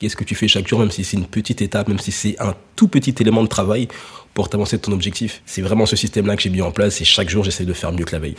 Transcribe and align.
Qu'est-ce 0.00 0.14
que 0.14 0.22
tu 0.22 0.36
fais 0.36 0.46
chaque 0.46 0.68
jour, 0.68 0.78
même 0.78 0.92
si 0.92 1.02
c'est 1.02 1.16
une 1.16 1.26
petite 1.26 1.60
étape, 1.60 1.88
même 1.88 1.98
si 1.98 2.12
c'est 2.12 2.40
un 2.40 2.54
tout 2.76 2.86
petit 2.86 3.12
élément 3.18 3.42
de 3.42 3.48
travail 3.48 3.88
pour 4.32 4.48
t'avancer 4.48 4.76
de 4.76 4.82
ton 4.82 4.92
objectif? 4.92 5.42
C'est 5.44 5.60
vraiment 5.60 5.86
ce 5.86 5.96
système-là 5.96 6.36
que 6.36 6.42
j'ai 6.42 6.50
mis 6.50 6.62
en 6.62 6.70
place 6.70 7.00
et 7.00 7.04
chaque 7.04 7.28
jour, 7.28 7.42
j'essaie 7.42 7.64
de 7.64 7.72
faire 7.72 7.90
mieux 7.90 8.04
que 8.04 8.12
la 8.12 8.20
veille. 8.20 8.36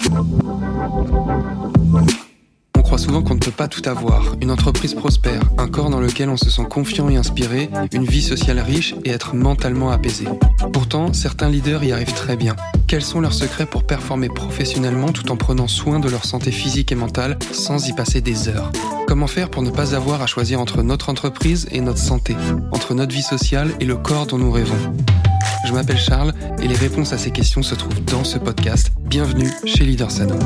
Croit 2.89 2.97
souvent 2.97 3.21
qu'on 3.21 3.35
ne 3.35 3.39
peut 3.39 3.51
pas 3.51 3.67
tout 3.67 3.87
avoir. 3.87 4.35
Une 4.41 4.49
entreprise 4.49 4.95
prospère, 4.95 5.43
un 5.59 5.67
corps 5.67 5.91
dans 5.91 5.99
lequel 5.99 6.27
on 6.27 6.37
se 6.37 6.49
sent 6.49 6.65
confiant 6.67 7.07
et 7.07 7.17
inspiré, 7.17 7.69
une 7.93 8.03
vie 8.03 8.23
sociale 8.23 8.57
riche 8.57 8.95
et 9.05 9.11
être 9.11 9.35
mentalement 9.35 9.91
apaisé. 9.91 10.25
Pourtant, 10.73 11.13
certains 11.13 11.49
leaders 11.49 11.83
y 11.83 11.91
arrivent 11.91 12.15
très 12.15 12.35
bien. 12.35 12.55
Quels 12.87 13.03
sont 13.03 13.21
leurs 13.21 13.35
secrets 13.35 13.67
pour 13.67 13.83
performer 13.83 14.27
professionnellement 14.27 15.09
tout 15.09 15.31
en 15.31 15.37
prenant 15.37 15.67
soin 15.67 15.99
de 15.99 16.09
leur 16.09 16.25
santé 16.25 16.49
physique 16.49 16.91
et 16.91 16.95
mentale 16.95 17.37
sans 17.51 17.87
y 17.87 17.93
passer 17.93 18.21
des 18.21 18.47
heures? 18.47 18.71
Comment 19.07 19.27
faire 19.27 19.51
pour 19.51 19.61
ne 19.61 19.69
pas 19.69 19.93
avoir 19.93 20.23
à 20.23 20.25
choisir 20.25 20.59
entre 20.59 20.81
notre 20.81 21.09
entreprise 21.09 21.67
et 21.71 21.81
notre 21.81 21.99
santé, 21.99 22.35
entre 22.71 22.95
notre 22.95 23.13
vie 23.13 23.21
sociale 23.21 23.69
et 23.79 23.85
le 23.85 23.97
corps 23.97 24.25
dont 24.25 24.39
nous 24.39 24.51
rêvons? 24.51 24.95
Je 25.63 25.73
m'appelle 25.73 25.99
Charles 25.99 26.33
et 26.59 26.67
les 26.67 26.75
réponses 26.75 27.13
à 27.13 27.19
ces 27.19 27.29
questions 27.29 27.61
se 27.61 27.75
trouvent 27.75 28.03
dans 28.05 28.23
ce 28.23 28.39
podcast. 28.39 28.91
Bienvenue 28.99 29.51
chez 29.63 29.83
Leader 29.83 30.09
Sano. 30.09 30.39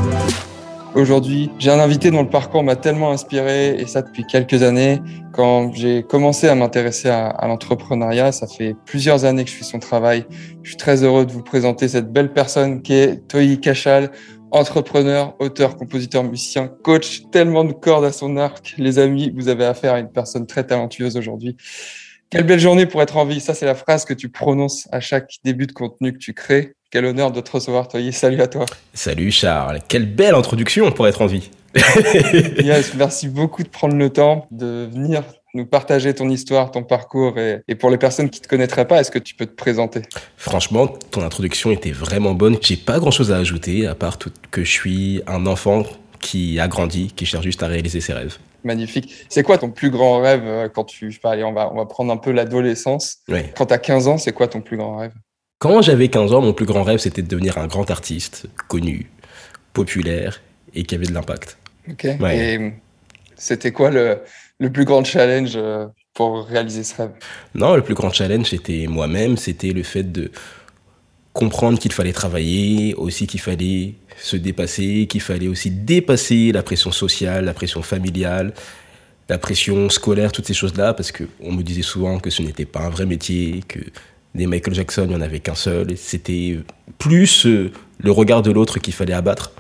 Aujourd'hui, 0.96 1.50
j'ai 1.58 1.72
un 1.72 1.80
invité 1.80 2.12
dont 2.12 2.22
le 2.22 2.30
parcours 2.30 2.64
m'a 2.64 2.76
tellement 2.76 3.10
inspiré, 3.10 3.76
et 3.80 3.88
ça 3.88 4.04
depuis 4.04 4.26
quelques 4.28 4.62
années. 4.62 5.02
Quand 5.32 5.74
j'ai 5.74 6.04
commencé 6.04 6.48
à 6.48 6.54
m'intéresser 6.54 7.10
à, 7.10 7.48
l'entrepreneuriat, 7.48 8.32
ça 8.32 8.46
fait 8.46 8.76
plusieurs 8.86 9.26
années 9.26 9.44
que 9.44 9.50
je 9.50 9.56
fais 9.56 9.64
son 9.64 9.80
travail. 9.80 10.24
Je 10.62 10.70
suis 10.70 10.78
très 10.78 11.04
heureux 11.04 11.26
de 11.26 11.32
vous 11.32 11.42
présenter 11.42 11.88
cette 11.88 12.14
belle 12.14 12.32
personne 12.32 12.84
qui 12.84 12.94
est 12.94 13.28
Toyi 13.28 13.60
Kachal, 13.60 14.12
entrepreneur, 14.52 15.34
auteur, 15.40 15.78
compositeur, 15.78 16.24
musicien, 16.24 16.68
coach, 16.68 17.24
tellement 17.32 17.64
de 17.64 17.74
cordes 17.74 18.06
à 18.06 18.12
son 18.12 18.38
arc. 18.38 18.76
Les 18.78 19.00
amis, 19.00 19.34
vous 19.36 19.48
avez 19.48 19.66
affaire 19.66 19.96
à 19.96 20.00
une 20.00 20.12
personne 20.12 20.46
très 20.46 20.64
talentueuse 20.64 21.18
aujourd'hui. 21.18 21.58
Quelle 22.30 22.46
belle 22.46 22.60
journée 22.60 22.86
pour 22.86 23.02
être 23.02 23.18
en 23.18 23.26
vie. 23.26 23.40
Ça, 23.40 23.54
c'est 23.54 23.66
la 23.66 23.76
phrase 23.76 24.06
que 24.06 24.14
tu 24.14 24.30
prononces 24.30 24.88
à 24.92 25.00
chaque 25.00 25.30
début 25.44 25.68
de 25.68 25.72
contenu 25.72 26.14
que 26.14 26.18
tu 26.18 26.34
crées. 26.34 26.74
Quel 26.90 27.06
honneur 27.06 27.32
de 27.32 27.42
te 27.42 27.52
recevoir, 27.52 27.88
Toyi. 27.88 28.14
Salut 28.14 28.42
à 28.42 28.48
toi. 28.48 28.66
Salut 28.94 29.32
Charles. 29.32 29.80
Quelle 29.88 30.06
belle 30.06 30.36
introduction 30.36 30.92
pour 30.92 31.08
être 31.08 31.22
en 31.22 31.28
vie. 31.28 31.50
yes, 32.64 32.94
merci 32.96 33.28
beaucoup 33.28 33.64
de 33.64 33.70
prendre 33.70 33.96
le 33.96 34.12
temps 34.12 34.48
de 34.52 34.88
venir 34.92 35.24
nous 35.56 35.66
partager 35.66 36.14
ton 36.14 36.30
histoire, 36.30 36.72
ton 36.72 36.84
parcours. 36.84 37.36
Et, 37.38 37.76
pour 37.76 37.90
les 37.90 37.98
personnes 37.98 38.30
qui 38.30 38.40
ne 38.40 38.44
te 38.44 38.50
connaîtraient 38.50 38.88
pas, 38.88 39.00
est-ce 39.00 39.12
que 39.12 39.20
tu 39.20 39.36
peux 39.36 39.46
te 39.46 39.56
présenter? 39.56 40.02
Franchement, 40.38 40.88
ton 40.88 41.22
introduction 41.22 41.72
était 41.72 41.92
vraiment 41.92 42.34
bonne. 42.34 42.58
J'ai 42.62 42.78
pas 42.78 43.00
grand-chose 43.00 43.32
à 43.32 43.38
ajouter, 43.38 43.88
à 43.88 43.96
part 43.96 44.18
que 44.52 44.64
je 44.64 44.72
suis 44.72 45.22
un 45.28 45.46
enfant 45.46 45.84
qui 46.20 46.60
a 46.60 46.68
grandi, 46.68 47.12
qui 47.16 47.26
cherche 47.26 47.44
juste 47.44 47.64
à 47.64 47.68
réaliser 47.68 48.02
ses 48.02 48.14
rêves. 48.14 48.38
Magnifique. 48.64 49.26
C'est 49.30 49.44
quoi 49.44 49.58
ton 49.58 49.70
plus 49.70 49.90
grand 49.90 50.22
rêve 50.22 50.44
euh, 50.46 50.70
quand 50.70 50.86
tu... 50.86 51.12
Je 51.12 51.20
allez, 51.24 51.44
on 51.44 51.54
va, 51.54 51.72
on 51.72 51.78
va 51.78 51.86
prendre 51.86 52.12
un 52.12 52.18
peu 52.18 52.32
l'adolescence. 52.32 53.18
Quand 53.56 53.66
tu 53.66 53.74
as 53.74 53.78
15 53.78 54.08
ans, 54.08 54.18
c'est 54.18 54.34
quoi 54.34 54.48
ton 54.48 54.62
plus 54.62 54.78
grand 54.78 54.98
rêve? 54.98 55.14
Quand 55.60 55.82
j'avais 55.82 56.10
15 56.10 56.34
ans, 56.34 56.42
mon 56.42 56.54
plus 56.54 56.66
grand 56.66 56.84
rêve, 56.84 57.00
c'était 57.00 57.22
de 57.22 57.28
devenir 57.28 57.58
un 57.58 57.68
grand 57.68 57.90
artiste, 57.90 58.48
connu, 58.68 59.10
populaire 59.74 60.42
et 60.74 60.84
qui 60.84 60.96
avait 60.96 61.06
de 61.06 61.14
l'impact. 61.14 61.58
Ok. 61.90 62.06
Et 62.06 62.74
c'était 63.36 63.72
quoi 63.72 63.90
le, 63.90 64.20
le 64.60 64.72
plus 64.72 64.86
grand 64.86 65.04
challenge 65.04 65.54
euh, 65.56 65.88
pour 66.14 66.46
réaliser 66.46 66.84
ce 66.84 66.96
rêve? 66.96 67.12
Non, 67.56 67.76
le 67.76 67.82
plus 67.82 67.94
grand 67.94 68.12
challenge, 68.12 68.48
c'était 68.50 68.88
moi-même. 68.88 69.38
C'était 69.38 69.72
le 69.72 69.84
fait 69.84 70.04
de 70.04 70.32
comprendre 71.34 71.80
qu'il 71.80 71.92
fallait 71.92 72.14
travailler, 72.14 72.94
aussi 72.96 73.28
qu'il 73.28 73.42
fallait 73.42 73.96
se 74.18 74.38
dépasser, 74.38 75.08
qu'il 75.10 75.22
fallait 75.22 75.48
aussi 75.48 75.72
dépasser 75.72 76.52
la 76.52 76.64
pression 76.64 76.92
sociale, 76.92 77.46
la 77.46 77.54
pression 77.54 77.82
familiale, 77.82 78.54
la 79.30 79.38
pression 79.38 79.90
scolaire, 79.90 80.32
toutes 80.32 80.46
ces 80.46 80.54
choses-là, 80.54 80.94
parce 80.94 81.12
qu'on 81.12 81.52
me 81.52 81.64
disait 81.64 81.82
souvent 81.82 82.20
que 82.20 82.30
ce 82.30 82.42
n'était 82.44 82.66
pas 82.66 82.82
un 82.82 82.90
vrai 82.90 83.06
métier, 83.06 83.64
que 83.68 83.80
des 84.36 84.48
Michael 84.48 84.74
Jackson, 84.74 85.04
il 85.06 85.10
n'y 85.10 85.16
en 85.16 85.22
avait 85.22 85.40
qu'un 85.40 85.56
seul. 85.56 85.96
C'était 85.98 86.60
plus 86.98 87.46
euh, 87.46 87.72
le 88.00 88.12
regard 88.12 88.42
de 88.42 88.52
l'autre 88.52 88.80
qu'il 88.80 88.94
fallait 88.94 89.14
abattre. 89.14 89.52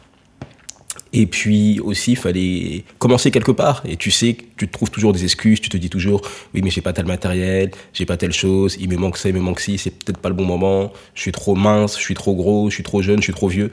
Et 1.15 1.27
puis 1.27 1.79
aussi, 1.79 2.11
il 2.13 2.17
fallait 2.17 2.83
commencer 2.97 3.29
quelque 3.29 3.51
part. 3.51 3.83
Et 3.85 3.95
tu 3.97 4.09
sais 4.09 4.35
tu 4.57 4.67
te 4.67 4.73
trouves 4.73 4.89
toujours 4.89 5.13
des 5.13 5.23
excuses. 5.23 5.61
Tu 5.61 5.69
te 5.69 5.77
dis 5.77 5.89
toujours, 5.89 6.21
oui, 6.53 6.61
mais 6.63 6.71
j'ai 6.71 6.81
pas 6.81 6.91
tel 6.91 7.05
matériel, 7.05 7.71
j'ai 7.93 8.05
pas 8.05 8.17
telle 8.17 8.33
chose, 8.33 8.77
il 8.79 8.89
me 8.89 8.97
manque 8.97 9.17
ça, 9.17 9.29
il 9.29 9.35
me 9.35 9.39
manque 9.39 9.59
ci, 9.59 9.77
c'est 9.77 9.91
peut-être 9.91 10.17
pas 10.17 10.29
le 10.29 10.35
bon 10.35 10.45
moment. 10.45 10.91
Je 11.13 11.21
suis 11.21 11.31
trop 11.31 11.55
mince, 11.55 11.97
je 11.97 12.01
suis 12.01 12.15
trop 12.15 12.35
gros, 12.35 12.69
je 12.69 12.75
suis 12.75 12.83
trop 12.83 13.01
jeune, 13.01 13.19
je 13.19 13.25
suis 13.25 13.33
trop 13.33 13.47
vieux. 13.47 13.71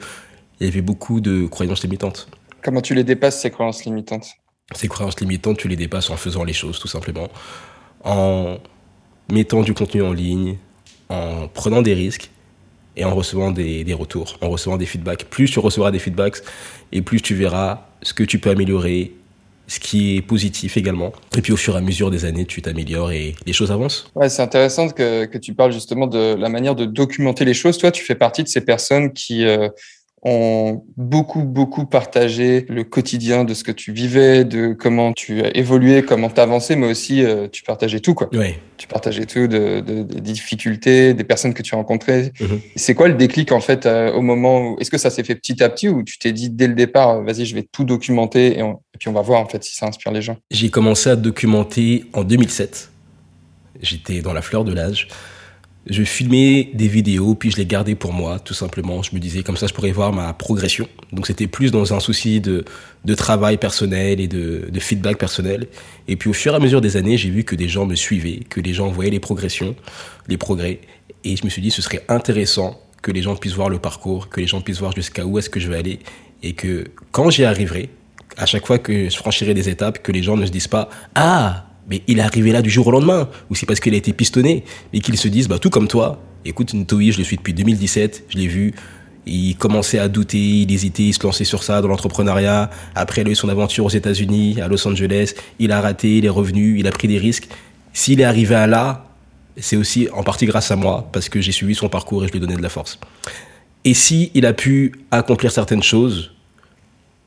Il 0.59 0.67
y 0.67 0.69
avait 0.69 0.81
beaucoup 0.81 1.19
de 1.19 1.47
croyances 1.47 1.83
limitantes. 1.83 2.29
Comment 2.63 2.81
tu 2.81 2.93
les 2.93 3.03
dépasses, 3.03 3.41
ces 3.41 3.49
croyances 3.49 3.85
limitantes? 3.85 4.27
Ces 4.75 4.87
croyances 4.87 5.19
limitantes, 5.19 5.57
tu 5.57 5.67
les 5.67 5.75
dépasses 5.75 6.11
en 6.11 6.17
faisant 6.17 6.43
les 6.43 6.53
choses, 6.53 6.79
tout 6.79 6.87
simplement. 6.87 7.27
En 8.03 8.57
mettant 9.31 9.63
du 9.63 9.73
contenu 9.73 10.03
en 10.03 10.13
ligne, 10.13 10.57
en 11.09 11.47
prenant 11.47 11.81
des 11.81 11.95
risques 11.95 12.29
et 12.97 13.05
en 13.05 13.15
recevant 13.15 13.51
des, 13.51 13.85
retours, 13.93 14.37
en 14.41 14.49
recevant 14.49 14.77
des 14.77 14.85
feedbacks. 14.85 15.25
Plus 15.25 15.49
tu 15.49 15.59
recevras 15.59 15.91
des 15.91 15.99
feedbacks 15.99 16.37
et 16.91 17.01
plus 17.01 17.21
tu 17.21 17.35
verras 17.35 17.87
ce 18.01 18.13
que 18.13 18.23
tu 18.23 18.39
peux 18.39 18.49
améliorer, 18.49 19.13
ce 19.67 19.79
qui 19.79 20.17
est 20.17 20.21
positif 20.21 20.75
également. 20.75 21.13
Et 21.37 21.41
puis 21.41 21.53
au 21.53 21.57
fur 21.57 21.75
et 21.75 21.77
à 21.77 21.81
mesure 21.81 22.11
des 22.11 22.25
années, 22.25 22.45
tu 22.45 22.61
t'améliores 22.61 23.11
et 23.11 23.35
les 23.45 23.53
choses 23.53 23.71
avancent. 23.71 24.09
Ouais, 24.15 24.29
c'est 24.29 24.41
intéressant 24.41 24.89
que, 24.89 25.25
que, 25.25 25.37
tu 25.37 25.53
parles 25.53 25.71
justement 25.71 26.07
de 26.07 26.35
la 26.35 26.49
manière 26.49 26.75
de 26.75 26.85
documenter 26.85 27.45
les 27.45 27.53
choses. 27.53 27.77
Toi, 27.77 27.91
tu 27.91 28.03
fais 28.03 28.15
partie 28.15 28.43
de 28.43 28.49
ces 28.49 28.61
personnes 28.61 29.13
qui, 29.13 29.45
euh, 29.45 29.69
ont 30.23 30.83
beaucoup, 30.97 31.43
beaucoup 31.43 31.85
partagé 31.85 32.65
le 32.69 32.83
quotidien 32.83 33.43
de 33.43 33.55
ce 33.55 33.63
que 33.63 33.71
tu 33.71 33.91
vivais, 33.91 34.45
de 34.45 34.73
comment 34.73 35.13
tu 35.13 35.41
as 35.41 35.55
évolué, 35.57 36.03
comment 36.03 36.29
tu 36.29 36.39
avancé, 36.39 36.75
mais 36.75 36.87
aussi 36.87 37.23
euh, 37.23 37.47
tu 37.51 37.63
partageais 37.63 37.99
tout. 37.99 38.13
Quoi. 38.13 38.29
Oui. 38.33 38.53
Tu 38.77 38.87
partageais 38.87 39.25
tout, 39.25 39.47
de, 39.47 39.79
de, 39.79 40.03
des 40.03 40.21
difficultés, 40.21 41.15
des 41.15 41.23
personnes 41.23 41.55
que 41.55 41.63
tu 41.63 41.73
as 41.73 41.77
rencontrées. 41.77 42.31
Mhm. 42.39 42.61
C'est 42.75 42.93
quoi 42.93 43.07
le 43.07 43.15
déclic 43.15 43.51
en 43.51 43.61
fait 43.61 43.85
euh, 43.85 44.11
au 44.13 44.21
moment 44.21 44.61
où... 44.61 44.77
Est-ce 44.79 44.91
que 44.91 44.99
ça 44.99 45.09
s'est 45.09 45.23
fait 45.23 45.35
petit 45.35 45.63
à 45.63 45.69
petit 45.69 45.89
ou 45.89 46.03
tu 46.03 46.19
t'es 46.19 46.31
dit 46.31 46.51
dès 46.51 46.67
le 46.67 46.75
départ, 46.75 47.23
vas-y, 47.23 47.45
je 47.45 47.55
vais 47.55 47.63
tout 47.63 47.83
documenter 47.83 48.59
et, 48.59 48.61
et 48.61 48.97
puis 48.99 49.09
on 49.09 49.13
va 49.13 49.21
voir 49.21 49.41
en 49.41 49.47
fait 49.47 49.63
si 49.63 49.75
ça 49.75 49.87
inspire 49.87 50.11
les 50.11 50.21
gens? 50.21 50.37
J'ai 50.51 50.69
commencé 50.69 51.09
à 51.09 51.15
documenter 51.15 52.05
en 52.13 52.23
2007. 52.23 52.91
J'étais 53.81 54.21
dans 54.21 54.33
la 54.33 54.43
fleur 54.43 54.63
de 54.63 54.73
l'âge 54.73 55.07
je 55.87 56.03
filmais 56.03 56.69
des 56.73 56.87
vidéos, 56.87 57.33
puis 57.33 57.49
je 57.49 57.57
les 57.57 57.65
gardais 57.65 57.95
pour 57.95 58.13
moi, 58.13 58.39
tout 58.39 58.53
simplement. 58.53 59.01
Je 59.01 59.15
me 59.15 59.19
disais, 59.19 59.41
comme 59.41 59.57
ça, 59.57 59.65
je 59.65 59.73
pourrais 59.73 59.91
voir 59.91 60.13
ma 60.13 60.31
progression. 60.33 60.87
Donc, 61.11 61.25
c'était 61.25 61.47
plus 61.47 61.71
dans 61.71 61.93
un 61.93 61.99
souci 61.99 62.39
de, 62.39 62.65
de 63.03 63.15
travail 63.15 63.57
personnel 63.57 64.19
et 64.19 64.27
de, 64.27 64.69
de, 64.71 64.79
feedback 64.79 65.17
personnel. 65.17 65.67
Et 66.07 66.15
puis, 66.17 66.29
au 66.29 66.33
fur 66.33 66.53
et 66.53 66.55
à 66.55 66.59
mesure 66.59 66.81
des 66.81 66.97
années, 66.97 67.17
j'ai 67.17 67.31
vu 67.31 67.43
que 67.43 67.55
des 67.55 67.67
gens 67.67 67.87
me 67.87 67.95
suivaient, 67.95 68.41
que 68.47 68.61
les 68.61 68.73
gens 68.73 68.89
voyaient 68.89 69.11
les 69.11 69.19
progressions, 69.19 69.75
les 70.27 70.37
progrès. 70.37 70.81
Et 71.23 71.35
je 71.35 71.43
me 71.45 71.49
suis 71.49 71.63
dit, 71.63 71.71
ce 71.71 71.81
serait 71.81 72.05
intéressant 72.09 72.79
que 73.01 73.11
les 73.11 73.23
gens 73.23 73.35
puissent 73.35 73.55
voir 73.55 73.69
le 73.69 73.79
parcours, 73.79 74.29
que 74.29 74.39
les 74.39 74.47
gens 74.47 74.61
puissent 74.61 74.79
voir 74.79 74.95
jusqu'à 74.95 75.25
où 75.25 75.39
est-ce 75.39 75.49
que 75.49 75.59
je 75.59 75.67
vais 75.67 75.77
aller. 75.77 75.99
Et 76.43 76.53
que 76.53 76.85
quand 77.11 77.31
j'y 77.31 77.43
arriverai, 77.43 77.89
à 78.37 78.45
chaque 78.45 78.67
fois 78.67 78.77
que 78.77 79.09
je 79.09 79.17
franchirai 79.17 79.55
des 79.55 79.67
étapes, 79.67 80.03
que 80.03 80.11
les 80.11 80.21
gens 80.21 80.37
ne 80.37 80.45
se 80.45 80.51
disent 80.51 80.67
pas, 80.67 80.89
ah, 81.15 81.65
mais 81.91 82.01
il 82.07 82.19
est 82.19 82.21
arrivé 82.21 82.53
là 82.53 82.61
du 82.61 82.69
jour 82.69 82.87
au 82.87 82.91
lendemain, 82.91 83.27
ou 83.49 83.55
c'est 83.55 83.65
parce 83.65 83.81
qu'il 83.81 83.93
a 83.93 83.97
été 83.97 84.13
pistonné, 84.13 84.63
mais 84.93 85.01
qu'ils 85.01 85.17
se 85.17 85.27
disent, 85.27 85.49
bah, 85.49 85.59
tout 85.59 85.69
comme 85.69 85.89
toi, 85.89 86.23
écoute, 86.45 86.73
Ntoui, 86.73 87.11
je 87.11 87.17
le 87.17 87.25
suis 87.25 87.35
depuis 87.35 87.53
2017, 87.53 88.23
je 88.29 88.37
l'ai 88.37 88.47
vu, 88.47 88.73
il 89.25 89.55
commençait 89.57 89.99
à 89.99 90.07
douter, 90.07 90.61
il 90.61 90.71
hésitait, 90.71 91.03
il 91.03 91.13
se 91.13 91.21
lançait 91.21 91.43
sur 91.43 91.63
ça 91.63 91.81
dans 91.81 91.89
l'entrepreneuriat. 91.89 92.69
Après, 92.95 93.21
il 93.21 93.27
a 93.27 93.31
eu 93.31 93.35
son 93.35 93.49
aventure 93.49 93.85
aux 93.85 93.89
États-Unis, 93.89 94.61
à 94.61 94.67
Los 94.67 94.87
Angeles. 94.87 95.35
Il 95.59 95.71
a 95.71 95.79
raté, 95.79 96.17
il 96.17 96.25
est 96.25 96.29
revenu, 96.29 96.79
il 96.79 96.87
a 96.87 96.91
pris 96.91 97.07
des 97.07 97.19
risques. 97.19 97.47
S'il 97.93 98.19
est 98.21 98.23
arrivé 98.23 98.55
à 98.55 98.65
là, 98.65 99.05
c'est 99.57 99.75
aussi 99.75 100.07
en 100.13 100.23
partie 100.23 100.45
grâce 100.45 100.71
à 100.71 100.77
moi, 100.77 101.09
parce 101.11 101.27
que 101.27 101.41
j'ai 101.41 101.51
suivi 101.51 101.75
son 101.75 101.89
parcours 101.89 102.23
et 102.23 102.27
je 102.27 102.31
lui 102.31 102.37
ai 102.37 102.41
donné 102.41 102.55
de 102.55 102.63
la 102.63 102.69
force. 102.69 102.99
Et 103.83 103.93
si 103.93 104.31
il 104.33 104.45
a 104.45 104.53
pu 104.53 104.93
accomplir 105.11 105.51
certaines 105.51 105.83
choses, 105.83 106.31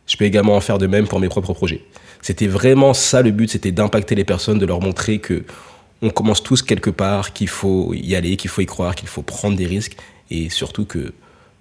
je 0.06 0.16
peux 0.16 0.24
également 0.24 0.56
en 0.56 0.60
faire 0.60 0.78
de 0.78 0.86
même 0.86 1.06
pour 1.06 1.20
mes 1.20 1.28
propres 1.28 1.52
projets. 1.52 1.82
C'était 2.24 2.46
vraiment 2.46 2.94
ça 2.94 3.20
le 3.20 3.32
but, 3.32 3.50
c'était 3.50 3.70
d'impacter 3.70 4.14
les 4.14 4.24
personnes, 4.24 4.58
de 4.58 4.64
leur 4.64 4.80
montrer 4.80 5.18
que 5.18 5.44
on 6.00 6.08
commence 6.08 6.42
tous 6.42 6.62
quelque 6.62 6.88
part, 6.88 7.34
qu'il 7.34 7.48
faut 7.48 7.92
y 7.92 8.14
aller, 8.14 8.38
qu'il 8.38 8.48
faut 8.48 8.62
y 8.62 8.66
croire, 8.66 8.94
qu'il 8.94 9.08
faut 9.08 9.20
prendre 9.20 9.58
des 9.58 9.66
risques 9.66 9.98
et 10.30 10.48
surtout 10.48 10.86
que 10.86 11.12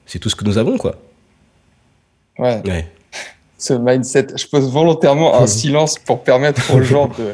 c'est 0.06 0.19
tout 0.19 0.30
ce 0.30 0.38
que 0.38 0.45
nous 0.45 0.57
avons, 0.57 0.77
quoi. 0.77 0.95
Ouais. 2.39 2.62
ouais. 2.65 2.88
Ce 3.63 3.74
mindset, 3.74 4.27
je 4.36 4.45
pose 4.48 4.69
volontairement 4.69 5.39
un 5.39 5.48
silence 5.62 5.98
pour 5.98 6.21
permettre 6.21 6.75
aux 6.75 6.81
gens 6.81 7.07
de, 7.07 7.33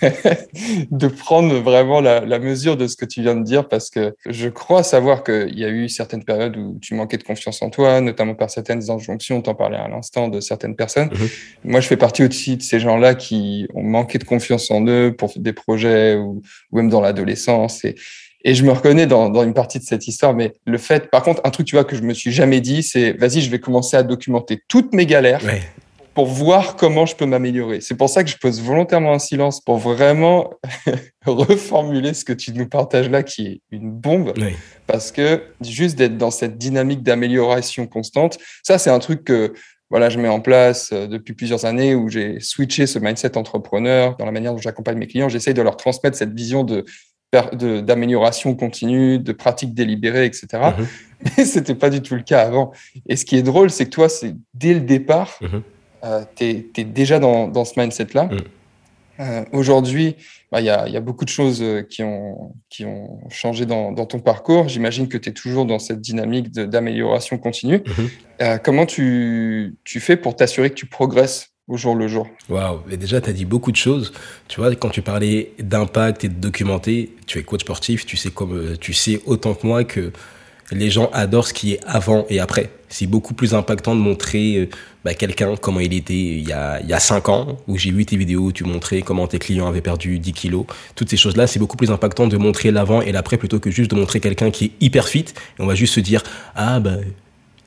de 0.90 1.06
prendre 1.06 1.54
vraiment 1.56 2.00
la, 2.00 2.20
la, 2.20 2.38
mesure 2.38 2.78
de 2.78 2.86
ce 2.86 2.96
que 2.96 3.04
tu 3.04 3.20
viens 3.20 3.36
de 3.36 3.44
dire 3.44 3.68
parce 3.68 3.90
que 3.90 4.14
je 4.24 4.48
crois 4.48 4.82
savoir 4.82 5.22
qu'il 5.22 5.58
y 5.58 5.66
a 5.66 5.68
eu 5.68 5.90
certaines 5.90 6.24
périodes 6.24 6.56
où 6.56 6.78
tu 6.80 6.94
manquais 6.94 7.18
de 7.18 7.24
confiance 7.24 7.60
en 7.60 7.68
toi, 7.68 8.00
notamment 8.00 8.34
par 8.34 8.48
certaines 8.48 8.90
injonctions, 8.90 9.42
t'en 9.42 9.54
parlais 9.54 9.76
à 9.76 9.86
l'instant 9.86 10.28
de 10.28 10.40
certaines 10.40 10.76
personnes. 10.76 11.10
Mhm. 11.12 11.28
Moi, 11.64 11.80
je 11.80 11.88
fais 11.88 11.98
partie 11.98 12.24
aussi 12.24 12.56
de 12.56 12.62
ces 12.62 12.80
gens-là 12.80 13.14
qui 13.14 13.68
ont 13.74 13.82
manqué 13.82 14.16
de 14.16 14.24
confiance 14.24 14.70
en 14.70 14.82
eux 14.86 15.14
pour 15.14 15.34
des 15.36 15.52
projets 15.52 16.14
ou, 16.14 16.40
ou 16.72 16.76
même 16.78 16.88
dans 16.88 17.02
l'adolescence 17.02 17.84
et, 17.84 17.96
et 18.46 18.54
je 18.54 18.64
me 18.64 18.70
reconnais 18.70 19.06
dans, 19.06 19.28
dans, 19.28 19.42
une 19.42 19.54
partie 19.54 19.80
de 19.80 19.84
cette 19.84 20.06
histoire, 20.06 20.32
mais 20.32 20.52
le 20.64 20.78
fait, 20.78 21.10
par 21.10 21.22
contre, 21.22 21.42
un 21.44 21.50
truc, 21.50 21.66
tu 21.66 21.74
vois, 21.74 21.84
que 21.84 21.96
je 21.96 22.02
me 22.02 22.14
suis 22.14 22.30
jamais 22.30 22.60
dit, 22.60 22.82
c'est, 22.82 23.12
vas-y, 23.12 23.42
je 23.42 23.50
vais 23.50 23.58
commencer 23.58 23.96
à 23.96 24.04
documenter 24.04 24.62
toutes 24.68 24.94
mes 24.94 25.04
galères. 25.04 25.44
Ouais 25.44 25.60
pour 26.16 26.24
voir 26.24 26.76
comment 26.76 27.04
je 27.04 27.14
peux 27.14 27.26
m'améliorer. 27.26 27.82
C'est 27.82 27.94
pour 27.94 28.08
ça 28.08 28.24
que 28.24 28.30
je 28.30 28.38
pose 28.38 28.62
volontairement 28.62 29.12
un 29.12 29.18
silence 29.18 29.60
pour 29.60 29.76
vraiment 29.76 30.48
reformuler 31.26 32.14
ce 32.14 32.24
que 32.24 32.32
tu 32.32 32.54
nous 32.54 32.66
partages 32.66 33.10
là, 33.10 33.22
qui 33.22 33.46
est 33.46 33.60
une 33.70 33.90
bombe. 33.90 34.32
Parce 34.86 35.12
que 35.12 35.42
juste 35.60 35.98
d'être 35.98 36.16
dans 36.16 36.30
cette 36.30 36.56
dynamique 36.56 37.02
d'amélioration 37.02 37.86
constante, 37.86 38.38
ça, 38.62 38.78
c'est 38.78 38.88
un 38.88 38.98
truc 38.98 39.24
que 39.24 39.52
voilà, 39.90 40.08
je 40.08 40.18
mets 40.18 40.28
en 40.28 40.40
place 40.40 40.88
euh, 40.94 41.06
depuis 41.06 41.34
plusieurs 41.34 41.66
années 41.66 41.94
où 41.94 42.08
j'ai 42.08 42.40
switché 42.40 42.86
ce 42.86 42.98
mindset 42.98 43.36
entrepreneur 43.36 44.16
dans 44.16 44.24
la 44.24 44.32
manière 44.32 44.52
dont 44.52 44.58
j'accompagne 44.58 44.96
mes 44.96 45.06
clients. 45.06 45.28
J'essaye 45.28 45.52
de 45.52 45.62
leur 45.62 45.76
transmettre 45.76 46.16
cette 46.16 46.32
vision 46.32 46.64
de 46.64 46.86
d'amélioration 47.52 48.54
continue, 48.54 49.18
de 49.18 49.32
pratique 49.32 49.74
délibérée, 49.74 50.24
etc. 50.26 50.46
Mhm. 50.52 50.86
Mais 51.24 51.44
c'était 51.44 51.74
pas 51.74 51.90
du 51.90 52.02
tout 52.02 52.14
le 52.14 52.22
cas 52.22 52.42
avant. 52.42 52.72
Et 53.08 53.16
ce 53.16 53.24
qui 53.24 53.36
est 53.36 53.42
drôle, 53.42 53.70
c'est 53.70 53.86
que 53.86 53.90
toi, 53.90 54.08
c'est 54.08 54.34
dès 54.54 54.74
le 54.74 54.80
départ, 54.80 55.38
mhm. 55.40 55.62
euh, 56.04 56.24
tu 56.34 56.44
es, 56.76 56.84
déjà 56.84 57.18
dans, 57.18 57.48
dans 57.48 57.64
ce 57.64 57.78
mindset-là. 57.78 58.24
Mhm. 58.24 58.38
Euh, 59.20 59.44
Aujourd'hui, 59.52 60.16
bah, 60.52 60.60
il 60.60 60.66
y, 60.66 60.70
a, 60.70 60.88
y, 60.88 60.96
a, 60.96 61.00
beaucoup 61.00 61.24
de 61.24 61.30
choses 61.30 61.62
euh, 61.62 61.82
qui 61.82 62.02
ont, 62.02 62.54
qui 62.68 62.84
ont 62.84 63.20
changé 63.30 63.64
dans, 63.64 63.92
dans 63.92 64.04
ton 64.04 64.20
parcours. 64.20 64.68
J'imagine 64.68 65.08
que 65.08 65.16
tu 65.16 65.30
es 65.30 65.32
toujours 65.32 65.64
dans 65.64 65.78
cette 65.78 66.00
dynamique 66.00 66.52
d'amélioration 66.52 67.38
continue. 67.38 67.82
Mhm. 67.86 68.08
Euh, 68.42 68.58
comment 68.58 68.84
tu, 68.84 69.76
tu 69.84 70.00
fais 70.00 70.16
pour 70.16 70.36
t'assurer 70.36 70.70
que 70.70 70.74
tu 70.74 70.86
progresses 70.86 71.55
au 71.68 71.76
jour 71.76 71.94
le 71.94 72.06
jour 72.08 72.28
Waouh 72.48 72.80
Et 72.90 72.96
déjà, 72.96 73.20
tu 73.20 73.30
as 73.30 73.32
dit 73.32 73.44
beaucoup 73.44 73.72
de 73.72 73.76
choses. 73.76 74.12
Tu 74.48 74.60
vois, 74.60 74.74
quand 74.76 74.90
tu 74.90 75.02
parlais 75.02 75.52
d'impact 75.58 76.24
et 76.24 76.28
de 76.28 76.34
documenter, 76.34 77.14
tu 77.26 77.38
es 77.38 77.42
coach 77.42 77.62
sportif, 77.62 78.06
tu 78.06 78.16
sais, 78.16 78.30
comme, 78.30 78.56
euh, 78.56 78.76
tu 78.78 78.92
sais 78.92 79.20
autant 79.26 79.54
que 79.54 79.66
moi 79.66 79.84
que 79.84 80.12
les 80.72 80.90
gens 80.90 81.10
adorent 81.12 81.46
ce 81.46 81.54
qui 81.54 81.74
est 81.74 81.80
avant 81.86 82.26
et 82.28 82.40
après. 82.40 82.70
C'est 82.88 83.06
beaucoup 83.06 83.34
plus 83.34 83.54
impactant 83.54 83.94
de 83.96 84.00
montrer 84.00 84.56
euh, 84.56 84.68
bah, 85.04 85.14
quelqu'un 85.14 85.56
comment 85.56 85.80
il 85.80 85.92
était 85.92 86.14
il 86.14 86.48
y 86.48 86.52
a, 86.52 86.80
il 86.80 86.88
y 86.88 86.92
a 86.92 87.00
5 87.00 87.28
ans, 87.28 87.58
où 87.66 87.76
j'ai 87.76 87.90
vu 87.90 88.06
tes 88.06 88.16
vidéos 88.16 88.42
où 88.42 88.52
tu 88.52 88.64
montrais 88.64 89.02
comment 89.02 89.26
tes 89.26 89.38
clients 89.38 89.66
avaient 89.66 89.80
perdu 89.80 90.20
10 90.20 90.32
kilos. 90.32 90.66
Toutes 90.94 91.10
ces 91.10 91.16
choses-là, 91.16 91.48
c'est 91.48 91.58
beaucoup 91.58 91.76
plus 91.76 91.90
impactant 91.90 92.28
de 92.28 92.36
montrer 92.36 92.70
l'avant 92.70 93.00
et 93.00 93.10
l'après 93.10 93.38
plutôt 93.38 93.58
que 93.58 93.70
juste 93.72 93.90
de 93.90 93.96
montrer 93.96 94.20
quelqu'un 94.20 94.50
qui 94.52 94.66
est 94.66 94.72
hyper 94.80 95.08
fit. 95.08 95.26
Et 95.58 95.62
on 95.62 95.66
va 95.66 95.74
juste 95.74 95.94
se 95.94 96.00
dire, 96.00 96.22
ah 96.54 96.78
bah 96.78 96.96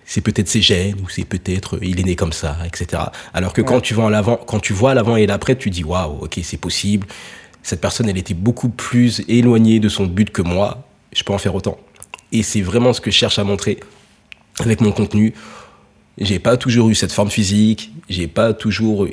c'est 0.10 0.22
peut-être 0.22 0.50
ses 0.50 0.64
gènes 0.64 0.96
ou 1.04 1.08
c'est 1.08 1.24
peut-être 1.24 1.78
il 1.84 2.00
est 2.00 2.04
né 2.04 2.16
comme 2.16 2.34
ça, 2.34 2.58
etc. 2.66 3.04
Alors 3.32 3.54
que 3.54 3.62
quand 3.62 3.80
tu 3.80 3.94
vas 3.94 4.02
en 4.02 4.10
l'avant, 4.10 4.38
quand 4.38 4.60
tu 4.60 4.74
vois 4.74 4.96
l'avant 4.96 5.16
et 5.16 5.28
l'après, 5.28 5.56
tu 5.56 5.70
dis 5.70 5.84
waouh, 5.84 6.24
ok, 6.24 6.40
c'est 6.42 6.58
possible. 6.58 7.06
Cette 7.62 7.80
personne, 7.80 8.10
elle 8.10 8.18
était 8.18 8.34
beaucoup 8.34 8.70
plus 8.70 9.22
éloignée 9.28 9.80
de 9.80 9.88
son 9.88 10.08
but 10.08 10.32
que 10.32 10.42
moi. 10.42 10.84
Je 11.14 11.24
peux 11.24 11.32
en 11.32 11.38
faire 11.38 11.54
autant. 11.54 11.78
Et 12.32 12.42
c'est 12.42 12.62
vraiment 12.62 12.92
ce 12.92 13.02
que 13.02 13.12
je 13.12 13.18
cherche 13.18 13.38
à 13.38 13.44
montrer 13.44 13.80
avec 14.60 14.82
mon 14.82 14.92
contenu. 14.92 15.36
J'ai 16.18 16.40
pas 16.40 16.58
toujours 16.58 16.90
eu 16.90 16.96
cette 16.96 17.12
forme 17.12 17.30
physique. 17.30 17.92
J'ai 18.10 18.28
pas 18.28 18.54
toujours. 18.54 19.08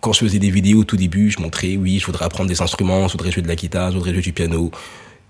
Quand 0.00 0.12
je 0.12 0.20
faisais 0.20 0.38
des 0.38 0.50
vidéos 0.50 0.82
au 0.82 0.84
tout 0.84 0.96
début, 0.96 1.32
je 1.32 1.40
montrais, 1.40 1.76
oui, 1.76 1.98
je 1.98 2.06
voudrais 2.06 2.26
apprendre 2.26 2.48
des 2.48 2.62
instruments, 2.62 3.08
je 3.08 3.12
voudrais 3.12 3.32
jouer 3.32 3.42
de 3.42 3.48
la 3.48 3.56
guitare, 3.56 3.90
je 3.90 3.96
voudrais 3.96 4.12
jouer 4.12 4.22
du 4.22 4.32
piano. 4.32 4.70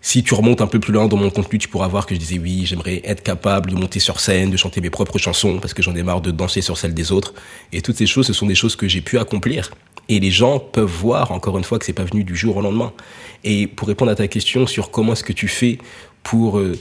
Si 0.04 0.25
tu 0.25 0.34
remontes 0.34 0.60
un 0.60 0.66
peu 0.66 0.81
plus 0.81 0.93
loin 0.93 1.06
dans 1.06 1.16
mon 1.16 1.31
contenu, 1.31 1.60
tu 1.60 1.69
pourras 1.69 1.87
voir 1.87 2.06
que 2.06 2.14
je 2.14 2.19
disais 2.19 2.38
oui, 2.38 2.66
j'aimerais 2.66 3.00
être 3.04 3.22
capable 3.22 3.70
de 3.70 3.76
monter 3.76 4.00
sur 4.00 4.19
scène, 4.19 4.50
de 4.50 4.56
chanter 4.56 4.81
mes 4.81 4.90
propres 4.90 5.16
chansons 5.16 5.58
parce 5.60 5.75
que 5.75 5.82
j'en 5.82 5.94
ai 5.94 6.02
marre 6.02 6.20
de 6.20 6.32
danser 6.32 6.60
sur 6.60 6.76
celles 6.76 6.93
des 6.93 7.12
autres. 7.12 7.34
Et 7.72 7.82
toutes 7.82 7.96
ces 7.96 8.06
choses, 8.06 8.26
ce 8.26 8.32
sont 8.32 8.46
des 8.46 8.56
choses 8.56 8.75
que 8.75 8.88
j'ai 8.88 9.00
pu 9.00 9.19
accomplir. 9.19 9.70
Et 10.08 10.19
les 10.19 10.32
gens 10.32 10.58
peuvent 10.58 10.84
voir, 10.90 11.31
encore 11.31 11.56
une 11.56 11.62
fois, 11.62 11.78
que 11.78 11.84
c'est 11.84 11.93
pas 11.93 12.02
venu 12.02 12.25
du 12.25 12.34
jour 12.34 12.56
au 12.56 12.60
lendemain. 12.60 12.93
Et 13.44 13.69
pour 13.69 13.87
répondre 13.87 14.10
à 14.10 14.16
ta 14.16 14.26
question 14.26 14.66
sur 14.66 14.90
comment 14.90 15.12
est-ce 15.12 15.22
que 15.22 15.32
tu 15.32 15.46
fais 15.46 15.78
pour 16.25 16.58
euh, 16.58 16.76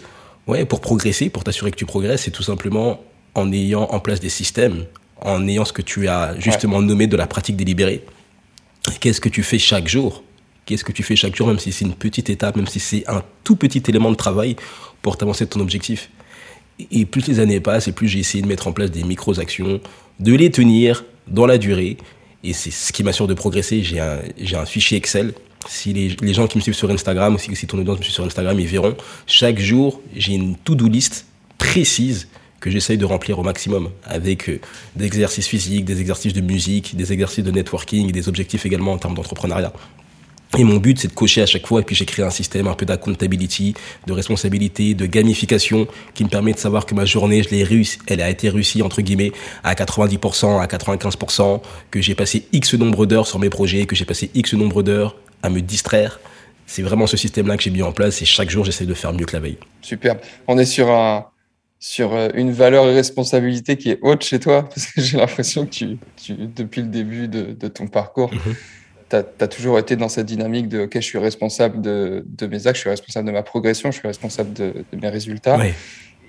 Ouais, 0.48 0.66
pour 0.66 0.82
progresser, 0.82 1.30
pour 1.30 1.44
t'assurer 1.44 1.70
que 1.70 1.78
tu 1.78 1.86
progresses, 1.86 2.24
c'est 2.24 2.32
tout 2.32 2.44
simplement 2.44 3.00
en 3.36 3.52
ayant 3.52 3.84
en 3.84 4.00
place 4.00 4.20
des 4.20 4.30
systèmes, 4.30 4.86
en 5.22 5.48
ayant 5.48 5.66
ce 5.66 5.74
que 5.74 5.84
tu 5.84 6.08
as 6.08 6.36
justement 6.40 6.82
nommé 6.82 7.06
de 7.06 7.16
la 7.16 7.28
pratique 7.28 7.56
délibérée. 7.56 8.04
Qu'est-ce 9.00 9.22
que 9.22 9.30
tu 9.30 9.44
fais 9.44 9.60
chaque 9.60 9.88
jour? 9.88 10.24
Qu'est-ce 10.72 10.86
que 10.86 10.94
tu 10.94 11.04
fais 11.04 11.18
chaque 11.18 11.36
jour, 11.36 11.50
même 11.50 11.60
si 11.60 11.74
c'est 11.74 11.84
une 11.84 11.96
petite 11.96 12.30
étape, 12.30 12.56
même 12.56 12.66
si 12.66 12.80
c'est 12.80 13.04
un 13.10 13.24
tout 13.44 13.58
petit 13.58 13.84
élément 13.90 14.10
de 14.10 14.16
travail 14.16 14.56
pour 15.02 15.18
t'avancer 15.18 15.44
de 15.44 15.50
ton 15.50 15.60
objectif 15.60 16.10
Et 16.92 17.04
plus 17.04 17.28
les 17.28 17.42
années 17.42 17.60
passent, 17.60 17.90
et 17.90 17.92
plus 17.92 18.08
j'ai 18.08 18.20
essayé 18.20 18.42
de 18.42 18.48
mettre 18.48 18.68
en 18.68 18.72
place 18.72 18.90
des 18.90 19.04
micro-actions, 19.04 19.82
de 20.22 20.34
les 20.34 20.50
tenir 20.50 21.04
dans 21.28 21.46
la 21.46 21.58
durée. 21.58 21.98
Et 22.46 22.54
c'est 22.54 22.72
ce 22.72 22.94
qui 22.94 23.04
m'assure 23.04 23.28
de 23.28 23.34
progresser. 23.34 23.84
J'ai 23.84 24.00
un, 24.00 24.66
fichier 24.66 24.98
Excel 24.98 25.34
si 25.68 25.92
les, 25.92 26.34
gens 26.34 26.48
qui 26.48 26.58
me 26.58 26.64
suivent 26.64 26.74
sur 26.74 26.90
Instagram, 26.90 27.36
ou 27.36 27.38
si, 27.38 27.54
si 27.54 27.68
ton 27.68 27.78
audience 27.78 27.98
me 28.00 28.04
suit 28.04 28.14
sur 28.14 28.24
Instagram, 28.24 28.58
ils 28.58 28.66
verront, 28.66 28.96
chaque 29.28 29.60
jour, 29.60 30.00
j'ai 30.16 30.36
une 30.36 30.56
to-do 30.56 30.88
list 30.88 31.26
précise 31.58 32.30
que 32.62 32.70
j'essaye 32.70 32.98
de 32.98 33.04
remplir 33.04 33.40
au 33.40 33.44
maximum 33.44 33.90
avec 34.06 34.48
euh, 34.48 34.62
des 34.96 35.06
exercices 35.06 35.48
physiques, 35.48 35.84
des 35.84 36.00
exercices 36.00 36.32
de 36.32 36.40
musique, 36.40 36.96
des 36.96 37.12
exercices 37.12 37.44
de 37.44 37.52
networking 37.52 38.08
et 38.08 38.14
des 38.14 38.30
objectifs 38.30 38.66
également 38.66 38.94
en 38.94 38.98
termes 38.98 39.16
d'entrepreneuriat. 39.16 39.74
Et 40.58 40.64
mon 40.66 40.78
but, 40.78 41.00
c'est 41.00 41.08
de 41.08 41.14
cocher 41.14 41.42
à 41.42 41.46
chaque 41.46 41.66
fois. 41.66 41.82
Et 41.82 41.84
puis, 41.84 41.96
j'ai 41.96 42.06
créé 42.06 42.26
un 42.26 42.30
système 42.30 42.68
un 42.68 42.74
peu 42.74 42.86
d'accountability, 42.86 43.74
de 44.06 44.14
responsabilité, 44.14 44.94
de 44.94 45.06
gamification 45.06 45.88
qui 46.14 46.26
me 46.26 46.30
permet 46.30 46.52
de 46.52 46.60
savoir 46.60 46.86
que 46.86 46.94
ma 46.94 47.06
journée, 47.06 47.42
je 47.42 47.50
l'ai 47.50 47.64
réussi, 47.64 48.00
elle 48.08 48.22
a 48.22 48.30
été 48.30 48.50
réussie, 48.50 48.82
entre 48.82 49.02
guillemets, 49.02 49.32
à 49.64 49.74
90%, 49.76 50.62
à 50.62 50.66
95%, 50.66 51.62
que 51.90 52.02
j'ai 52.02 52.16
passé 52.16 52.46
X 52.52 52.74
nombre 52.74 53.06
d'heures 53.06 53.28
sur 53.28 53.40
mes 53.40 53.50
projets, 53.50 53.86
que 53.86 53.96
j'ai 53.96 54.06
passé 54.06 54.30
X 54.34 54.54
nombre 54.54 54.84
d'heures 54.84 55.16
à 55.42 55.50
me 55.50 55.62
distraire. 55.62 56.20
C'est 56.66 56.82
vraiment 56.82 57.08
ce 57.08 57.18
système-là 57.18 57.58
que 57.58 57.64
j'ai 57.64 57.72
mis 57.72 57.82
en 57.82 57.92
place 57.92 58.22
et 58.22 58.26
chaque 58.26 58.50
jour, 58.50 58.66
j'essaie 58.66 58.86
de 58.86 58.94
faire 58.94 59.14
mieux 59.14 59.26
que 59.26 59.34
la 59.34 59.42
veille. 59.42 59.58
Superbe. 59.82 60.20
On 60.48 60.58
est 60.58 60.66
sur, 60.66 60.90
un, 60.90 61.26
sur 61.80 62.14
euh, 62.14 62.30
une 62.34 62.52
valeur 62.52 62.86
et 62.86 62.94
responsabilité 62.94 63.78
qui 63.78 63.90
est 63.90 64.00
haute 64.02 64.24
chez 64.24 64.40
toi 64.40 64.64
parce 64.70 64.88
que 64.88 65.02
j'ai 65.02 65.18
l'impression 65.18 65.66
que 65.66 65.72
tu, 65.72 65.98
tu, 66.22 66.34
depuis 66.34 66.82
le 66.82 66.88
début 66.88 67.28
de, 67.28 67.54
de 67.54 67.68
ton 67.68 67.88
parcours, 67.88 68.34
mhm. 68.34 68.56
Tu 69.12 69.44
as, 69.44 69.48
toujours 69.48 69.78
été 69.78 69.96
dans 69.96 70.10
cette 70.10 70.26
dynamique 70.26 70.68
de 70.68 70.82
OK, 70.82 70.96
je 70.96 71.00
suis 71.00 71.18
responsable 71.18 71.82
de, 71.82 72.24
de, 72.28 72.48
mes 72.48 72.68
actes, 72.68 72.78
je 72.78 72.82
suis 72.82 72.90
responsable 72.90 73.28
de 73.28 73.32
ma 73.32 73.44
progression, 73.44 73.92
je 73.92 73.98
suis 74.00 74.08
responsable 74.08 74.54
de, 74.54 74.86
mes 74.94 75.10
résultats. 75.10 75.60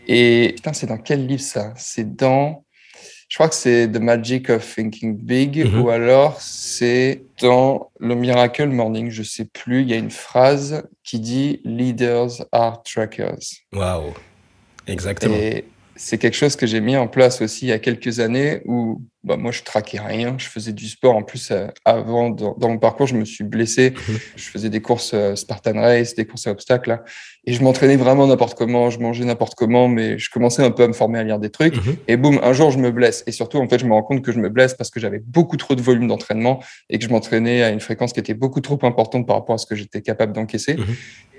Et 0.09 0.53
putain, 0.57 0.73
c'est 0.73 0.89
dans 0.89 0.99
quel 0.99 1.27
livre 1.27 1.43
ça? 1.43 1.73
C'est 1.77 2.17
dans 2.17 2.65
je 3.29 3.39
crois 3.39 3.49
que 3.49 3.55
c'est 3.55 3.91
The 3.91 3.99
Magic 3.99 4.51
of 4.51 4.75
Thinking 4.75 5.17
Big 5.17 5.65
mhm. 5.65 5.81
ou 5.81 5.89
alors 5.89 6.39
c'est 6.39 7.23
dans 7.41 7.91
le 7.99 8.15
Miracle 8.15 8.67
Morning, 8.67 9.09
je 9.11 9.23
sais 9.23 9.47
plus, 9.47 9.81
il 9.81 9.89
y 9.89 9.95
a 9.95 9.97
une 9.97 10.11
phrase 10.11 10.83
qui 11.03 11.19
dit 11.19 11.63
Leaders 11.65 12.45
are 12.53 12.83
trackers. 12.83 13.39
Waouh. 13.73 14.13
Exactement. 14.87 15.35
Et 15.35 15.65
c'est 16.03 16.19
quelque 16.19 16.37
chose 16.37 16.57
que 16.57 16.67
j'ai 16.67 16.81
mis 16.81 16.97
en 16.97 17.07
place 17.07 17.41
aussi 17.43 17.67
il 17.67 17.69
y 17.69 17.73
a 17.73 17.79
quelques 17.79 18.19
années 18.19 18.61
où 18.65 19.01
bah, 19.23 19.37
moi 19.37 19.53
je 19.53 19.63
traquais 19.63 20.01
rien, 20.01 20.35
je 20.37 20.49
faisais 20.49 20.73
du 20.73 20.89
sport 20.89 21.15
en 21.15 21.23
plus 21.23 21.53
euh, 21.53 21.69
avant 21.85 22.29
dans, 22.31 22.57
mon 22.61 22.79
parcours 22.79 23.07
je 23.07 23.15
me 23.15 23.25
suis 23.25 23.45
blessé, 23.45 23.95
je 24.37 24.43
faisais 24.43 24.69
des 24.69 24.81
courses 24.81 25.13
euh, 25.15 25.37
Spartan 25.37 25.75
Race, 25.81 26.17
des 26.17 26.25
courses 26.25 26.49
à 26.49 26.51
obstacles 26.51 26.89
là, 26.89 27.05
et 27.45 27.53
je 27.53 27.63
m'entraînais 27.63 27.97
vraiment 27.97 28.27
n'importe 28.27 28.59
comment, 28.59 28.91
je 28.91 28.99
mangeais 28.99 29.25
n'importe 29.25 29.55
comment, 29.55 29.87
mais 29.87 30.19
je 30.19 30.29
commençais 30.29 30.65
un 30.65 30.73
peu 30.73 30.83
à 30.83 30.89
me 30.89 30.93
former 30.93 31.21
à 31.21 31.23
lire 31.23 31.39
des 31.39 31.51
trucs 31.51 31.77
mhm. 31.77 31.97
et 32.09 32.17
boum 32.17 32.41
un 32.43 32.53
jour 32.53 32.73
je 32.73 32.79
me 32.79 32.91
blesse 32.91 33.23
et 33.29 33.31
surtout 33.31 33.59
en 33.59 33.69
fait 33.69 33.79
je 33.79 33.87
me 33.87 33.93
rends 33.93 34.03
compte 34.03 34.23
que 34.23 34.33
je 34.33 34.41
me 34.41 34.49
blesse 34.49 34.75
parce 34.75 34.91
que 34.91 34.99
j'avais 34.99 35.21
beaucoup 35.21 35.57
trop 35.57 35.77
de 35.77 35.83
volume 35.83 36.09
d'entraînement 36.09 36.61
et 36.91 36.99
que 36.99 37.05
je 37.05 37.11
m'entraînais 37.11 37.63
à 37.63 37.71
une 37.71 37.81
fréquence 37.81 38.13
qui 38.13 38.19
était 38.19 38.35
beaucoup 38.35 38.61
trop 38.61 38.79
importante 38.83 39.25
par 39.25 39.37
rapport 39.37 39.55
à 39.55 39.59
ce 39.59 39.67
que 39.67 39.77
j'étais 39.77 40.03
capable 40.03 40.33
d'encaisser. 40.33 40.75
Mhm. 40.75 40.97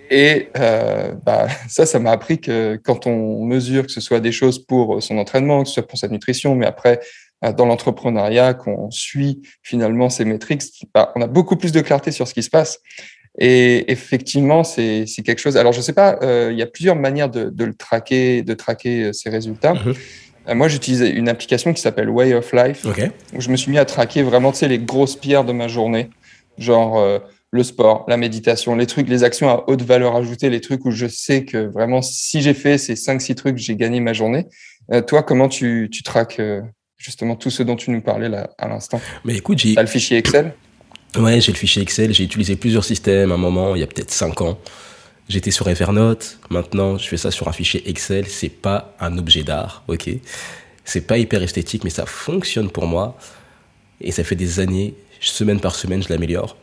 Et 0.10 0.50
euh, 0.58 1.14
bah, 1.26 1.48
ça, 1.70 1.86
ça 1.86 2.00
m'a 2.00 2.12
appris 2.12 2.40
que 2.40 2.80
quand 2.84 3.08
on 3.08 3.44
mesure 3.46 3.86
que 3.86 3.92
ce 3.92 4.02
soit 4.02 4.20
des 4.20 4.32
choses 4.32 4.60
pour 4.66 5.02
son 5.02 5.18
entraînement, 5.18 5.64
que 5.64 5.70
ce 5.70 5.76
soit 5.76 5.88
pour 5.88 5.98
sa 5.98 6.08
nutrition, 6.08 6.56
mais 6.56 6.66
après 6.66 7.00
euh, 7.44 7.54
dans 7.54 7.66
l'entrepreneuriat, 7.66 8.54
qu'on 8.54 8.92
suit 8.92 9.42
finalement 9.62 10.10
ces 10.10 10.26
métriques, 10.26 10.64
bah, 10.94 11.12
on 11.16 11.22
a 11.22 11.28
beaucoup 11.28 11.56
plus 11.56 11.72
de 11.72 11.82
clarté 11.82 12.12
sur 12.12 12.28
ce 12.28 12.34
qui 12.34 12.44
se 12.44 12.50
passe. 12.50 12.80
Et 13.40 13.92
effectivement, 13.92 14.64
c'est 14.64 15.06
quelque 15.26 15.40
chose. 15.40 15.58
Alors, 15.58 15.74
je 15.74 15.82
sais 15.82 15.94
pas, 15.94 16.20
euh, 16.22 16.50
il 16.52 16.60
y 16.60 16.62
a 16.62 16.68
plusieurs 16.68 16.96
manières 16.96 17.30
de, 17.30 17.50
de, 17.50 17.66
le 17.66 17.74
traquer, 17.74 18.44
de 18.44 18.54
traquer 18.54 19.12
ces 19.12 19.32
résultats. 19.32 19.74
Mm-hmm. 19.74 20.54
moi, 20.54 20.68
j'utilise 20.68 21.02
une 21.02 21.28
application 21.28 21.74
qui 21.74 21.82
s'appelle 21.82 22.12
Way 22.12 22.36
of 22.36 22.54
Life, 22.54 22.86
où 23.34 23.42
je 23.42 23.50
me 23.50 23.56
suis 23.56 23.72
mis 23.72 23.80
à 23.80 23.86
traquer 23.86 24.22
vraiment, 24.22 24.52
tu 24.52 24.60
sais, 24.60 24.68
les 24.68 24.78
grosses 24.78 25.16
pierres 25.16 25.46
de 25.46 25.52
ma 25.52 25.68
journée, 25.68 26.12
genre 26.60 27.04
le 27.54 27.62
sport, 27.62 28.04
la 28.08 28.18
méditation, 28.18 28.76
les 28.76 28.88
trucs, 28.88 29.08
les 29.08 29.24
actions 29.24 29.48
à 29.48 29.64
haute 29.68 29.84
valeur 29.84 30.16
ajoutée, 30.16 30.50
les 30.50 30.60
trucs 30.60 30.86
où 30.86 30.92
je 30.92 31.06
sais 31.06 31.46
que 31.46 31.72
vraiment, 31.72 32.02
si 32.02 32.42
j'ai 32.42 32.56
fait 32.56 32.80
ces 32.80 32.96
5-6 32.96 33.36
trucs, 33.36 33.58
j'ai 33.58 33.76
gagné 33.76 34.00
ma 34.00 34.12
journée. 34.12 34.48
Euh, 34.92 35.04
toi, 35.04 35.22
comment 35.22 35.48
tu, 35.48 35.88
tu 35.92 36.02
traques 36.02 36.40
euh, 36.40 36.62
justement 36.98 37.36
tout 37.36 37.52
ce 37.52 37.62
dont 37.62 37.76
tu 37.76 37.92
nous 37.92 38.02
parlais 38.02 38.28
là 38.28 38.50
à 38.58 38.68
l'instant? 38.68 39.00
Mais 39.24 39.36
écoute, 39.36 39.60
j'ai. 39.60 39.76
le 39.76 39.86
fichier 39.86 40.18
Excel? 40.18 40.56
Ouais, 41.16 41.40
j'ai 41.42 41.52
le 41.52 41.58
fichier 41.58 41.84
Excel. 41.84 42.12
J'ai 42.12 42.24
utilisé 42.24 42.56
plusieurs 42.56 42.84
systèmes 42.84 43.32
à 43.32 43.36
un 43.36 43.38
moment, 43.38 43.76
il 43.76 43.82
y 43.82 43.84
a 43.84 43.88
peut-être 43.88 44.10
5 44.10 44.42
ans. 44.42 44.58
J'étais 45.30 45.52
sur 45.52 45.70
Evernote. 45.70 46.40
Maintenant, 46.50 46.98
je 46.98 47.08
fais 47.08 47.18
ça 47.18 47.30
sur 47.30 47.48
un 47.48 47.54
fichier 47.54 47.88
Excel. 47.88 48.26
C'est 48.26 48.50
pas 48.50 48.96
un 49.00 49.16
objet 49.20 49.44
d'art, 49.44 49.84
ok? 49.88 50.10
C'est 50.86 51.06
pas 51.06 51.20
hyper 51.20 51.44
esthétique, 51.44 51.84
mais 51.84 51.92
ça 51.92 52.08
fonctionne 52.08 52.72
pour 52.72 52.88
moi. 52.88 53.16
Et 54.02 54.12
ça 54.12 54.24
fait 54.24 54.36
des 54.36 54.60
années, 54.60 54.96
semaine 55.22 55.60
par 55.60 55.76
semaine, 55.76 56.02
je 56.02 56.10
l'améliore. 56.10 56.58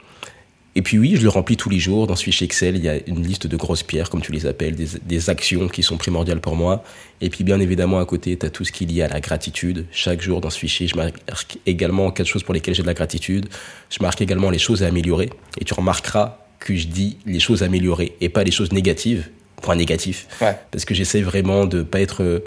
Et 0.77 0.83
puis 0.83 0.99
oui, 0.99 1.17
je 1.17 1.23
le 1.23 1.29
remplis 1.29 1.57
tous 1.57 1.69
les 1.69 1.81
jours. 1.81 2.07
Dans 2.07 2.15
ce 2.15 2.23
fichier 2.23 2.45
Excel, 2.45 2.77
il 2.77 2.85
y 2.85 2.89
a 2.89 2.97
une 3.09 3.27
liste 3.27 3.47
de 3.47 3.57
grosses 3.57 3.83
pierres, 3.83 4.09
comme 4.09 4.21
tu 4.21 4.31
les 4.31 4.47
appelles, 4.47 4.77
des, 4.77 5.31
actions 5.31 5.69
qui 5.69 5.83
sont 5.83 5.97
primordiales 5.97 6.41
pour 6.41 6.55
moi. 6.55 6.85
Et 7.21 7.29
puis 7.29 7.43
bien 7.43 7.59
évidemment, 7.59 7.99
à 7.99 8.05
côté, 8.05 8.37
tu 8.39 8.47
as 8.47 8.51
tout 8.51 8.65
ce 8.65 8.71
qui 8.71 8.85
est 8.85 8.87
lié 8.87 9.03
à 9.03 9.09
la 9.09 9.21
gratitude. 9.21 9.87
Chaque 9.91 10.23
jour 10.23 10.41
dans 10.41 10.51
ce 10.51 10.59
fichier, 10.59 10.87
je 10.87 10.97
marque 10.97 11.59
également 11.67 12.11
quatre 12.13 12.29
choses 12.29 12.45
pour 12.45 12.55
lesquelles 12.55 12.75
j'ai 12.75 12.83
de 12.83 12.87
la 12.87 12.95
gratitude. 12.95 13.49
Je 13.91 13.99
marque 14.01 14.21
également 14.23 14.51
les 14.51 14.59
choses 14.59 14.85
à 14.85 14.87
améliorer. 14.87 15.31
Et 15.61 15.65
tu 15.65 15.75
remarqueras 15.75 16.39
que 16.61 16.77
je 16.77 16.87
dis 16.87 17.19
les 17.27 17.41
choses 17.41 17.63
à 17.63 17.67
améliorer 17.67 18.17
et 18.21 18.29
pas 18.29 18.45
les 18.45 18.53
choses 18.53 18.71
négatives, 18.71 19.29
point 19.61 19.75
négatif. 19.75 20.29
Parce 20.71 20.85
que 20.85 20.95
j'essaie 20.95 21.23
vraiment 21.23 21.67
de 21.67 21.83
pas 21.83 22.01
être 22.01 22.23
euh, 22.23 22.45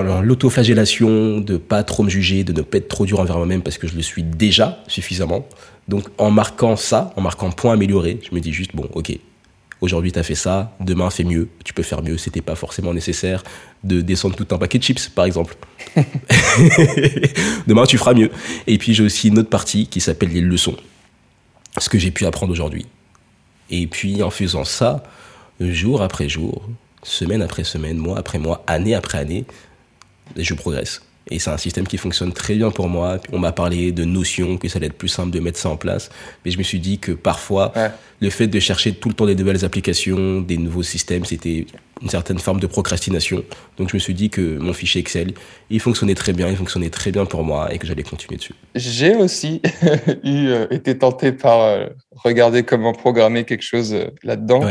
dans 0.00 0.22
l'autoflagellation, 0.22 1.40
de 1.40 1.56
pas 1.56 1.82
trop 1.82 2.02
me 2.02 2.08
juger, 2.08 2.44
de 2.44 2.52
ne 2.52 2.62
pas 2.62 2.78
être 2.78 2.88
trop 2.88 3.04
dur 3.04 3.20
envers 3.20 3.36
moi-même 3.36 3.62
parce 3.62 3.78
que 3.78 3.86
je 3.86 3.94
le 3.94 4.02
suis 4.02 4.22
déjà 4.22 4.82
suffisamment. 4.88 5.46
Donc 5.88 6.08
en 6.18 6.30
marquant 6.30 6.76
ça, 6.76 7.12
en 7.16 7.20
marquant 7.20 7.50
point 7.50 7.72
amélioré, 7.72 8.20
je 8.28 8.34
me 8.34 8.40
dis 8.40 8.52
juste, 8.52 8.74
bon, 8.74 8.88
ok, 8.94 9.18
aujourd'hui 9.80 10.12
tu 10.12 10.18
as 10.18 10.22
fait 10.22 10.34
ça, 10.34 10.74
demain 10.80 11.10
fais 11.10 11.24
mieux, 11.24 11.48
tu 11.64 11.74
peux 11.74 11.82
faire 11.82 12.02
mieux, 12.02 12.16
c'était 12.16 12.40
pas 12.40 12.54
forcément 12.54 12.94
nécessaire 12.94 13.42
de 13.84 14.00
descendre 14.00 14.36
tout 14.36 14.46
un 14.54 14.58
paquet 14.58 14.78
de 14.78 14.84
chips, 14.84 15.08
par 15.08 15.24
exemple. 15.24 15.56
demain 17.66 17.84
tu 17.84 17.98
feras 17.98 18.14
mieux. 18.14 18.30
Et 18.66 18.78
puis 18.78 18.94
j'ai 18.94 19.02
aussi 19.02 19.28
une 19.28 19.38
autre 19.38 19.50
partie 19.50 19.86
qui 19.86 20.00
s'appelle 20.00 20.30
les 20.30 20.40
leçons, 20.40 20.76
ce 21.78 21.88
que 21.88 21.98
j'ai 21.98 22.10
pu 22.10 22.26
apprendre 22.26 22.52
aujourd'hui. 22.52 22.86
Et 23.70 23.86
puis 23.86 24.22
en 24.22 24.30
faisant 24.30 24.64
ça, 24.64 25.02
jour 25.60 26.02
après 26.02 26.28
jour, 26.28 26.68
semaine 27.02 27.42
après 27.42 27.64
semaine, 27.64 27.96
mois 27.96 28.18
après 28.18 28.38
mois, 28.38 28.62
année 28.66 28.94
après 28.94 29.18
année, 29.18 29.44
je 30.36 30.54
progresse. 30.54 31.02
Et 31.30 31.38
c'est 31.38 31.50
un 31.50 31.56
système 31.56 31.86
qui 31.86 31.96
fonctionne 31.98 32.32
très 32.32 32.54
bien 32.54 32.70
pour 32.70 32.88
moi. 32.88 33.18
On 33.32 33.38
m'a 33.38 33.52
parlé 33.52 33.92
de 33.92 34.04
notions, 34.04 34.58
que 34.58 34.68
ça 34.68 34.78
allait 34.78 34.86
être 34.86 34.98
plus 34.98 35.08
simple 35.08 35.30
de 35.30 35.40
mettre 35.40 35.58
ça 35.58 35.68
en 35.68 35.76
place. 35.76 36.10
Mais 36.44 36.50
je 36.50 36.58
me 36.58 36.62
suis 36.62 36.80
dit 36.80 36.98
que 36.98 37.12
parfois, 37.12 37.72
le 38.20 38.30
fait 38.30 38.46
de 38.46 38.60
chercher 38.60 38.92
tout 38.92 39.08
le 39.08 39.14
temps 39.14 39.26
des 39.26 39.34
nouvelles 39.34 39.64
applications, 39.64 40.40
des 40.40 40.56
nouveaux 40.56 40.82
systèmes, 40.82 41.24
c'était 41.24 41.66
une 42.02 42.08
certaine 42.08 42.38
forme 42.38 42.60
de 42.60 42.66
procrastination. 42.66 43.44
Donc 43.78 43.90
je 43.90 43.96
me 43.96 44.00
suis 44.00 44.14
dit 44.14 44.28
que 44.28 44.58
mon 44.58 44.72
fichier 44.72 45.00
Excel, 45.00 45.34
il 45.70 45.80
fonctionnait 45.80 46.14
très 46.14 46.32
bien, 46.32 46.48
il 46.48 46.56
fonctionnait 46.56 46.90
très 46.90 47.12
bien 47.12 47.24
pour 47.24 47.44
moi 47.44 47.72
et 47.72 47.78
que 47.78 47.86
j'allais 47.86 48.02
continuer 48.02 48.36
dessus. 48.36 48.54
J'ai 48.74 49.14
aussi 49.14 49.62
eu, 50.24 50.48
euh, 50.48 50.66
été 50.70 50.98
tenté 50.98 51.32
par 51.32 51.60
euh, 51.60 51.86
regarder 52.16 52.64
comment 52.64 52.92
programmer 52.92 53.44
quelque 53.44 53.62
chose 53.62 53.94
euh, 53.94 54.06
là-dedans. 54.24 54.62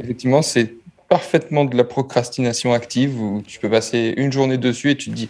Effectivement, 0.00 0.42
c'est 0.42 0.74
parfaitement 1.08 1.64
de 1.64 1.76
la 1.76 1.84
procrastination 1.84 2.72
active 2.72 3.20
où 3.20 3.42
tu 3.46 3.60
peux 3.60 3.70
passer 3.70 4.14
une 4.16 4.32
journée 4.32 4.58
dessus 4.58 4.90
et 4.90 4.96
tu 4.96 5.10
te 5.10 5.14
dis 5.14 5.28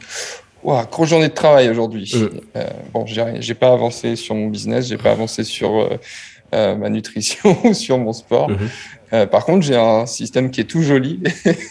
Wow, 0.66 0.82
grosse 0.90 1.10
journée 1.10 1.28
de 1.28 1.32
travail 1.32 1.68
aujourd'hui. 1.68 2.10
Euh. 2.16 2.28
euh 2.56 2.66
bon, 2.92 3.06
j'ai 3.06 3.54
pas 3.54 3.72
avancé 3.72 4.16
sur 4.16 4.34
mon 4.34 4.48
business, 4.48 4.88
j'ai 4.88 4.96
pas 4.96 5.12
avancé 5.12 5.44
sur 5.44 5.76
euh, 5.76 5.96
euh 6.54 6.74
ma 6.74 6.90
nutrition 6.90 7.56
ou 7.64 7.72
sur 7.72 7.98
mon 7.98 8.12
sport. 8.12 8.50
Mhm. 8.50 8.68
Euh, 9.12 9.26
par 9.26 9.44
contre, 9.44 9.64
j'ai 9.64 9.76
un 9.76 10.06
système 10.06 10.50
qui 10.50 10.62
est 10.62 10.64
tout 10.64 10.82
joli. 10.82 11.22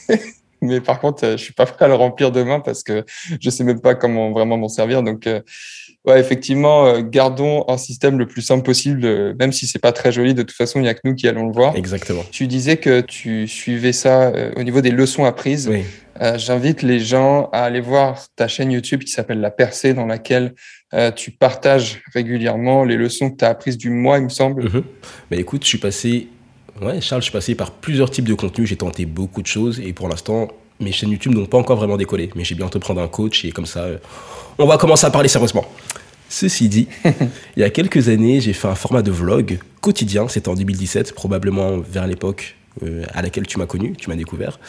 mais 0.62 0.82
par 0.82 1.00
contre, 1.00 1.32
je 1.32 1.38
suis 1.38 1.54
pas 1.54 1.66
prêt 1.66 1.86
à 1.86 1.88
le 1.88 1.96
remplir 1.96 2.32
demain 2.32 2.60
parce 2.60 2.84
que 2.84 3.06
je 3.40 3.50
sais 3.50 3.64
même 3.64 3.82
pas 3.82 3.96
comment 3.96 4.32
vraiment 4.32 4.58
m'en 4.58 4.70
servir. 4.70 5.04
Donc, 5.04 5.28
ouais, 6.06 6.20
effectivement, 6.20 7.00
gardons 7.02 7.66
un 7.68 7.78
système 7.78 8.18
le 8.18 8.28
plus 8.28 8.42
simple 8.42 8.64
possible, 8.64 9.36
même 9.36 9.52
si 9.52 9.68
c'est 9.68 9.80
pas 9.80 9.92
très 9.92 10.12
joli. 10.12 10.34
De 10.34 10.44
toute 10.44 10.56
façon, 10.56 10.80
il 10.80 10.86
y 10.86 10.90
a 10.90 10.94
que 10.94 11.02
nous 11.04 11.16
qui 11.16 11.28
allons 11.28 11.48
le 11.48 11.54
voir. 11.54 11.76
Exactement. 11.76 12.24
Tu 12.32 12.48
disais 12.48 12.78
que 12.78 13.02
tu 13.02 13.48
suivais 13.48 13.94
ça 13.94 14.32
au 14.56 14.64
niveau 14.64 14.82
des 14.82 14.92
leçons 14.92 15.26
apprises. 15.26 15.68
Oui. 15.70 15.84
Euh, 16.22 16.38
j'invite 16.38 16.82
les 16.82 17.00
gens 17.00 17.50
à 17.52 17.64
aller 17.64 17.82
voir 17.82 18.28
ta 18.36 18.48
chaîne 18.48 18.72
YouTube 18.72 19.04
qui 19.04 19.12
s'appelle 19.12 19.42
La 19.42 19.52
Percée, 19.52 19.94
dans 19.94 20.06
laquelle 20.06 20.54
euh, 20.94 21.12
tu 21.12 21.32
partages 21.32 22.02
régulièrement 22.14 22.86
les 22.86 22.96
leçons 22.96 23.32
que 23.32 23.38
tu 23.38 23.46
as 23.46 23.50
apprises 23.50 23.78
du 23.78 23.90
mois, 23.90 24.18
il 24.18 24.26
me 24.26 24.30
semble. 24.30 24.66
Mais 25.30 25.38
écoute, 25.38 25.64
je 25.64 25.68
suis 25.68 25.78
passé, 25.78 26.30
ouais, 26.82 27.01
Charles, 27.01 27.22
je 27.22 27.25
suis 27.25 27.32
passé 27.32 27.55
par 27.55 27.72
plusieurs 27.72 28.10
types 28.10 28.25
de 28.25 28.34
contenus, 28.34 28.70
j'ai 28.70 28.75
tenté 28.75 29.05
beaucoup 29.05 29.41
de 29.41 29.48
choses 29.48 29.79
et 29.79 29.94
pour 29.94 30.10
l'instant, 30.10 30.50
mes 30.79 30.91
chaînes 30.91 31.12
YouTube 31.12 31.34
n'ont 31.34 31.46
pas 31.46 31.58
encore 31.58 31.77
vraiment 31.77 31.98
décollé. 31.98 32.29
Mais 32.36 32.44
j'ai 32.44 32.55
bientôt 32.55 32.79
prendre 32.79 33.01
un 33.01 33.08
coach 33.08 33.46
et 33.46 33.51
comme 33.51 33.65
ça, 33.65 33.82
euh, 33.82 33.98
on 34.58 34.65
va 34.65 34.77
commencer 34.77 35.05
à 35.05 35.12
parler 35.12 35.29
sérieusement. 35.29 35.65
Ceci 36.29 36.67
dit, 36.67 36.88
il 37.55 37.60
y 37.60 37.63
a 37.63 37.70
quelques 37.70 38.10
années, 38.10 38.41
j'ai 38.41 38.53
fait 38.53 38.67
un 38.67 38.75
format 38.75 39.01
de 39.01 39.12
vlog 39.12 39.60
quotidien, 39.82 40.27
c'était 40.27 40.50
en 40.50 40.55
2017, 40.55 41.13
probablement 41.13 41.77
vers 41.77 42.08
l'époque 42.08 42.55
à 43.13 43.22
laquelle 43.22 43.48
tu 43.48 43.58
m'as 43.58 43.67
connu, 43.67 43.94
tu 43.98 44.10
m'as 44.10 44.17
découvert. 44.17 44.60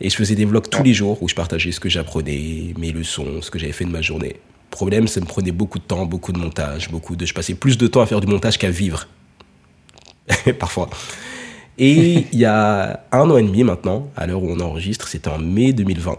Et 0.00 0.08
je 0.08 0.16
faisais 0.16 0.34
des 0.34 0.44
vlogs 0.44 0.68
tous 0.68 0.82
les 0.82 0.94
jours 0.94 1.22
où 1.22 1.28
je 1.28 1.34
partageais 1.34 1.72
ce 1.72 1.80
que 1.80 1.88
j'apprenais, 1.88 2.74
mes 2.78 2.92
leçons, 2.92 3.42
ce 3.42 3.50
que 3.50 3.58
j'avais 3.58 3.72
fait 3.72 3.84
de 3.84 3.90
ma 3.90 4.00
journée. 4.00 4.36
Problème, 4.70 5.08
ça 5.08 5.20
me 5.20 5.26
prenait 5.26 5.50
beaucoup 5.50 5.78
de 5.78 5.84
temps, 5.84 6.06
beaucoup 6.06 6.32
de 6.32 6.38
montage, 6.38 6.90
beaucoup 6.90 7.16
de. 7.16 7.26
Je 7.26 7.34
passais 7.34 7.54
plus 7.54 7.76
de 7.76 7.86
temps 7.86 8.00
à 8.00 8.06
faire 8.06 8.20
du 8.20 8.26
montage 8.26 8.56
qu'à 8.56 8.70
vivre. 8.70 9.08
Parfois. 10.58 10.88
Et 11.82 12.26
il 12.30 12.38
y 12.38 12.44
a 12.44 13.04
un 13.10 13.30
an 13.30 13.38
et 13.38 13.42
demi 13.42 13.64
maintenant, 13.64 14.10
à 14.14 14.26
l'heure 14.26 14.42
où 14.42 14.50
on 14.50 14.60
enregistre, 14.60 15.08
c'était 15.08 15.30
en 15.30 15.38
mai 15.38 15.72
2020, 15.72 16.14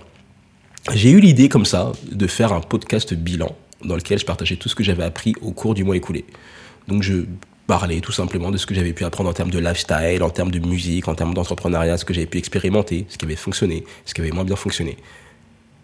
j'ai 0.93 1.11
eu 1.11 1.19
l'idée 1.19 1.49
comme 1.49 1.65
ça 1.65 1.91
de 2.11 2.25
faire 2.25 2.51
un 2.51 2.61
podcast 2.61 3.13
bilan 3.13 3.55
dans 3.85 3.95
lequel 3.95 4.17
je 4.17 4.25
partageais 4.25 4.55
tout 4.55 4.69
ce 4.69 4.75
que 4.75 4.83
j'avais 4.83 5.03
appris 5.03 5.35
au 5.41 5.51
cours 5.51 5.75
du 5.75 5.83
mois 5.83 5.95
écoulé. 5.95 6.25
Donc 6.87 7.03
je 7.03 7.25
parler 7.67 8.01
tout 8.01 8.11
simplement 8.11 8.51
de 8.51 8.57
ce 8.57 8.65
que 8.65 8.73
j'avais 8.73 8.91
pu 8.91 9.05
apprendre 9.05 9.29
en 9.29 9.33
termes 9.33 9.51
de 9.51 9.59
lifestyle, 9.59 10.23
en 10.23 10.29
termes 10.29 10.51
de 10.51 10.59
musique, 10.59 11.07
en 11.07 11.15
termes 11.15 11.33
d'entrepreneuriat, 11.33 11.97
ce 11.97 12.05
que 12.05 12.13
j'avais 12.13 12.25
pu 12.25 12.37
expérimenter, 12.37 13.05
ce 13.07 13.17
qui 13.17 13.25
avait 13.25 13.35
fonctionné, 13.35 13.85
ce 14.05 14.13
qui 14.13 14.21
avait 14.21 14.31
moins 14.31 14.43
bien 14.43 14.55
fonctionné. 14.55 14.97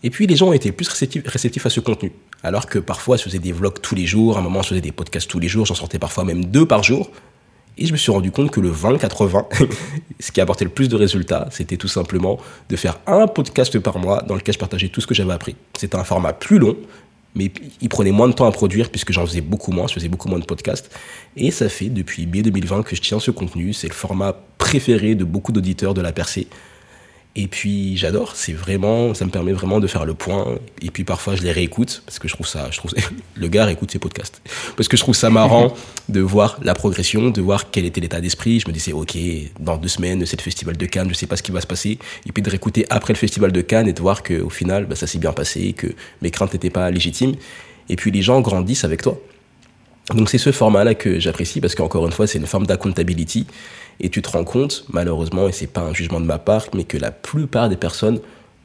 Et 0.04 0.10
puis 0.10 0.28
les 0.28 0.36
gens 0.36 0.48
ont 0.48 0.54
été 0.54 0.72
plus 0.72 0.90
réceptifs, 0.90 1.66
à 1.66 1.70
ce 1.70 1.80
contenu. 1.80 2.12
Alors 2.44 2.66
que 2.66 2.80
parfois 2.80 3.16
je 3.16 3.24
faisais 3.24 3.40
des 3.40 3.52
vlogs 3.52 3.80
tous 3.80 3.96
les 3.96 4.06
jours, 4.06 4.38
à 4.38 4.40
un 4.40 4.44
moment 4.44 4.64
je 4.64 4.70
faisais 4.70 4.82
des 4.82 4.92
podcasts 4.92 5.30
tous 5.30 5.40
les 5.40 5.48
jours, 5.48 5.66
j'en 5.66 5.76
sortais 5.76 6.00
parfois 6.00 6.26
même 6.26 6.46
deux 6.46 6.66
par 6.66 6.84
jour. 6.84 7.12
Et 7.78 7.86
je 7.86 7.92
me 7.92 7.98
suis 7.98 8.12
rendu 8.12 8.32
compte 8.32 8.50
que 8.52 8.60
le 8.60 8.72
20-80, 8.72 9.46
ce 10.20 10.32
qui 10.32 10.42
apportait 10.42 10.66
le 10.66 10.72
plus 10.72 10.90
de 10.90 10.96
résultats, 10.96 11.48
c'était 11.52 11.78
tout 11.78 11.88
simplement 11.88 12.40
de 12.70 12.76
faire 12.76 13.00
un 13.06 13.28
podcast 13.28 13.78
par 13.80 14.00
mois 14.00 14.24
dans 14.24 14.36
lequel 14.36 14.54
je 14.54 14.60
partageais 14.60 14.90
tout 14.90 15.02
ce 15.02 15.08
que 15.08 15.14
j'avais 15.14 15.34
appris. 15.34 15.56
C'était 15.78 15.96
un 15.96 16.04
format 16.04 16.34
plus 16.34 16.58
long, 16.58 16.76
mais 17.36 17.52
il 17.82 17.90
prenait 17.90 18.12
moins 18.12 18.28
de 18.28 18.34
temps 18.34 18.48
à 18.48 18.52
produire 18.52 18.90
puisque 18.90 19.12
j'en 19.12 19.26
faisais 19.26 19.42
beaucoup 19.42 19.72
moins, 19.72 19.88
je 19.88 19.94
faisais 19.94 20.10
beaucoup 20.10 20.28
moins 20.28 20.40
de 20.40 20.46
podcasts. 20.46 20.90
Et 21.36 21.52
ça 21.52 21.70
fait 21.70 21.90
depuis 21.90 22.26
mai 22.26 22.42
2020 22.42 22.82
que 22.82 22.96
je 22.96 23.02
tiens 23.02 23.20
ce 23.20 23.30
contenu. 23.30 23.74
C'est 23.74 23.88
le 23.88 23.94
format 23.94 24.36
préféré 24.58 25.14
de 25.14 25.24
beaucoup 25.24 25.52
d'auditeurs 25.52 25.94
de 25.94 26.02
la 26.02 26.12
percée. 26.12 26.48
Et 27.40 27.46
puis 27.48 27.96
j'adore, 27.98 28.36
c'est 28.36 28.52
vraiment, 28.52 29.14
ça 29.14 29.24
me 29.24 29.30
permet 29.30 29.54
vraiment 29.54 29.80
de 29.80 29.86
faire 29.86 30.06
le 30.06 30.16
point. 30.16 30.58
Et 30.82 30.90
puis 30.90 31.04
parfois 31.04 31.36
je 31.36 31.44
les 31.44 31.52
réécoute 31.52 32.02
parce 32.04 32.18
que 32.18 32.28
je 32.28 32.34
trouve 32.34 32.48
ça, 32.48 32.68
je 32.72 32.78
trouve 32.78 32.92
le 33.36 33.48
gars 33.48 33.66
réécoute 33.66 33.92
ses 33.92 34.00
podcasts 34.00 34.42
parce 34.76 34.90
que 34.90 34.98
je 34.98 35.04
trouve 35.04 35.16
ça 35.16 35.30
marrant 35.30 35.76
de 36.10 36.20
voir 36.20 36.58
la 36.64 36.74
progression, 36.74 37.30
de 37.30 37.40
voir 37.40 37.70
quel 37.70 37.86
était 37.86 38.02
l'état 38.02 38.22
d'esprit. 38.22 38.60
Je 38.60 38.68
me 38.68 38.74
disais 38.74 38.92
ok, 38.92 39.16
dans 39.60 39.78
deux 39.78 39.88
semaines 39.88 40.26
c'est 40.26 40.38
le 40.38 40.44
festival 40.44 40.76
de 40.76 40.86
Cannes, 40.88 41.10
je 41.10 41.14
sais 41.14 41.28
pas 41.28 41.38
ce 41.38 41.44
qui 41.44 41.52
va 41.52 41.62
se 41.62 41.68
passer. 41.68 42.00
Et 42.26 42.32
puis 42.32 42.42
de 42.42 42.50
réécouter 42.50 42.88
après 42.90 43.14
le 43.14 43.20
festival 43.20 43.52
de 43.52 43.62
Cannes 43.62 43.88
et 43.88 43.94
de 43.94 44.02
voir 44.02 44.24
que 44.24 44.42
au 44.42 44.50
final 44.50 44.88
bah, 44.88 44.96
ça 44.96 45.06
s'est 45.06 45.20
bien 45.20 45.32
passé, 45.32 45.74
que 45.74 45.88
mes 46.24 46.32
craintes 46.32 46.54
n'étaient 46.54 46.72
pas 46.72 46.90
légitimes. 46.90 47.36
Et 47.88 47.98
puis 47.98 48.10
les 48.10 48.24
gens 48.24 48.42
grandissent 48.42 48.84
avec 48.84 49.04
toi. 49.04 49.22
Donc 50.16 50.30
c'est 50.30 50.38
ce 50.38 50.52
format-là 50.52 50.96
que 50.96 51.20
j'apprécie 51.20 51.60
parce 51.60 51.76
qu'encore 51.76 52.06
une 52.06 52.14
fois 52.14 52.28
c'est 52.28 52.40
une 52.40 52.46
forme 52.46 52.66
d'accountability 52.66 53.46
et 54.00 54.10
tu 54.10 54.22
te 54.22 54.30
rends 54.30 54.44
compte, 54.44 54.86
malheureusement, 54.90 55.48
et 55.48 55.52
c'est 55.52 55.68
pas 55.68 55.82
un 55.82 55.94
jugement 55.94 56.20
de 56.20 56.26
ma 56.26 56.38
part, 56.38 56.68
mais 56.74 56.84
que 56.84 56.98
la 56.98 57.12
plupart 57.12 57.68
des 57.68 57.78
personnes 57.78 58.20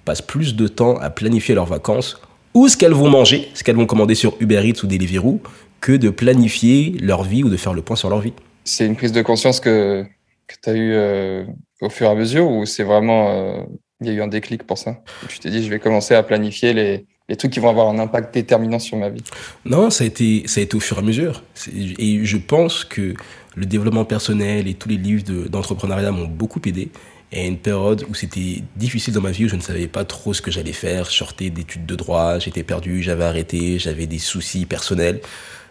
passent 0.04 0.22
plus 0.22 0.54
de 0.54 0.68
temps 0.68 0.99
à 0.99 1.11
planifier 1.11 1.54
leurs 1.54 1.66
vacances 1.66 2.20
ou 2.54 2.68
ce 2.68 2.76
qu'elles 2.76 2.92
vont 2.92 3.08
manger, 3.08 3.49
ce 3.54 3.64
qu'elles 3.64 3.76
vont 3.76 3.87
commander 3.87 4.14
sur 4.14 4.37
Uber 4.40 4.62
Eats 4.68 4.82
ou 4.82 4.87
Deliveroo, 4.87 5.40
que 5.80 5.92
de 5.92 6.11
planifier 6.11 6.96
leur 7.00 7.25
vie 7.25 7.42
ou 7.42 7.49
de 7.49 7.56
faire 7.56 7.72
le 7.72 7.82
point 7.82 7.96
sur 7.96 8.11
leur 8.11 8.20
vie. 8.20 8.34
C'est 8.64 8.87
une 8.87 8.94
prise 8.94 9.12
de 9.12 9.22
conscience 9.22 9.58
que, 9.58 10.04
que 10.46 10.54
tu 10.62 10.70
as 10.70 10.75
eue 10.75 10.92
euh, 10.92 11.44
au 11.80 11.88
fur 11.88 12.06
et 12.06 12.11
à 12.11 12.14
mesure 12.14 12.49
ou 12.49 12.66
c'est 12.66 12.84
vraiment. 12.84 13.30
Euh, 13.30 13.62
il 14.00 14.08
y 14.08 14.11
a 14.11 14.14
eu 14.14 14.22
un 14.22 14.28
déclic 14.28 14.64
pour 14.64 14.78
ça? 14.78 14.99
Tu 15.28 15.38
t'es 15.38 15.49
dit, 15.49 15.62
je 15.62 15.70
vais 15.70 15.78
commencer 15.78 16.14
à 16.14 16.22
planifier 16.25 16.72
les, 16.72 17.06
les 17.29 17.37
trucs 17.37 17.52
qui 17.52 17.61
vont 17.61 17.71
avoir 17.71 17.88
un 17.88 17.99
impact 17.99 18.35
déterminant 18.35 18.79
sur 18.79 18.97
ma 18.97 19.09
vie 19.09 19.23
Non, 19.64 19.91
ça 19.91 20.05
a 20.05 20.07
été, 20.07 20.43
ça 20.47 20.61
a 20.61 20.64
été 20.64 20.76
au 20.76 20.81
fur 20.81 20.97
et 20.97 21.00
à 21.00 21.02
mesure. 21.02 21.43
Et 21.75 22.25
je 22.25 22.37
pense 22.37 22.85
que 22.85 23.14
le 23.55 23.67
développement 23.67 24.05
personnel 24.05 24.69
et 24.69 24.75
tous 24.75 24.88
les 24.88 24.97
livres 24.97 25.49
d'entrepreneuriat 25.49 26.11
m'ont 26.11 26.26
beaucoup 26.26 26.61
aidé. 26.67 26.91
Et 27.31 27.47
une 27.47 27.57
période 27.57 28.05
où 28.11 28.14
c'était 28.14 28.62
difficile 28.76 29.14
dans 29.14 29.23
ma 29.23 29.31
vie, 29.31 29.47
où 29.47 29.49
je 29.49 29.57
ne 29.57 29.62
savais 29.62 29.87
pas 29.87 30.05
trop 30.05 30.35
ce 30.35 30.43
que 30.43 30.50
j'allais 30.50 30.73
faire. 30.73 31.07
Je 31.07 31.17
sortais 31.17 31.49
d'études 31.49 31.87
de 31.87 31.95
droit, 31.95 32.38
j'étais 32.38 32.62
perdu, 32.62 33.02
j'avais 33.02 33.25
arrêté, 33.25 33.79
j'avais 33.79 34.07
des 34.07 34.19
soucis 34.19 34.67
personnels. 34.67 35.21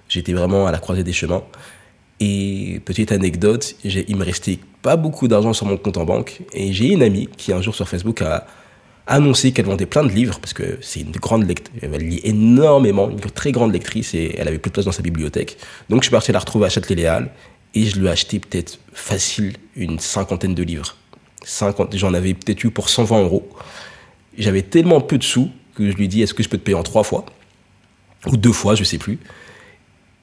J'étais 0.09 0.33
vraiment 0.33 0.65
à 0.65 0.71
la 0.71 0.79
croisée 0.79 1.03
des 1.03 1.13
chemins. 1.13 1.43
Et 2.19 2.81
petite 2.85 3.11
anecdote, 3.11 3.75
il 3.83 4.15
me 4.15 4.23
restait 4.23 4.59
pas 4.81 4.95
beaucoup 4.95 5.27
d'argent 5.27 5.53
sur 5.53 5.67
mon 5.67 5.77
compte 5.77 5.97
en 5.97 6.05
banque. 6.05 6.41
Et 6.53 6.73
j'ai 6.73 6.87
une 6.93 7.03
amie 7.03 7.27
qui 7.37 7.53
un 7.53 7.61
jour 7.61 7.75
sur 7.75 7.87
Facebook 7.87 8.21
a 8.21 8.47
annoncé 9.07 9.51
qu'elle 9.51 9.65
vendait 9.65 9.85
plein 9.85 10.03
de 10.03 10.09
livres 10.11 10.39
parce 10.39 10.53
que 10.53 10.77
c'est 10.81 11.01
une 11.01 11.11
grande 11.11 11.47
lectrice. 11.47 11.81
Elle 11.81 12.07
lit 12.07 12.21
énormément, 12.23 13.09
une 13.09 13.19
très 13.19 13.51
grande 13.51 13.73
lectrice 13.73 14.13
et 14.13 14.35
elle 14.37 14.47
avait 14.47 14.59
plus 14.59 14.69
de 14.69 14.73
place 14.73 14.85
dans 14.85 14.91
sa 14.91 15.01
bibliothèque. 15.01 15.57
Donc 15.89 16.01
je 16.01 16.05
suis 16.05 16.11
parti 16.11 16.31
la 16.31 16.39
retrouver 16.39 16.67
à 16.67 16.69
Châtelet-Léal 16.69 17.31
et 17.73 17.85
je 17.85 17.99
lui 17.99 18.07
ai 18.07 18.09
acheté 18.09 18.39
peut-être 18.39 18.79
facile 18.93 19.53
une 19.75 19.99
cinquantaine 19.99 20.53
de 20.53 20.63
livres. 20.63 20.97
50, 21.43 21.95
j'en 21.97 22.13
avais 22.13 22.33
peut-être 22.33 22.63
eu 22.63 22.69
pour 22.69 22.89
120 22.89 23.23
euros. 23.23 23.47
J'avais 24.37 24.61
tellement 24.61 25.01
peu 25.01 25.17
de 25.17 25.23
sous 25.23 25.49
que 25.75 25.89
je 25.89 25.95
lui 25.95 26.05
ai 26.05 26.07
dit 26.07 26.21
est-ce 26.21 26.33
que 26.33 26.43
je 26.43 26.49
peux 26.49 26.57
te 26.57 26.63
payer 26.63 26.77
en 26.77 26.83
trois 26.83 27.03
fois? 27.03 27.25
Ou 28.27 28.37
deux 28.37 28.51
fois, 28.51 28.75
je 28.75 28.83
sais 28.83 28.97
plus. 28.97 29.19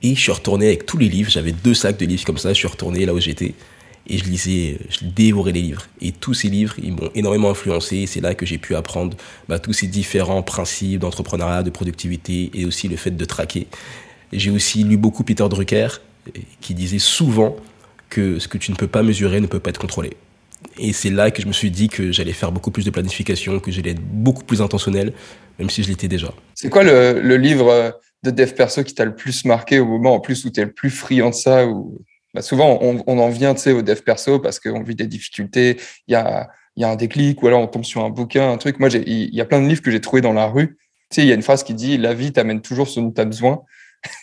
Et 0.02 0.14
je 0.14 0.20
suis 0.20 0.32
retourné 0.32 0.66
avec 0.66 0.86
tous 0.86 0.96
les 0.96 1.08
livres. 1.08 1.30
J'avais 1.30 1.52
deux 1.52 1.74
sacs 1.74 1.98
de 1.98 2.06
livres 2.06 2.24
comme 2.24 2.38
ça. 2.38 2.50
Je 2.50 2.58
suis 2.58 2.68
retourné 2.68 3.04
là 3.04 3.14
où 3.14 3.20
j'étais 3.20 3.54
et 4.08 4.18
je 4.18 4.24
lisais, 4.24 4.78
je 4.88 5.04
dévorais 5.04 5.52
les 5.52 5.62
livres. 5.62 5.86
Et 6.00 6.12
tous 6.12 6.34
ces 6.34 6.48
livres, 6.48 6.74
ils 6.82 6.92
m'ont 6.92 7.10
énormément 7.14 7.50
influencé. 7.50 8.06
C'est 8.06 8.20
là 8.20 8.34
que 8.34 8.46
j'ai 8.46 8.58
pu 8.58 8.74
apprendre 8.74 9.16
bah, 9.48 9.58
tous 9.58 9.72
ces 9.72 9.86
différents 9.86 10.42
principes 10.42 11.00
d'entrepreneuriat, 11.00 11.62
de 11.62 11.70
productivité 11.70 12.50
et 12.54 12.64
aussi 12.64 12.88
le 12.88 12.96
fait 12.96 13.10
de 13.10 13.24
traquer. 13.24 13.66
J'ai 14.32 14.50
aussi 14.50 14.84
lu 14.84 14.96
beaucoup 14.96 15.24
Peter 15.24 15.46
Drucker 15.48 15.88
qui 16.60 16.74
disait 16.74 16.98
souvent 16.98 17.56
que 18.08 18.38
ce 18.38 18.48
que 18.48 18.58
tu 18.58 18.70
ne 18.70 18.76
peux 18.76 18.86
pas 18.86 19.02
mesurer 19.02 19.40
ne 19.40 19.46
peut 19.46 19.60
pas 19.60 19.70
être 19.70 19.80
contrôlé. 19.80 20.16
Et 20.78 20.92
c'est 20.92 21.10
là 21.10 21.30
que 21.30 21.42
je 21.42 21.46
me 21.46 21.52
suis 21.52 21.70
dit 21.70 21.88
que 21.88 22.10
j'allais 22.12 22.32
faire 22.32 22.52
beaucoup 22.52 22.70
plus 22.70 22.84
de 22.84 22.90
planification, 22.90 23.60
que 23.60 23.70
j'allais 23.70 23.90
être 23.90 24.02
beaucoup 24.02 24.44
plus 24.44 24.60
intentionnel, 24.62 25.12
même 25.58 25.70
si 25.70 25.82
je 25.82 25.88
l'étais 25.88 26.08
déjà. 26.08 26.32
C'est 26.54 26.70
quoi 26.70 26.82
le, 26.82 27.36
livre 27.36 28.00
de 28.22 28.30
dev 28.30 28.52
perso 28.52 28.82
qui 28.84 28.94
t'a 28.94 29.04
le 29.04 29.14
plus 29.14 29.44
marqué 29.44 29.78
au 29.78 29.86
moment 29.86 30.14
en 30.14 30.20
plus 30.20 30.44
où 30.44 30.50
tu 30.50 30.60
es 30.60 30.64
le 30.64 30.72
plus 30.72 30.90
friand 30.90 31.30
de 31.30 31.34
ça 31.34 31.66
bah, 32.34 32.42
souvent, 32.42 32.78
on, 32.82 33.18
en 33.18 33.28
vient 33.30 33.54
au 33.54 33.82
dev 33.82 34.00
perso 34.02 34.38
parce 34.38 34.60
qu'on 34.60 34.82
vit 34.82 34.94
des 34.94 35.06
difficultés, 35.06 35.78
il 36.06 36.12
y 36.12 36.14
a, 36.14 36.48
y 36.76 36.84
a 36.84 36.90
un 36.90 36.96
déclic, 36.96 37.42
ou 37.42 37.46
alors 37.46 37.60
on 37.60 37.66
tombe 37.66 37.84
sur 37.84 38.04
un 38.04 38.10
bouquin, 38.10 38.50
un 38.50 38.58
truc. 38.58 38.78
Moi, 38.78 38.88
il 38.90 39.34
y 39.34 39.40
a 39.40 39.44
plein 39.44 39.60
de 39.60 39.68
livres 39.68 39.82
que 39.82 39.90
j'ai 39.90 40.00
trouvés 40.00 40.22
dans 40.22 40.32
la 40.32 40.46
rue. 40.46 40.76
Il 41.16 41.24
y 41.24 41.32
a 41.32 41.34
une 41.34 41.42
phrase 41.42 41.64
qui 41.64 41.74
dit 41.74 41.96
La 41.96 42.14
vie 42.14 42.32
t'amène 42.32 42.60
toujours 42.60 42.88
ce 42.88 43.00
dont 43.00 43.10
tu 43.10 43.20
as 43.20 43.24
besoin. 43.24 43.62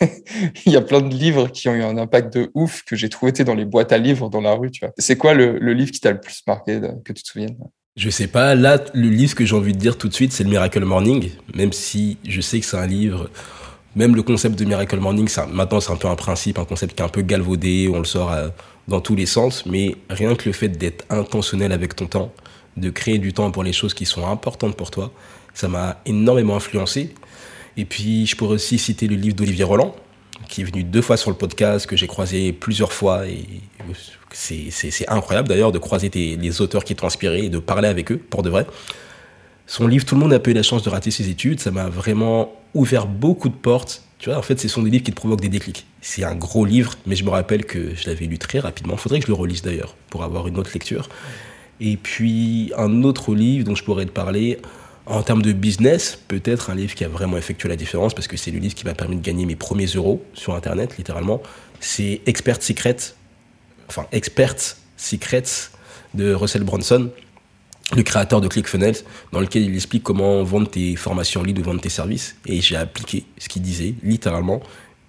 Il 0.66 0.72
y 0.72 0.76
a 0.76 0.80
plein 0.80 1.00
de 1.02 1.12
livres 1.14 1.48
qui 1.48 1.68
ont 1.68 1.74
eu 1.74 1.82
un 1.82 1.98
impact 1.98 2.32
de 2.32 2.50
ouf 2.54 2.82
que 2.84 2.96
j'ai 2.96 3.08
trouvé 3.08 3.32
dans 3.32 3.54
les 3.54 3.64
boîtes 3.64 3.92
à 3.92 3.98
livres 3.98 4.30
dans 4.30 4.40
la 4.40 4.54
rue. 4.54 4.70
C'est 4.96 5.16
quoi 5.16 5.34
le, 5.34 5.58
livre 5.72 5.90
qui 5.90 6.00
t'a 6.00 6.12
le 6.12 6.20
plus 6.20 6.42
marqué, 6.46 6.80
que 7.04 7.12
tu 7.12 7.22
te 7.22 7.28
souviennes? 7.28 7.56
Je 7.96 8.10
sais 8.10 8.26
pas. 8.26 8.54
Là, 8.54 8.82
le 8.94 9.08
livre 9.08 9.34
que 9.34 9.44
j'ai 9.44 9.56
envie 9.56 9.72
de 9.72 9.78
dire 9.78 9.98
tout 9.98 10.08
de 10.08 10.14
suite, 10.14 10.32
c'est 10.32 10.44
le 10.44 10.50
Miracle 10.50 10.84
Morning, 10.84 11.30
même 11.54 11.72
si 11.72 12.18
je 12.26 12.40
sais 12.40 12.60
que 12.60 12.66
c'est 12.66 12.76
un 12.76 12.86
livre 12.86 13.30
même 13.96 14.14
le 14.14 14.22
concept 14.22 14.58
de 14.58 14.64
Miracle 14.66 15.00
Morning, 15.00 15.26
ça, 15.26 15.46
maintenant 15.46 15.80
c'est 15.80 15.90
un 15.90 15.96
peu 15.96 16.06
un 16.06 16.14
principe, 16.14 16.58
un 16.58 16.66
concept 16.66 16.94
qui 16.94 17.02
est 17.02 17.04
un 17.04 17.08
peu 17.08 17.22
galvaudé, 17.22 17.90
on 17.92 17.98
le 17.98 18.04
sort 18.04 18.30
euh, 18.30 18.48
dans 18.88 19.00
tous 19.00 19.16
les 19.16 19.24
sens, 19.24 19.64
mais 19.64 19.96
rien 20.10 20.34
que 20.36 20.44
le 20.44 20.52
fait 20.52 20.68
d'être 20.68 21.06
intentionnel 21.08 21.72
avec 21.72 21.96
ton 21.96 22.06
temps, 22.06 22.32
de 22.76 22.90
créer 22.90 23.18
du 23.18 23.32
temps 23.32 23.50
pour 23.50 23.64
les 23.64 23.72
choses 23.72 23.94
qui 23.94 24.04
sont 24.04 24.28
importantes 24.28 24.76
pour 24.76 24.90
toi, 24.90 25.12
ça 25.54 25.68
m'a 25.68 25.96
énormément 26.04 26.56
influencé. 26.56 27.14
Et 27.78 27.86
puis 27.86 28.26
je 28.26 28.36
pourrais 28.36 28.56
aussi 28.56 28.78
citer 28.78 29.08
le 29.08 29.16
livre 29.16 29.34
d'Olivier 29.34 29.64
Roland, 29.64 29.96
qui 30.46 30.60
est 30.60 30.64
venu 30.64 30.84
deux 30.84 31.00
fois 31.00 31.16
sur 31.16 31.30
le 31.30 31.36
podcast, 31.36 31.86
que 31.86 31.96
j'ai 31.96 32.06
croisé 32.06 32.52
plusieurs 32.52 32.92
fois, 32.92 33.26
et 33.26 33.46
c'est 34.30 35.08
incroyable 35.08 35.48
d'ailleurs 35.48 35.72
de 35.72 35.78
croiser 35.78 36.10
les 36.10 36.60
auteurs 36.60 36.84
qui 36.84 36.94
t'ont 36.94 37.06
inspiré 37.06 37.46
et 37.46 37.48
de 37.48 37.58
parler 37.58 37.88
avec 37.88 38.12
eux, 38.12 38.18
pour 38.18 38.42
de 38.42 38.50
vrai. 38.50 38.66
Son 39.66 39.86
livre, 39.88 40.04
tout 40.04 40.14
le 40.14 40.20
monde 40.20 40.30
n'a 40.30 40.38
pas 40.38 40.50
eu 40.50 40.54
la 40.54 40.62
chance 40.62 40.82
de 40.82 40.90
rater 40.90 41.10
ses 41.10 41.28
études, 41.28 41.60
ça 41.60 41.70
m'a 41.70 41.88
vraiment 41.88 42.52
ouvert 42.74 43.06
beaucoup 43.06 43.48
de 43.48 43.54
portes. 43.54 44.02
Tu 44.18 44.30
vois, 44.30 44.38
en 44.38 44.42
fait, 44.42 44.60
ce 44.60 44.68
sont 44.68 44.82
des 44.82 44.90
livres 44.90 45.04
qui 45.04 45.10
te 45.10 45.16
provoquent 45.16 45.40
des 45.40 45.48
déclics. 45.48 45.86
C'est 46.00 46.24
un 46.24 46.34
gros 46.34 46.64
livre, 46.64 46.94
mais 47.06 47.16
je 47.16 47.24
me 47.24 47.30
rappelle 47.30 47.66
que 47.66 47.94
je 47.94 48.08
l'avais 48.08 48.26
lu 48.26 48.38
très 48.38 48.60
rapidement. 48.60 48.94
Il 48.94 49.00
faudrait 49.00 49.18
que 49.18 49.26
je 49.26 49.30
le 49.30 49.36
relise 49.36 49.62
d'ailleurs 49.62 49.96
pour 50.08 50.22
avoir 50.22 50.46
une 50.46 50.56
autre 50.56 50.70
lecture. 50.72 51.08
Et 51.80 51.96
puis, 51.96 52.72
un 52.78 53.02
autre 53.02 53.34
livre 53.34 53.64
dont 53.64 53.74
je 53.74 53.84
pourrais 53.84 54.06
te 54.06 54.10
parler, 54.10 54.58
en 55.04 55.22
termes 55.22 55.42
de 55.42 55.52
business, 55.52 56.18
peut-être 56.28 56.70
un 56.70 56.74
livre 56.74 56.94
qui 56.94 57.04
a 57.04 57.08
vraiment 57.08 57.36
effectué 57.36 57.68
la 57.68 57.76
différence 57.76 58.14
parce 58.14 58.28
que 58.28 58.36
c'est 58.36 58.50
le 58.50 58.58
livre 58.58 58.74
qui 58.74 58.84
m'a 58.84 58.94
permis 58.94 59.16
de 59.16 59.22
gagner 59.22 59.46
mes 59.46 59.56
premiers 59.56 59.86
euros 59.86 60.24
sur 60.32 60.54
Internet, 60.54 60.96
littéralement. 60.96 61.42
C'est 61.80 62.22
Expert 62.26 62.62
Secret, 62.62 62.96
enfin 63.88 64.06
Expert 64.12 64.56
Secrets 64.96 65.70
de 66.14 66.32
Russell 66.32 66.64
Brunson 66.64 67.10
le 67.94 68.02
créateur 68.02 68.40
de 68.40 68.48
ClickFunnels, 68.48 68.96
dans 69.32 69.40
lequel 69.40 69.62
il 69.62 69.74
explique 69.74 70.02
comment 70.02 70.42
vendre 70.42 70.68
tes 70.68 70.96
formations 70.96 71.40
en 71.40 71.44
ligne 71.44 71.60
ou 71.60 71.62
vendre 71.62 71.80
tes 71.80 71.88
services. 71.88 72.36
Et 72.46 72.60
j'ai 72.60 72.76
appliqué 72.76 73.24
ce 73.38 73.48
qu'il 73.48 73.62
disait, 73.62 73.94
littéralement. 74.02 74.60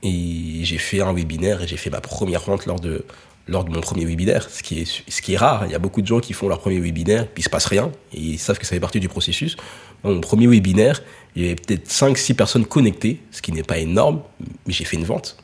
Et 0.03 0.60
j'ai 0.62 0.77
fait 0.77 1.01
un 1.01 1.12
webinaire 1.12 1.63
et 1.63 1.67
j'ai 1.67 1.77
fait 1.77 1.89
ma 1.89 2.01
première 2.01 2.41
vente 2.41 2.67
lors 2.67 2.79
de, 2.79 3.03
lors 3.48 3.63
de 3.63 3.72
mon 3.72 3.81
premier 3.81 4.05
webinaire, 4.05 4.48
ce 4.50 4.62
qui, 4.62 4.81
est, 4.81 5.03
ce 5.07 5.22
qui 5.22 5.34
est 5.34 5.38
rare. 5.38 5.65
Il 5.65 5.72
y 5.72 5.75
a 5.75 5.79
beaucoup 5.79 6.01
de 6.01 6.07
gens 6.07 6.19
qui 6.19 6.34
font 6.34 6.48
leur 6.48 6.60
premier 6.60 6.79
webinaire, 6.79 7.27
puis 7.27 7.41
il 7.41 7.43
se 7.43 7.50
passe 7.50 7.65
rien, 7.65 7.91
et 8.13 8.19
ils 8.19 8.39
savent 8.39 8.60
que 8.60 8.65
ça 8.65 8.75
fait 8.75 8.79
partie 8.79 9.00
du 9.00 9.10
processus. 9.10 9.57
Dans 10.03 10.12
mon 10.12 10.22
premier 10.22 10.48
webinaire, 10.48 11.01
il 11.36 11.41
y 11.41 11.46
avait 11.46 11.55
peut-être 11.55 11.89
5-6 11.89 12.36
personnes 12.36 12.65
connectées, 12.65 13.22
ce 13.31 13.41
qui 13.41 13.51
n'est 13.51 13.63
pas 13.63 13.77
énorme, 13.77 14.22
mais 14.65 14.74
j'ai 14.74 14.86
fait 14.86 14.98
une 14.98 15.05
vente. 15.05 15.38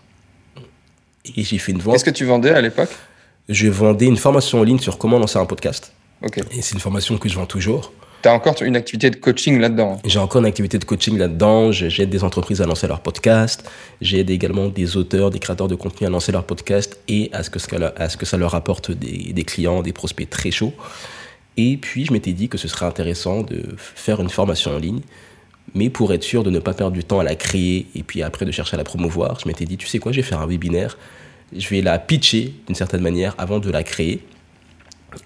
Et 1.35 1.43
j'ai 1.43 1.57
fait 1.57 1.71
une 1.71 1.79
vente. 1.79 1.93
Qu'est-ce 1.93 2.05
que 2.05 2.11
tu 2.11 2.25
vendais 2.25 2.51
à 2.51 2.61
l'époque? 2.61 2.89
Je 3.49 3.67
vendais 3.69 4.05
une 4.05 4.17
formation 4.17 4.59
en 4.59 4.63
ligne 4.63 4.79
sur 4.79 4.97
comment 4.97 5.17
lancer 5.17 5.39
un 5.39 5.45
podcast. 5.45 5.93
Et 6.51 6.61
c'est 6.61 6.73
une 6.73 6.79
formation 6.79 7.17
que 7.17 7.29
je 7.29 7.35
vends 7.35 7.45
toujours. 7.45 7.91
Tu 8.21 8.29
as 8.29 8.33
encore 8.33 8.55
une 8.61 8.77
activité 8.77 9.09
de 9.09 9.17
coaching 9.17 9.59
là-dedans 9.59 9.99
J'ai 10.05 10.19
encore 10.19 10.39
une 10.39 10.47
activité 10.47 10.79
de 10.79 10.85
coaching 10.85 11.17
là-dedans. 11.17 11.73
J'aide 11.73 12.09
des 12.09 12.23
entreprises 12.23 12.61
à 12.61 12.65
lancer 12.65 12.87
leur 12.87 13.01
podcast. 13.01 13.69
J'aide 13.99 14.29
également 14.29 14.69
des 14.69 14.95
auteurs, 14.95 15.29
des 15.29 15.39
créateurs 15.39 15.67
de 15.67 15.75
contenu 15.75 16.07
à 16.07 16.09
lancer 16.09 16.31
leur 16.31 16.45
podcast 16.45 16.97
et 17.09 17.29
à 17.33 17.43
ce 17.43 17.49
que, 17.49 17.59
à 17.97 18.07
ce 18.07 18.15
que 18.15 18.25
ça 18.25 18.37
leur 18.37 18.55
apporte 18.55 18.91
des, 18.91 19.33
des 19.33 19.43
clients, 19.43 19.81
des 19.81 19.91
prospects 19.91 20.29
très 20.29 20.51
chauds. 20.51 20.73
Et 21.57 21.75
puis, 21.75 22.05
je 22.05 22.13
m'étais 22.13 22.31
dit 22.31 22.47
que 22.47 22.57
ce 22.57 22.69
serait 22.69 22.85
intéressant 22.85 23.43
de 23.43 23.75
faire 23.77 24.21
une 24.21 24.29
formation 24.29 24.71
en 24.71 24.79
ligne. 24.79 25.01
Mais 25.75 25.89
pour 25.89 26.13
être 26.13 26.23
sûr 26.23 26.43
de 26.43 26.49
ne 26.49 26.59
pas 26.59 26.73
perdre 26.73 26.93
du 26.93 27.03
temps 27.03 27.19
à 27.19 27.23
la 27.23 27.35
créer 27.35 27.87
et 27.95 28.03
puis 28.03 28.21
après 28.21 28.45
de 28.45 28.51
chercher 28.51 28.75
à 28.75 28.77
la 28.77 28.83
promouvoir, 28.83 29.39
je 29.41 29.47
m'étais 29.47 29.65
dit, 29.65 29.75
tu 29.75 29.87
sais 29.87 29.99
quoi, 29.99 30.11
je 30.11 30.17
vais 30.17 30.23
faire 30.23 30.39
un 30.39 30.47
webinaire. 30.47 30.97
Je 31.55 31.67
vais 31.69 31.81
la 31.81 31.99
pitcher 31.99 32.53
d'une 32.67 32.75
certaine 32.75 33.01
manière 33.01 33.35
avant 33.37 33.59
de 33.59 33.69
la 33.69 33.83
créer 33.83 34.21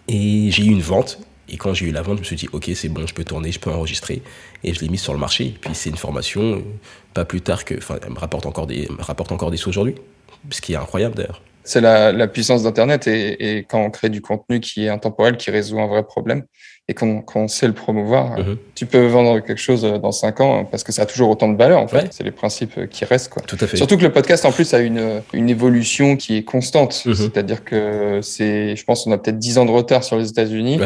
et 0.07 0.51
j'ai 0.51 0.63
eu 0.63 0.71
une 0.71 0.81
vente. 0.81 1.19
Et 1.49 1.55
quand 1.55 1.73
j'ai 1.73 1.85
eu 1.85 1.91
la 1.91 2.01
vente, 2.01 2.17
je 2.17 2.21
me 2.21 2.25
suis 2.25 2.35
dit, 2.35 2.49
OK, 2.51 2.69
c'est 2.75 2.89
bon, 2.89 3.07
je 3.07 3.13
peux 3.13 3.23
tourner, 3.23 3.51
je 3.51 3.59
peux 3.59 3.71
enregistrer. 3.71 4.21
Et 4.63 4.73
je 4.73 4.81
l'ai 4.81 4.89
mis 4.89 4.97
sur 4.97 5.13
le 5.13 5.19
marché. 5.19 5.55
Puis 5.61 5.71
c'est 5.73 5.89
une 5.89 5.97
formation, 5.97 6.61
pas 7.13 7.23
plus 7.23 7.41
tard 7.41 7.63
que. 7.63 7.75
Enfin, 7.77 7.99
elle 8.03 8.11
me 8.11 8.19
rapporte 8.19 8.45
encore 8.45 8.67
des, 8.67 8.87
me 8.89 9.01
rapporte 9.01 9.31
encore 9.31 9.49
des 9.49 9.57
sous 9.57 9.69
aujourd'hui. 9.69 9.95
Ce 10.51 10.59
qui 10.59 10.73
est 10.73 10.77
incroyable 10.77 11.15
d'ailleurs. 11.15 11.41
C'est 11.67 11.81
la, 11.81 12.11
la, 12.11 12.27
puissance 12.27 12.63
d'Internet 12.63 13.07
et, 13.07 13.57
et, 13.57 13.63
quand 13.63 13.79
on 13.79 13.89
crée 13.89 14.09
du 14.09 14.21
contenu 14.21 14.59
qui 14.59 14.85
est 14.85 14.89
intemporel, 14.89 15.35
qui 15.37 15.51
résout 15.51 15.79
un 15.79 15.87
vrai 15.87 16.03
problème 16.03 16.43
et 16.89 16.93
qu'on 16.93 17.47
sait 17.49 17.67
le 17.67 17.73
promouvoir, 17.73 18.39
mhm. 18.39 18.57
tu 18.73 18.85
peux 18.85 19.05
vendre 19.07 19.41
quelque 19.41 19.59
chose 19.59 19.81
dans 19.81 20.13
cinq 20.13 20.39
ans 20.39 20.63
parce 20.63 20.85
que 20.85 20.93
ça 20.93 21.01
a 21.01 21.05
toujours 21.05 21.29
autant 21.29 21.49
de 21.49 21.57
valeur 21.57 21.81
en 21.81 21.87
fait. 21.89 22.07
C'est 22.11 22.23
les 22.23 22.31
principes 22.31 22.87
qui 22.89 23.03
restent 23.03 23.27
quoi. 23.27 23.43
Tout 23.45 23.57
à 23.59 23.67
fait. 23.67 23.75
Surtout 23.75 23.97
que 23.97 24.03
le 24.03 24.13
podcast 24.13 24.45
en 24.45 24.53
plus 24.53 24.73
a 24.73 24.79
une, 24.79 25.21
une 25.33 25.49
évolution 25.49 26.15
qui 26.15 26.37
est 26.37 26.43
constante. 26.43 27.03
Mhm. 27.05 27.13
C'est-à-dire 27.13 27.65
que 27.65 28.21
c'est, 28.21 28.77
je 28.77 28.83
pense, 28.85 29.05
on 29.05 29.11
a 29.11 29.17
peut-être 29.17 29.37
dix 29.37 29.57
ans 29.57 29.65
de 29.65 29.71
retard 29.71 30.05
sur 30.05 30.17
les 30.17 30.29
États-Unis 30.29 30.79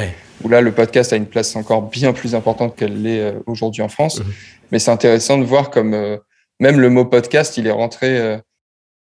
où 0.43 0.49
là 0.49 0.61
le 0.61 0.71
podcast 0.71 1.13
a 1.13 1.15
une 1.15 1.27
place 1.27 1.55
encore 1.55 1.83
bien 1.83 2.13
plus 2.13 2.33
importante 2.33 2.75
qu'elle 2.75 3.01
l'est 3.03 3.19
euh, 3.19 3.33
aujourd'hui 3.45 3.83
en 3.83 3.89
France. 3.89 4.19
Mhm. 4.19 4.33
Mais 4.71 4.79
c'est 4.79 4.91
intéressant 4.91 5.37
de 5.37 5.43
voir 5.43 5.69
comme 5.69 5.93
euh, 5.93 6.17
même 6.59 6.79
le 6.79 6.89
mot 6.89 7.05
podcast, 7.05 7.57
il 7.57 7.67
est 7.67 7.71
rentré 7.71 8.17
euh, 8.17 8.37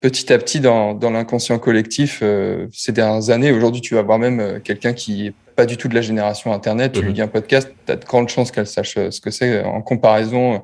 petit 0.01 0.31
à 0.31 0.37
petit 0.37 0.59
dans, 0.59 0.93
dans 0.93 1.09
l'inconscient 1.09 1.59
collectif 1.59 2.19
euh, 2.21 2.67
ces 2.71 2.91
dernières 2.91 3.29
années. 3.29 3.51
Aujourd'hui, 3.51 3.81
tu 3.81 3.95
vas 3.95 4.03
voir 4.03 4.19
même 4.19 4.39
euh, 4.39 4.59
quelqu'un 4.59 4.93
qui 4.93 5.27
est 5.27 5.33
pas 5.55 5.65
du 5.65 5.77
tout 5.77 5.87
de 5.87 5.95
la 5.95 6.01
génération 6.01 6.53
Internet, 6.53 6.91
tu 6.91 7.01
lui 7.01 7.09
mhm. 7.09 7.13
dis 7.13 7.21
un 7.21 7.27
podcast, 7.27 7.73
tu 7.85 7.91
as 7.91 7.95
de 7.95 8.05
grandes 8.05 8.29
chances 8.29 8.51
qu'elle 8.51 8.67
sache 8.67 8.95
euh, 8.97 9.09
ce 9.09 9.21
que 9.21 9.31
c'est. 9.31 9.63
En 9.63 9.81
comparaison, 9.81 10.63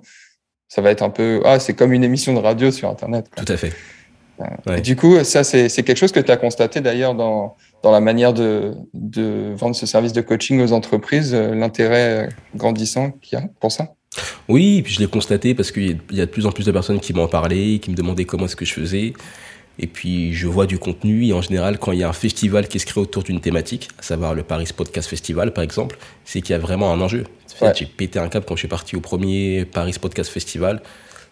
ça 0.67 0.81
va 0.81 0.91
être 0.91 1.01
un 1.01 1.09
peu, 1.09 1.41
ah, 1.45 1.59
c'est 1.59 1.73
comme 1.73 1.93
une 1.93 2.03
émission 2.03 2.33
de 2.33 2.39
radio 2.39 2.69
sur 2.69 2.89
Internet. 2.89 3.27
Tout 3.35 3.51
à 3.51 3.57
fait. 3.57 3.73
du 4.81 4.95
coup, 4.95 5.23
ça, 5.23 5.43
c'est 5.43 5.69
quelque 5.69 5.97
chose 5.97 6.11
que 6.11 6.19
tu 6.19 6.31
as 6.31 6.37
constaté 6.37 6.79
d'ailleurs 6.81 7.15
dans, 7.15 7.55
dans 7.81 7.91
la 7.91 8.01
manière 8.01 8.33
de, 8.33 8.73
de 8.93 9.53
vendre 9.55 9.75
ce 9.75 9.87
service 9.87 10.13
de 10.13 10.21
coaching 10.21 10.61
aux 10.61 10.73
entreprises, 10.73 11.33
l'intérêt 11.33 12.29
grandissant 12.55 13.11
qu'il 13.11 13.39
y 13.39 13.41
a 13.41 13.45
pour 13.59 13.71
ça? 13.71 13.95
Oui, 14.47 14.81
puis 14.81 14.93
je 14.93 14.99
l'ai 14.99 15.07
constaté 15.07 15.53
parce 15.53 15.71
qu'il 15.71 15.99
y 16.11 16.21
a 16.21 16.25
de 16.25 16.31
plus 16.31 16.45
en 16.45 16.51
plus 16.51 16.65
de 16.65 16.71
personnes 16.71 16.99
qui 16.99 17.13
m'en 17.13 17.27
parlaient, 17.27 17.79
qui 17.79 17.89
me 17.89 17.95
demandaient 17.95 18.25
comment 18.25 18.45
est-ce 18.45 18.55
que 18.55 18.65
je 18.65 18.73
faisais. 18.73 19.13
Et 19.79 19.87
puis 19.87 20.33
je 20.33 20.47
vois 20.47 20.67
du 20.67 20.77
contenu 20.77 21.25
et 21.25 21.33
en 21.33 21.41
général 21.41 21.79
quand 21.79 21.91
il 21.93 21.99
y 21.99 22.03
a 22.03 22.09
un 22.09 22.13
festival 22.13 22.67
qui 22.67 22.79
se 22.79 22.85
crée 22.85 23.01
autour 23.01 23.23
d'une 23.23 23.41
thématique, 23.41 23.89
à 23.97 24.03
savoir 24.03 24.35
le 24.35 24.43
Paris 24.43 24.69
Podcast 24.75 25.09
Festival 25.09 25.51
par 25.51 25.63
exemple, 25.63 25.97
c'est 26.25 26.41
qu'il 26.41 26.51
y 26.51 26.55
a 26.55 26.59
vraiment 26.59 26.93
un 26.93 27.01
enjeu. 27.01 27.23
J'ai 27.75 27.85
pété 27.85 28.19
un 28.19 28.27
cap 28.27 28.45
quand 28.45 28.55
je 28.55 28.61
suis 28.61 28.67
parti 28.67 28.95
au 28.95 28.99
premier 28.99 29.65
Paris 29.65 29.95
Podcast 29.99 30.29
Festival. 30.29 30.81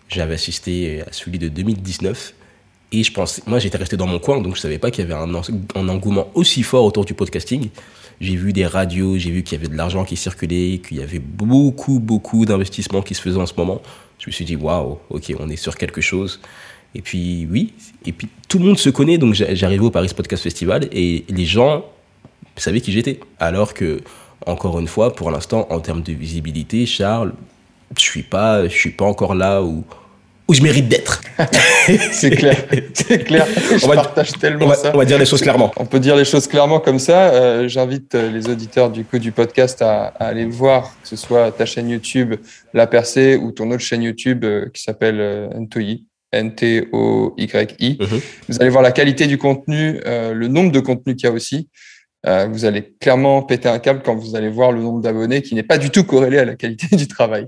J'avais 0.08 0.34
assisté 0.36 1.02
à 1.02 1.12
celui 1.12 1.38
de 1.38 1.50
2019 1.50 2.34
et 2.94 3.04
je 3.04 3.12
pense, 3.12 3.42
moi 3.46 3.60
j'étais 3.60 3.78
resté 3.78 3.96
dans 3.96 4.08
mon 4.08 4.18
coin 4.18 4.42
donc 4.42 4.56
je 4.56 4.62
savais 4.62 4.80
pas 4.80 4.90
qu'il 4.90 5.08
y 5.08 5.12
avait 5.12 5.22
un 5.22 5.90
engouement 5.90 6.32
aussi 6.34 6.64
fort 6.64 6.86
autour 6.86 7.06
du 7.06 7.14
podcasting. 7.14 7.70
J'ai 8.22 8.36
vu 8.36 8.54
des 8.54 8.68
radios, 8.68 9.18
j'ai 9.18 9.32
vu 9.32 9.42
qu'il 9.42 9.58
y 9.58 9.62
avait 9.62 9.72
de 9.72 9.76
l'argent 9.76 10.06
qui 10.06 10.16
circulait, 10.16 10.80
qu'il 10.88 10.98
y 10.98 11.02
avait 11.02 11.20
beaucoup, 11.20 12.00
beaucoup 12.00 12.46
d'investissements 12.46 13.02
qui 13.02 13.16
se 13.16 13.22
faisaient 13.22 13.40
en 13.40 13.48
ce 13.48 13.56
moment. 13.58 13.82
Je 14.20 14.28
me 14.28 14.32
suis 14.32 14.46
dit, 14.46 14.56
waouh, 14.56 15.00
ok, 15.10 15.34
on 15.40 15.50
est 15.50 15.56
sur 15.56 15.76
quelque 15.76 16.02
chose. 16.02 16.40
Et 16.94 17.02
puis, 17.02 17.48
oui, 17.50 17.74
et 18.06 18.12
puis 18.12 18.28
tout 18.48 18.60
le 18.60 18.66
monde 18.66 18.78
se 18.78 18.92
connaît, 18.92 19.18
donc 19.18 19.34
j'arrivais 19.34 19.84
au 19.84 19.90
Paris 19.90 20.12
Podcast 20.16 20.44
Festival 20.44 20.88
et 20.92 21.26
les 21.30 21.46
gens 21.46 21.84
savaient 22.58 22.82
qui 22.82 22.92
j'étais. 22.92 23.20
Alors 23.40 23.74
que, 23.74 24.02
encore 24.46 24.80
une 24.80 24.88
fois, 24.88 25.16
pour 25.16 25.32
l'instant, 25.32 25.66
en 25.72 25.80
termes 25.80 26.04
de 26.04 26.14
visibilité, 26.14 26.86
Charles, 26.86 27.34
je 27.98 28.02
suis 28.02 28.26
suis 28.70 28.92
pas 28.92 29.06
encore 29.06 29.34
là 29.34 29.64
où, 29.64 29.84
où 30.52 30.54
je 30.54 30.62
mérite 30.62 30.90
d'être. 30.90 31.22
c'est 32.12 32.32
clair, 32.32 32.58
c'est 32.94 33.24
clair. 33.24 33.48
Je 33.48 33.88
partage 33.88 34.34
tellement 34.34 34.74
ça. 34.74 34.92
On 34.94 34.98
va 34.98 35.06
dire 35.06 35.18
les 35.18 35.26
choses 35.26 35.42
clairement. 35.42 35.72
On 35.78 35.86
peut 35.86 36.02
dire 36.02 36.18
les 36.18 36.26
choses 36.26 36.46
clairement 36.46 36.82
comme 36.82 37.00
ça. 37.00 37.30
Euh, 37.30 37.70
J'invite 37.70 38.16
euh, 38.16 38.30
les 38.30 38.50
auditeurs 38.50 38.90
du 38.90 39.06
coup 39.06 39.18
du 39.18 39.32
podcast 39.32 39.82
à, 39.82 40.08
à, 40.08 40.26
aller 40.26 40.44
voir, 40.44 40.94
que 41.02 41.08
ce 41.08 41.16
soit 41.16 41.54
ta 41.54 41.66
chaîne 41.66 41.90
YouTube 41.90 42.36
La 42.74 42.86
Percée 42.86 43.38
ou 43.38 43.54
ton 43.54 43.72
autre 43.72 43.80
chaîne 43.80 44.04
YouTube 44.04 44.44
euh, 44.44 44.68
qui 44.74 44.84
s'appelle 44.84 45.22
euh, 45.22 45.48
Ntoyi. 45.58 46.06
N-T-O-Y-I. 46.34 47.98
Mhm. 48.00 48.22
Vous 48.50 48.62
allez 48.62 48.70
voir 48.70 48.84
la 48.84 48.92
qualité 48.92 49.28
du 49.28 49.38
contenu, 49.38 50.00
le 50.06 50.48
nombre 50.48 50.72
de 50.72 50.80
contenus 50.80 51.18
qu'il 51.18 51.26
y 51.26 51.30
a 51.30 51.34
aussi. 51.34 51.68
Euh, 52.28 52.48
vous 52.48 52.66
allez 52.66 52.94
clairement 53.00 53.42
péter 53.42 53.68
un 53.68 53.80
câble 53.80 54.04
quand 54.04 54.16
vous 54.16 54.36
allez 54.36 54.50
voir 54.50 54.72
le 54.72 54.82
nombre 54.82 55.02
d'abonnés 55.02 55.42
qui 55.42 55.56
n'est 55.56 55.64
pas 55.64 55.80
du 55.80 55.90
tout 55.90 56.04
corrélé 56.04 56.38
à 56.38 56.46
la 56.46 56.56
qualité 56.56 56.96
du 56.96 57.08
travail. 57.08 57.48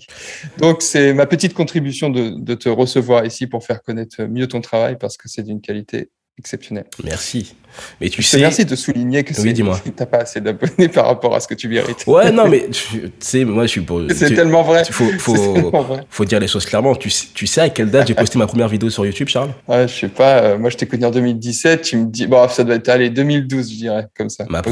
Donc, 0.58 0.82
c'est 0.82 1.14
ma 1.14 1.26
petite 1.26 1.54
contribution 1.54 2.10
de, 2.10 2.30
de 2.30 2.54
te 2.56 2.70
recevoir 2.70 3.26
ici 3.26 3.48
pour 3.48 3.64
faire 3.64 3.84
connaître 3.84 4.24
mieux 4.24 4.48
ton 4.48 4.62
travail 4.62 4.98
parce 5.00 5.18
que 5.18 5.30
c'est 5.30 5.44
d'une 5.44 5.62
qualité 5.62 6.10
exceptionnelle. 6.40 6.86
Merci. 7.04 7.56
Mais 8.00 8.10
tu 8.10 8.22
Je 8.22 8.28
sais. 8.28 8.38
remercie 8.38 8.66
de 8.66 8.76
souligner 8.76 9.24
que 9.24 9.34
Oui, 9.42 9.54
que 9.54 9.90
t'as 9.90 10.06
pas 10.06 10.20
assez 10.20 10.40
d'abonnés 10.42 10.88
par 10.94 11.08
rapport 11.08 11.34
à 11.36 11.40
ce 11.40 11.48
que 11.48 11.56
tu 11.56 11.68
mérites. 11.68 12.04
Ouais, 12.06 12.32
non, 12.32 12.48
mais 12.48 12.68
tu 12.70 13.02
tu 13.02 13.12
sais, 13.20 13.46
moi, 13.46 13.64
je 13.64 13.72
suis 13.72 13.82
pour. 13.82 14.02
C'est 14.14 14.28
tu- 14.30 14.36
tellement 14.36 14.62
vrai. 14.62 14.84
Faut, 14.86 15.06
faut, 15.20 15.34
tellement 15.54 15.82
vrai. 15.82 16.06
faut 16.10 16.26
dire 16.26 16.40
les 16.40 16.48
choses 16.48 16.66
clairement. 16.66 16.96
Tu 16.96 17.10
sais, 17.10 17.28
tu 17.34 17.48
sais 17.48 17.62
à 17.62 17.70
quelle 17.70 17.90
date 17.90 18.08
j'ai 18.08 18.14
posté 18.14 18.38
ma 18.38 18.46
première 18.48 18.68
vidéo 18.68 18.90
sur 18.90 19.06
YouTube, 19.06 19.28
Charles? 19.28 19.52
Ouais, 19.68 19.88
je 19.88 19.94
sais 20.02 20.08
pas. 20.08 20.40
euh, 20.44 20.58
moi, 20.60 20.70
je 20.70 20.78
t'ai 20.78 20.86
connu 20.86 21.06
en 21.06 21.12
2017. 21.12 21.82
Tu 21.82 21.98
me 21.98 22.06
dis, 22.06 22.28
bon, 22.28 22.48
ça 22.48 22.64
doit 22.64 22.76
être 22.76 22.90
allé 22.90 23.10
2012, 23.10 23.72
je 23.72 23.76
dirais, 23.76 24.08
comme 24.16 24.30
ça. 24.30 24.46
ma, 24.50 24.62
pro- 24.62 24.72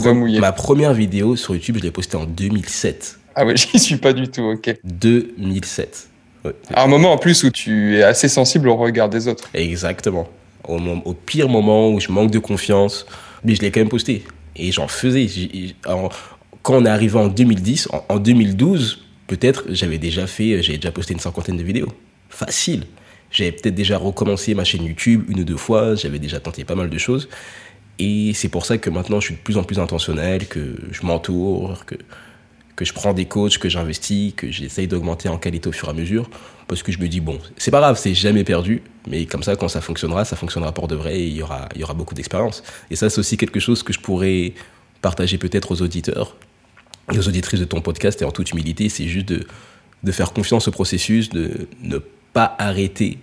première 0.55 0.93
vidéo 0.93 1.35
sur 1.35 1.53
YouTube, 1.55 1.77
je 1.79 1.83
l'ai 1.83 1.91
postée 1.91 2.17
en 2.17 2.25
2007. 2.25 3.17
Ah 3.33 3.45
ouais, 3.45 3.55
j'y 3.73 3.79
suis 3.79 3.97
pas 3.97 4.13
du 4.13 4.27
tout. 4.27 4.43
Ok. 4.43 4.75
2007. 4.83 6.07
Ouais. 6.45 6.51
À 6.73 6.83
un 6.83 6.87
moment 6.87 7.13
en 7.13 7.17
plus 7.17 7.43
où 7.43 7.49
tu 7.49 7.97
es 7.97 8.03
assez 8.03 8.27
sensible 8.27 8.67
au 8.69 8.75
regard 8.75 9.09
des 9.09 9.27
autres. 9.27 9.49
Exactement. 9.53 10.27
Au, 10.71 11.13
pire 11.13 11.49
moment 11.49 11.91
où 11.91 11.99
je 11.99 12.11
manque 12.11 12.31
de 12.31 12.39
confiance, 12.39 13.05
mais 13.43 13.55
je 13.55 13.61
l'ai 13.61 13.71
quand 13.71 13.79
même 13.79 13.89
posté. 13.89 14.23
Et 14.55 14.71
j'en 14.71 14.87
faisais. 14.87 15.27
Quand 16.61 16.75
on 16.75 16.85
est 16.85 16.89
arrivé 16.89 17.17
en 17.17 17.27
2010, 17.27 17.89
en, 17.91 18.05
en 18.07 18.19
2012, 18.19 19.03
peut-être, 19.27 19.65
j'avais 19.69 19.97
déjà 19.97 20.27
fait, 20.27 20.61
j'avais 20.61 20.77
déjà 20.77 20.91
posté 20.91 21.13
une 21.13 21.19
cinquantaine 21.19 21.57
de 21.57 21.63
vidéos. 21.63 21.91
Facile. 22.29 22.85
J'avais 23.31 23.53
peut-être 23.53 23.75
déjà 23.75 23.97
recommencé 23.97 24.53
ma 24.53 24.63
chaîne 24.63 24.83
YouTube 24.83 25.23
une 25.29 25.39
ou 25.39 25.43
deux 25.43 25.57
fois, 25.57 25.95
j'avais 25.95 26.19
déjà 26.19 26.39
tenté 26.39 26.65
pas 26.65 26.75
mal 26.75 26.89
de 26.89 26.97
choses. 26.97 27.29
Et 27.97 28.33
c'est 28.33 28.49
pour 28.49 28.65
ça 28.65 28.77
que 28.77 28.89
maintenant, 28.89 29.19
je 29.19 29.27
suis 29.27 29.35
de 29.35 29.39
plus 29.39 29.57
en 29.57 29.63
plus 29.63 29.79
intentionnel, 29.79 30.47
que 30.47 30.75
je 30.91 31.05
m'entoure, 31.05 31.85
que, 31.85 31.95
que 32.75 32.83
je 32.83 32.93
prends 32.93 33.13
des 33.13 33.25
coachs, 33.25 33.57
que 33.57 33.69
j'investis, 33.69 34.33
que 34.35 34.51
j'essaye 34.51 34.87
d'augmenter 34.87 35.29
en 35.29 35.37
qualité 35.37 35.69
au 35.69 35.71
fur 35.71 35.87
et 35.87 35.91
à 35.91 35.93
mesure. 35.93 36.29
Parce 36.71 36.83
que 36.83 36.93
je 36.93 36.99
me 36.99 37.09
dis, 37.09 37.19
bon, 37.19 37.37
c'est 37.57 37.69
pas 37.69 37.81
grave, 37.81 37.99
c'est 37.99 38.13
jamais 38.13 38.45
perdu, 38.45 38.81
mais 39.05 39.25
comme 39.25 39.43
ça, 39.43 39.57
quand 39.57 39.67
ça 39.67 39.81
fonctionnera, 39.81 40.23
ça 40.23 40.37
fonctionnera 40.37 40.71
pour 40.71 40.87
de 40.87 40.95
vrai 40.95 41.19
et 41.19 41.27
il 41.27 41.33
y 41.33 41.41
aura, 41.41 41.67
il 41.75 41.81
y 41.81 41.83
aura 41.83 41.93
beaucoup 41.93 42.15
d'expérience. 42.15 42.63
Et 42.89 42.95
ça, 42.95 43.09
c'est 43.09 43.19
aussi 43.19 43.35
quelque 43.35 43.59
chose 43.59 43.83
que 43.83 43.91
je 43.91 43.99
pourrais 43.99 44.53
partager 45.01 45.37
peut-être 45.37 45.71
aux 45.73 45.81
auditeurs 45.81 46.37
et 47.11 47.19
aux 47.19 47.27
auditrices 47.27 47.59
de 47.59 47.65
ton 47.65 47.81
podcast 47.81 48.21
et 48.21 48.25
en 48.25 48.31
toute 48.31 48.51
humilité, 48.51 48.87
c'est 48.87 49.09
juste 49.09 49.27
de, 49.27 49.45
de 50.01 50.11
faire 50.13 50.31
confiance 50.31 50.69
au 50.69 50.71
processus, 50.71 51.27
de 51.27 51.67
ne 51.81 51.97
pas 52.31 52.55
arrêter 52.57 53.17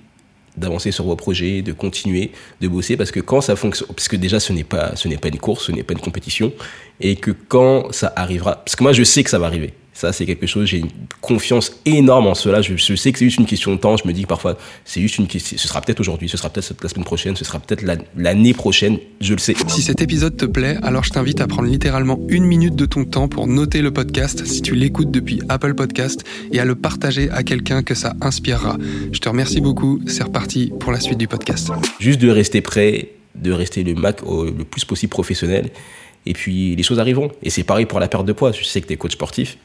d'avancer 0.58 0.92
sur 0.92 1.04
vos 1.04 1.16
projets, 1.16 1.62
de 1.62 1.72
continuer, 1.72 2.32
de 2.60 2.68
bosser, 2.68 2.98
parce 2.98 3.10
que 3.10 3.20
quand 3.20 3.40
ça 3.40 3.56
fonctionne, 3.56 3.88
parce 3.88 4.08
que 4.08 4.16
déjà 4.16 4.40
ce 4.40 4.52
n'est 4.52 4.62
pas, 4.62 4.94
ce 4.94 5.08
n'est 5.08 5.16
pas 5.16 5.28
une 5.28 5.38
course, 5.38 5.68
ce 5.68 5.72
n'est 5.72 5.84
pas 5.84 5.94
une 5.94 6.00
compétition, 6.00 6.52
et 7.00 7.16
que 7.16 7.30
quand 7.30 7.92
ça 7.92 8.12
arrivera, 8.14 8.56
parce 8.56 8.76
que 8.76 8.82
moi 8.82 8.92
je 8.92 9.04
sais 9.04 9.24
que 9.24 9.30
ça 9.30 9.38
va 9.38 9.46
arriver. 9.46 9.72
Ça, 9.98 10.12
c'est 10.12 10.26
quelque 10.26 10.46
chose, 10.46 10.66
j'ai 10.66 10.78
une 10.78 10.90
confiance 11.20 11.72
énorme 11.84 12.28
en 12.28 12.34
cela. 12.34 12.62
Je, 12.62 12.76
je 12.76 12.94
sais 12.94 13.10
que 13.10 13.18
c'est 13.18 13.24
juste 13.24 13.40
une 13.40 13.46
question 13.46 13.72
de 13.72 13.78
temps. 13.80 13.96
Je 13.96 14.06
me 14.06 14.12
dis 14.12 14.22
que 14.22 14.28
parfois, 14.28 14.56
c'est 14.84 15.00
juste 15.00 15.18
une 15.18 15.26
question. 15.26 15.58
Ce 15.58 15.66
sera 15.66 15.80
peut-être 15.80 15.98
aujourd'hui, 15.98 16.28
ce 16.28 16.36
sera 16.36 16.50
peut-être 16.50 16.80
la 16.84 16.88
semaine 16.88 17.04
prochaine, 17.04 17.34
ce 17.34 17.44
sera 17.44 17.58
peut-être 17.58 17.82
la- 17.82 17.96
l'année 18.16 18.54
prochaine. 18.54 18.98
Je 19.20 19.32
le 19.32 19.40
sais. 19.40 19.54
Si 19.66 19.82
cet 19.82 20.00
épisode 20.00 20.36
te 20.36 20.44
plaît, 20.44 20.76
alors 20.84 21.02
je 21.02 21.10
t'invite 21.10 21.40
à 21.40 21.48
prendre 21.48 21.68
littéralement 21.68 22.20
une 22.28 22.44
minute 22.44 22.76
de 22.76 22.86
ton 22.86 23.04
temps 23.04 23.26
pour 23.26 23.48
noter 23.48 23.82
le 23.82 23.90
podcast 23.92 24.46
si 24.46 24.62
tu 24.62 24.76
l'écoutes 24.76 25.10
depuis 25.10 25.42
Apple 25.48 25.74
Podcast 25.74 26.22
et 26.52 26.60
à 26.60 26.64
le 26.64 26.76
partager 26.76 27.28
à 27.30 27.42
quelqu'un 27.42 27.82
que 27.82 27.96
ça 27.96 28.14
inspirera. 28.20 28.76
Je 29.10 29.18
te 29.18 29.28
remercie 29.28 29.60
beaucoup, 29.60 30.00
c'est 30.06 30.22
reparti 30.22 30.72
pour 30.78 30.92
la 30.92 31.00
suite 31.00 31.18
du 31.18 31.26
podcast. 31.26 31.72
Juste 31.98 32.20
de 32.20 32.28
rester 32.30 32.60
prêt, 32.60 33.08
de 33.34 33.50
rester 33.50 33.82
le, 33.82 33.94
mac, 33.94 34.20
le 34.22 34.62
plus 34.62 34.84
possible 34.84 35.10
professionnel. 35.10 35.70
Et 36.24 36.34
puis, 36.34 36.76
les 36.76 36.84
choses 36.84 37.00
arriveront. 37.00 37.32
Et 37.42 37.50
c'est 37.50 37.64
pareil 37.64 37.86
pour 37.86 37.98
la 37.98 38.06
perte 38.06 38.26
de 38.26 38.32
poids. 38.32 38.52
Je 38.52 38.62
sais 38.62 38.80
que 38.80 38.86
tu 38.86 38.92
es 38.92 38.96
coach 38.96 39.14
sportif. 39.14 39.58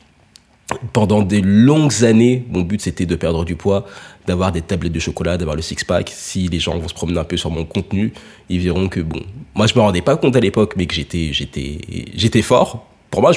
Pendant 0.92 1.22
des 1.22 1.42
longues 1.42 2.04
années, 2.04 2.46
mon 2.50 2.62
but 2.62 2.82
c'était 2.82 3.06
de 3.06 3.16
perdre 3.16 3.44
du 3.46 3.56
poids, 3.56 3.86
d'avoir 4.26 4.52
des 4.52 4.62
tablettes 4.62 4.94
de 4.94 5.00
chocolat, 5.00 5.38
d'avoir 5.38 5.56
le 5.56 5.62
six-pack. 5.62 6.10
Si 6.14 6.48
les 6.48 6.60
gens 6.60 6.78
vont 6.78 6.88
se 6.88 6.94
promener 6.94 7.20
un 7.20 7.26
peu 7.26 7.38
sur 7.38 7.52
mon 7.52 7.66
contenu, 7.66 8.14
ils 8.50 8.60
verront 8.60 8.88
que, 8.88 9.02
bon, 9.02 9.22
moi 9.56 9.68
je 9.68 9.76
me 9.76 9.82
rendais 9.82 10.02
pas 10.02 10.16
compte 10.16 10.36
à 10.36 10.40
l'époque, 10.40 10.74
mais 10.78 10.86
que 10.86 10.94
j'étais, 10.94 11.34
j'étais, 11.34 11.80
j'étais 12.16 12.42
fort. 12.42 12.88
Pour 13.12 13.22
moi, 13.22 13.32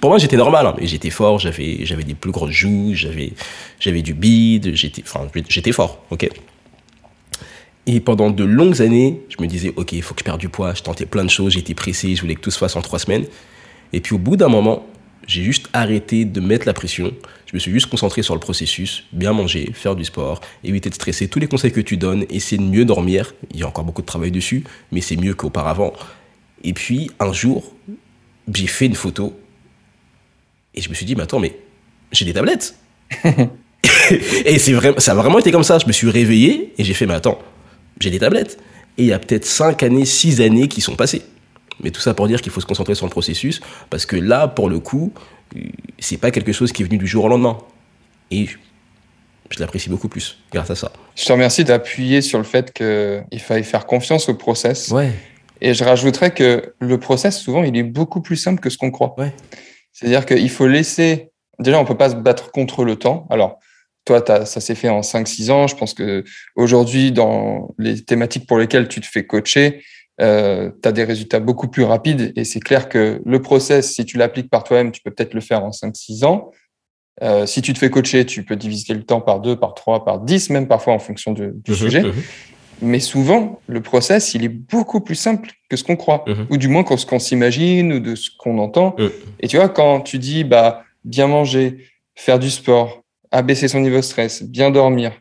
pour 0.00 0.10
moi, 0.10 0.18
j'étais 0.18 0.36
normal, 0.36 0.66
hein, 0.66 0.74
mais 0.78 0.86
j'étais 0.86 1.08
fort, 1.08 1.38
j'avais, 1.38 1.86
j'avais 1.86 2.04
des 2.04 2.12
plus 2.14 2.30
grosses 2.30 2.50
joues, 2.50 2.90
j'avais, 2.92 3.32
j'avais 3.80 4.02
du 4.02 4.12
bide, 4.12 4.74
j'étais, 4.74 5.02
enfin, 5.02 5.26
j'étais 5.48 5.72
fort, 5.72 6.04
ok? 6.10 6.28
Et 7.86 8.00
pendant 8.00 8.30
de 8.30 8.44
longues 8.44 8.82
années, 8.82 9.22
je 9.28 9.42
me 9.42 9.46
disais, 9.46 9.72
OK, 9.76 9.92
il 9.92 10.02
faut 10.02 10.14
que 10.14 10.20
je 10.20 10.24
perde 10.24 10.40
du 10.40 10.48
poids. 10.48 10.74
Je 10.74 10.82
tentais 10.82 11.06
plein 11.06 11.24
de 11.24 11.30
choses, 11.30 11.52
j'étais 11.52 11.74
pressé, 11.74 12.14
je 12.14 12.20
voulais 12.20 12.34
que 12.34 12.40
tout 12.40 12.50
se 12.50 12.58
fasse 12.58 12.76
en 12.76 12.82
trois 12.82 12.98
semaines. 12.98 13.26
Et 13.92 14.00
puis 14.00 14.14
au 14.14 14.18
bout 14.18 14.36
d'un 14.36 14.48
moment, 14.48 14.86
j'ai 15.26 15.42
juste 15.42 15.68
arrêté 15.72 16.24
de 16.24 16.40
mettre 16.40 16.66
la 16.66 16.72
pression. 16.72 17.12
Je 17.46 17.54
me 17.54 17.58
suis 17.58 17.72
juste 17.72 17.86
concentré 17.86 18.22
sur 18.22 18.34
le 18.34 18.40
processus, 18.40 19.04
bien 19.12 19.32
manger, 19.32 19.70
faire 19.72 19.96
du 19.96 20.04
sport, 20.04 20.40
éviter 20.62 20.90
de 20.90 20.94
stresser. 20.94 21.28
Tous 21.28 21.38
les 21.38 21.46
conseils 21.46 21.72
que 21.72 21.80
tu 21.80 21.96
donnes, 21.96 22.24
essayer 22.30 22.58
de 22.58 22.68
mieux 22.68 22.84
dormir. 22.84 23.34
Il 23.52 23.60
y 23.60 23.62
a 23.62 23.68
encore 23.68 23.84
beaucoup 23.84 24.02
de 24.02 24.06
travail 24.06 24.30
dessus, 24.30 24.64
mais 24.92 25.00
c'est 25.00 25.16
mieux 25.16 25.34
qu'auparavant. 25.34 25.92
Et 26.62 26.72
puis 26.72 27.10
un 27.20 27.32
jour, 27.32 27.72
j'ai 28.52 28.66
fait 28.66 28.86
une 28.86 28.94
photo 28.94 29.38
et 30.74 30.80
je 30.80 30.88
me 30.88 30.94
suis 30.94 31.06
dit, 31.06 31.14
mais 31.14 31.22
attends, 31.22 31.38
mais 31.38 31.56
j'ai 32.12 32.24
des 32.24 32.32
tablettes. 32.32 32.74
et 34.44 34.58
c'est 34.58 34.72
vrai, 34.72 34.94
ça 34.98 35.12
a 35.12 35.14
vraiment 35.14 35.38
été 35.38 35.50
comme 35.50 35.64
ça. 35.64 35.78
Je 35.78 35.86
me 35.86 35.92
suis 35.92 36.10
réveillé 36.10 36.72
et 36.78 36.84
j'ai 36.84 36.94
fait, 36.94 37.06
mais 37.06 37.14
attends, 37.14 37.38
j'ai 38.00 38.10
des 38.10 38.18
tablettes. 38.18 38.58
Et 38.98 39.04
il 39.04 39.08
y 39.08 39.12
a 39.12 39.18
peut-être 39.18 39.44
5 39.44 39.82
années, 39.82 40.04
6 40.04 40.40
années 40.40 40.68
qui 40.68 40.80
sont 40.80 40.96
passées. 40.96 41.22
Mais 41.80 41.90
tout 41.90 42.00
ça 42.00 42.14
pour 42.14 42.28
dire 42.28 42.40
qu'il 42.40 42.52
faut 42.52 42.60
se 42.60 42.66
concentrer 42.66 42.94
sur 42.94 43.06
le 43.06 43.10
processus, 43.10 43.60
parce 43.90 44.06
que 44.06 44.16
là, 44.16 44.48
pour 44.48 44.68
le 44.68 44.78
coup, 44.78 45.12
c'est 45.98 46.18
pas 46.18 46.30
quelque 46.30 46.52
chose 46.52 46.72
qui 46.72 46.82
est 46.82 46.84
venu 46.84 46.98
du 46.98 47.06
jour 47.06 47.24
au 47.24 47.28
lendemain. 47.28 47.58
Et 48.30 48.46
je, 48.46 49.60
l'apprécie 49.60 49.90
beaucoup 49.90 50.08
plus 50.08 50.38
grâce 50.52 50.70
à 50.70 50.74
ça. 50.74 50.92
Je 51.14 51.24
te 51.24 51.32
remercie 51.32 51.64
d'appuyer 51.64 52.22
sur 52.22 52.38
le 52.38 52.44
fait 52.44 52.72
qu'il 52.72 53.40
faille 53.40 53.64
faire 53.64 53.86
confiance 53.86 54.28
au 54.28 54.34
process. 54.34 54.90
Ouais, 54.90 55.12
Et 55.60 55.74
je 55.74 55.84
rajouterais 55.84 56.32
que 56.32 56.74
le 56.78 56.98
process, 56.98 57.38
souvent, 57.38 57.62
il 57.62 57.76
est 57.76 57.82
beaucoup 57.84 58.20
plus 58.20 58.36
simple 58.36 58.60
que 58.60 58.70
ce 58.70 58.78
qu'on 58.78 58.90
croit. 58.90 59.14
Ouais. 59.18 59.32
C'est-à-dire 59.92 60.26
qu'il 60.26 60.50
faut 60.50 60.66
laisser. 60.66 61.30
Déjà, 61.58 61.78
on 61.78 61.84
peut 61.84 61.96
pas 61.96 62.10
se 62.10 62.16
battre 62.16 62.50
contre 62.50 62.84
le 62.84 62.96
temps. 62.96 63.26
Alors, 63.30 63.60
toi, 64.04 64.22
ça 64.44 64.60
s'est 64.60 64.74
fait 64.74 64.88
en 64.88 65.00
5-6 65.00 65.50
ans. 65.50 65.66
Je 65.66 65.76
pense 65.76 65.94
que 65.94 66.24
aujourd'hui, 66.56 67.12
dans 67.12 67.74
les 67.78 68.04
thématiques 68.04 68.46
pour 68.46 68.58
lesquelles 68.58 68.88
tu 68.88 69.00
te 69.00 69.06
fais 69.06 69.24
coacher, 69.24 69.82
euh, 70.20 70.70
tu 70.82 70.88
as 70.88 70.92
des 70.92 71.04
résultats 71.04 71.40
beaucoup 71.40 71.68
plus 71.68 71.82
rapides. 71.84 72.32
Et 72.36 72.44
c'est 72.44 72.60
clair 72.60 72.88
que 72.88 73.20
le 73.24 73.42
process, 73.42 73.92
si 73.94 74.04
tu 74.04 74.16
l'appliques 74.18 74.50
par 74.50 74.64
toi-même, 74.64 74.92
tu 74.92 75.00
peux 75.02 75.10
peut-être 75.10 75.34
le 75.34 75.40
faire 75.40 75.64
en 75.64 75.70
5-6 75.70 76.24
ans. 76.24 76.50
Euh, 77.22 77.46
si 77.46 77.62
tu 77.62 77.72
te 77.72 77.78
fais 77.78 77.90
coacher, 77.90 78.24
tu 78.26 78.42
peux 78.44 78.56
diviser 78.56 78.92
le 78.94 79.04
temps 79.04 79.20
par 79.20 79.40
2, 79.40 79.56
par 79.56 79.74
3, 79.74 80.04
par 80.04 80.20
10, 80.20 80.50
même 80.50 80.66
parfois 80.68 80.94
en 80.94 80.98
fonction 80.98 81.32
de- 81.32 81.52
du 81.54 81.70
Mhm, 81.70 81.76
sujet. 81.76 82.02
mhm. 82.02 82.12
Mais 82.82 82.98
souvent, 82.98 83.60
le 83.68 83.80
process, 83.80 84.34
il 84.34 84.44
est 84.44 84.48
beaucoup 84.48 85.00
plus 85.00 85.14
simple 85.14 85.50
que 85.70 85.76
ce 85.76 85.84
qu'on 85.84 85.94
croit, 85.96 86.24
Mhm. 86.26 86.46
ou 86.50 86.56
du 86.56 86.66
moins 86.68 86.82
que 86.82 86.96
ce 86.96 87.06
qu'on 87.06 87.20
s'imagine 87.20 87.92
ou 87.92 88.00
de 88.00 88.14
ce 88.16 88.30
qu'on 88.36 88.58
entend. 88.58 88.96
Mhm. 88.98 89.10
Et 89.40 89.46
tu 89.48 89.56
vois, 89.56 89.68
quand 89.68 90.00
tu 90.00 90.18
dis 90.18 90.42
bah 90.42 90.82
bien 91.04 91.28
manger, 91.28 91.86
faire 92.16 92.38
du 92.40 92.50
sport, 92.50 93.02
abaisser 93.30 93.68
son 93.68 93.80
niveau 93.80 93.96
de 93.96 94.02
stress, 94.02 94.42
bien 94.42 94.70
dormir, 94.72 95.12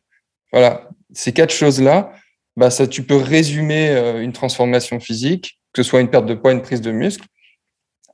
voilà, 0.52 0.90
ces 1.14 1.32
quatre 1.32 1.54
choses-là, 1.54 2.12
bah 2.56 2.70
ça, 2.70 2.88
tu 2.88 3.04
peux 3.04 3.16
résumer 3.18 3.90
euh, 3.90 4.22
une 4.22 4.32
transformation 4.34 5.00
physique, 5.00 5.60
que 5.74 5.82
ce 5.84 5.90
soit 5.90 6.02
une 6.02 6.10
perte 6.10 6.26
de 6.26 6.34
poids, 6.36 6.52
une 6.52 6.62
prise 6.62 6.82
de 6.82 6.92
muscle, 6.92 7.26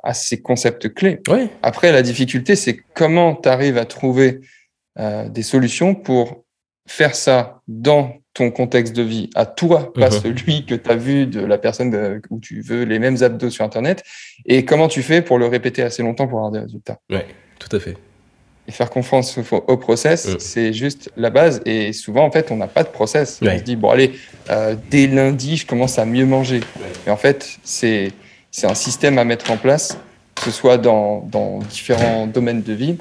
à 0.04 0.14
ces 0.14 0.42
concepts 0.42 0.94
clés. 0.94 1.20
Ouais, 1.28 1.50
Après, 1.62 1.92
la 1.92 2.02
difficulté, 2.02 2.56
c'est 2.56 2.78
comment 2.96 3.36
tu 3.36 3.50
arrives 3.50 3.78
à 3.78 3.86
trouver 3.86 4.40
euh, 4.98 5.28
des 5.30 5.44
solutions 5.44 5.94
pour 5.94 6.46
faire 6.88 7.16
ça 7.16 7.62
dans 7.68 8.16
ton 8.34 8.52
contexte 8.52 8.96
de 8.96 9.02
vie, 9.04 9.30
à 9.36 9.46
toi, 9.46 9.92
pas 9.94 10.08
Mhm. 10.10 10.12
celui 10.22 10.66
que 10.66 10.76
tu 10.76 10.90
as 10.90 10.96
vu 10.96 11.26
de 11.28 11.42
la 11.42 11.58
personne 11.58 11.90
de- 11.92 12.22
où 12.30 12.40
tu 12.40 12.62
veux 12.62 12.84
les 12.84 12.98
mêmes 13.00 13.22
abdos 13.22 13.50
sur 13.50 13.66
Internet, 13.66 14.04
et 14.46 14.64
comment 14.66 14.88
tu 14.88 15.04
fais 15.04 15.22
pour 15.22 15.38
le 15.38 15.46
répéter 15.48 15.82
assez 15.82 16.02
longtemps 16.02 16.28
pour 16.28 16.38
avoir 16.40 16.52
des 16.52 16.60
résultats? 16.60 16.98
tout 17.60 17.76
à 17.76 17.80
fait. 17.80 17.98
Et 18.70 18.72
faire 18.72 18.92
confiance 18.92 19.36
au, 19.40 19.56
au 19.68 19.78
process, 19.78 20.28
Mhm. 20.28 20.36
c'est 20.40 20.74
juste 20.74 21.10
la 21.18 21.32
base. 21.32 21.60
Et 21.66 21.92
souvent, 21.92 22.24
en 22.24 22.30
fait, 22.30 22.52
on 22.52 22.56
n'a 22.56 22.68
pas 22.68 22.84
de 22.84 22.90
process. 22.90 23.40
Ouais. 23.42 23.56
On 23.56 23.58
se 23.58 23.64
dit, 23.64 23.76
bon, 23.76 23.90
allez, 23.90 24.12
euh, 24.52 24.76
dès 24.92 25.08
lundi, 25.08 25.58
je 25.58 25.66
commence 25.66 25.98
à 25.98 26.06
mieux 26.06 26.28
manger. 26.28 26.60
Mais 27.06 27.12
en 27.12 27.18
fait, 27.18 27.58
c'est 27.64 28.12
c'est 28.52 28.68
un 28.68 28.76
système 28.76 29.18
à 29.18 29.24
mettre 29.24 29.52
en 29.52 29.58
place, 29.58 29.98
que 30.36 30.44
ce 30.44 30.52
soit 30.52 30.78
dans, 30.78 31.22
dans 31.32 31.60
différents 31.60 32.28
domaines 32.28 32.62
de 32.62 32.74
vie. 32.74 32.98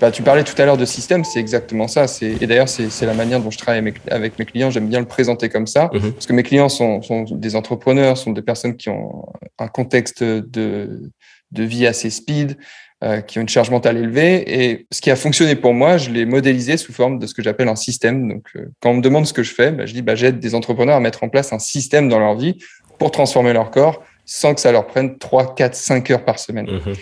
Bah, 0.00 0.10
tu 0.10 0.22
parlais 0.22 0.44
tout 0.44 0.60
à 0.60 0.64
l'heure 0.64 0.76
de 0.76 0.84
système, 0.84 1.24
c'est 1.24 1.40
exactement 1.40 1.88
ça. 1.88 2.06
Et 2.20 2.46
d'ailleurs, 2.46 2.68
c'est 2.68 3.06
la 3.06 3.14
manière 3.14 3.40
dont 3.40 3.50
je 3.50 3.58
travaille 3.58 3.94
avec 4.10 4.38
mes, 4.38 4.44
clients. 4.44 4.70
J'aime 4.70 4.88
bien 4.88 5.00
le 5.00 5.06
présenter 5.06 5.48
comme 5.48 5.66
ça, 5.66 5.90
mhm. 5.92 6.12
parce 6.12 6.26
que 6.26 6.32
mes 6.32 6.42
clients 6.42 6.68
sont, 6.68 7.00
sont, 7.02 7.24
des 7.30 7.56
entrepreneurs, 7.56 8.18
sont 8.18 8.32
des 8.32 8.42
personnes 8.42 8.76
qui 8.76 8.88
ont 8.88 9.26
un 9.58 9.68
contexte 9.68 10.22
de, 10.22 11.10
de 11.52 11.62
vie 11.62 11.86
assez 11.86 12.10
speed, 12.10 12.56
euh, 13.04 13.20
qui 13.20 13.38
ont 13.38 13.42
une 13.42 13.48
charge 13.48 13.70
mentale 13.70 13.98
élevée. 13.98 14.44
Et 14.46 14.86
ce 14.90 15.00
qui 15.00 15.10
a 15.10 15.16
fonctionné 15.16 15.56
pour 15.56 15.74
moi, 15.74 15.98
je 15.98 16.10
l'ai 16.10 16.24
modélisé 16.24 16.76
sous 16.76 16.92
forme 16.92 17.18
de 17.18 17.26
ce 17.26 17.34
que 17.34 17.42
j'appelle 17.42 17.68
un 17.68 17.76
système. 17.76 18.28
Donc, 18.28 18.46
euh, 18.56 18.66
quand 18.80 18.90
on 18.90 18.94
me 18.94 19.02
demande 19.02 19.26
ce 19.26 19.32
que 19.32 19.42
je 19.42 19.52
fais, 19.52 19.72
bah, 19.72 19.84
je 19.84 19.92
dis 19.92 20.00
bah, 20.00 20.14
j'aide 20.14 20.40
des 20.40 20.54
entrepreneurs 20.54 20.96
à 20.96 21.00
mettre 21.00 21.22
en 21.22 21.28
place 21.28 21.52
un 21.52 21.58
système 21.58 22.08
dans 22.08 22.18
leur 22.18 22.34
vie 22.34 22.56
pour 22.98 23.10
transformer 23.10 23.52
leur 23.52 23.70
corps 23.70 24.02
sans 24.24 24.54
que 24.54 24.60
ça 24.60 24.72
leur 24.72 24.86
prenne 24.86 25.18
3, 25.18 25.54
4, 25.54 25.74
5 25.74 26.10
heures 26.12 26.24
par 26.24 26.38
semaine. 26.38 26.66
Mhm. 26.66 26.94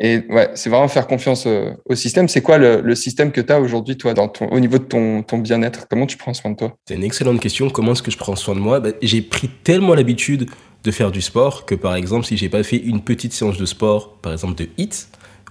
Et 0.00 0.22
ouais, 0.28 0.50
c'est 0.54 0.70
vraiment 0.70 0.86
faire 0.86 1.08
confiance 1.08 1.44
euh, 1.48 1.72
au 1.86 1.96
système. 1.96 2.28
C'est 2.28 2.40
quoi 2.40 2.58
le, 2.58 2.80
le, 2.80 2.94
système 2.94 3.32
que 3.32 3.40
tu 3.40 3.52
as 3.52 3.60
aujourd'hui, 3.60 3.96
toi, 3.96 4.14
dans 4.14 4.28
ton, 4.28 4.46
au 4.46 4.60
niveau 4.60 4.78
de 4.78 4.84
ton, 4.84 5.24
ton 5.24 5.38
bien-être? 5.38 5.88
Comment 5.90 6.06
tu 6.06 6.16
prends 6.16 6.34
soin 6.34 6.52
de 6.52 6.56
toi? 6.56 6.76
C'est 6.86 6.94
une 6.94 7.02
excellente 7.02 7.40
question. 7.40 7.68
Comment 7.68 7.92
est-ce 7.92 8.04
que 8.04 8.12
je 8.12 8.16
prends 8.16 8.36
soin 8.36 8.54
de 8.54 8.60
moi? 8.60 8.78
Bah, 8.78 8.90
J'ai 9.02 9.22
pris 9.22 9.48
tellement 9.64 9.94
l'habitude 9.94 10.48
de 10.84 10.90
faire 10.92 11.10
du 11.10 11.20
sport 11.20 11.66
que, 11.66 11.74
par 11.74 11.96
exemple, 11.96 12.26
si 12.26 12.36
j'ai 12.36 12.48
pas 12.48 12.62
fait 12.62 12.76
une 12.76 13.00
petite 13.00 13.32
séance 13.32 13.58
de 13.58 13.66
sport, 13.66 14.18
par 14.22 14.30
exemple 14.30 14.54
de 14.54 14.68
HIT, 14.78 15.08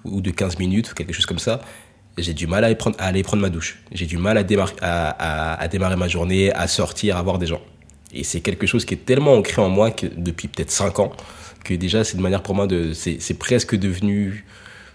ou 0.07 0.21
de 0.21 0.31
15 0.31 0.59
minutes, 0.59 0.93
quelque 0.93 1.13
chose 1.13 1.25
comme 1.25 1.39
ça, 1.39 1.61
j'ai 2.17 2.33
du 2.33 2.47
mal 2.47 2.63
à 2.63 2.67
aller, 2.67 2.75
prendre, 2.75 2.95
à 2.99 3.05
aller 3.05 3.23
prendre 3.23 3.41
ma 3.41 3.49
douche. 3.49 3.79
J'ai 3.91 4.05
du 4.05 4.17
mal 4.17 4.37
à, 4.37 4.43
à, 4.81 5.61
à, 5.61 5.67
démarrer 5.67 5.95
ma 5.95 6.07
journée, 6.07 6.51
à 6.53 6.67
sortir, 6.67 7.17
à 7.17 7.21
voir 7.21 7.37
des 7.37 7.45
gens. 7.45 7.61
Et 8.13 8.23
c'est 8.23 8.41
quelque 8.41 8.65
chose 8.65 8.85
qui 8.85 8.93
est 8.95 9.05
tellement 9.05 9.33
ancré 9.33 9.61
en 9.61 9.69
moi 9.69 9.91
que 9.91 10.07
depuis 10.07 10.47
peut-être 10.47 10.71
5 10.71 10.99
ans 10.99 11.11
que 11.67 11.73
déjà 11.73 12.03
c'est 12.03 12.15
une 12.15 12.23
manière 12.23 12.43
pour 12.43 12.55
moi 12.55 12.65
de 12.67 12.93
c'est 12.93 13.33
presque 13.33 13.75
devenu 13.75 14.45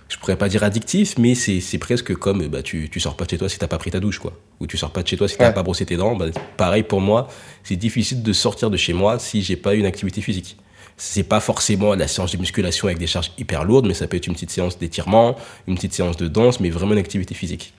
je 0.08 0.16
pourrais 0.16 0.36
pas 0.36 0.48
dire 0.48 0.62
addictif 0.62 1.18
mais 1.18 1.34
c'est 1.34 1.78
presque 1.78 2.14
comme 2.14 2.46
bah 2.48 2.62
tu 2.62 2.88
tu 2.90 2.98
sors 2.98 3.16
pas 3.16 3.24
de 3.24 3.30
chez 3.30 3.38
toi 3.38 3.48
si 3.48 3.58
t'as 3.58 3.68
pas 3.68 3.78
pris 3.78 3.90
ta 3.90 4.00
douche 4.00 4.18
quoi 4.18 4.32
ou 4.60 4.66
tu 4.66 4.76
sors 4.78 4.90
pas 4.90 5.02
de 5.02 5.08
chez 5.08 5.16
toi 5.16 5.28
si 5.28 5.36
t'as 5.36 5.52
pas 5.52 5.62
brossé 5.62 5.84
tes 5.84 5.96
dents 5.96 6.16
bah, 6.16 6.26
pareil 6.56 6.82
pour 6.82 7.00
moi 7.00 7.28
c'est 7.62 7.76
difficile 7.76 8.22
de 8.22 8.32
sortir 8.32 8.70
de 8.70 8.76
chez 8.76 8.92
moi 8.94 9.18
si 9.18 9.42
j'ai 9.42 9.56
pas 9.56 9.74
une 9.74 9.86
activité 9.86 10.22
physique 10.22 10.56
c'est 10.96 11.22
pas 11.22 11.40
forcément 11.40 11.94
la 11.94 12.08
séance 12.08 12.32
de 12.32 12.38
musculation 12.38 12.86
avec 12.88 12.98
des 12.98 13.06
charges 13.06 13.32
hyper 13.38 13.64
lourdes 13.64 13.86
mais 13.86 13.94
ça 13.94 14.06
peut 14.06 14.16
être 14.16 14.26
une 14.26 14.34
petite 14.34 14.50
séance 14.50 14.78
d'étirement 14.78 15.36
une 15.66 15.74
petite 15.74 15.94
séance 15.94 16.16
de 16.16 16.28
danse 16.28 16.60
mais 16.60 16.70
vraiment 16.70 16.92
une 16.92 16.98
activité 16.98 17.34
physique. 17.34 17.74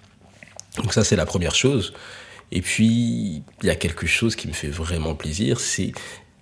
Donc 0.78 0.94
ça 0.94 1.04
c'est 1.04 1.16
la 1.16 1.26
première 1.26 1.56
chose. 1.56 1.94
Et 2.52 2.62
puis 2.62 3.44
il 3.62 3.68
y 3.68 3.70
a 3.70 3.76
quelque 3.76 4.08
chose 4.08 4.36
qui 4.36 4.48
me 4.48 4.54
fait 4.54 4.70
vraiment 4.70 5.16
plaisir 5.16 5.60
c'est 5.60 5.92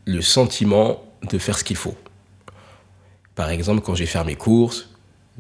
le 0.06 0.22
sentiment 0.22 1.04
de 1.30 1.38
faire 1.38 1.58
ce 1.58 1.64
qu'il 1.64 1.78
faut. 1.78 1.96
Par 3.36 3.50
exemple, 3.50 3.82
quand 3.82 3.96
j'ai 3.96 4.06
fait 4.06 4.24
mes 4.24 4.36
courses, 4.36 4.90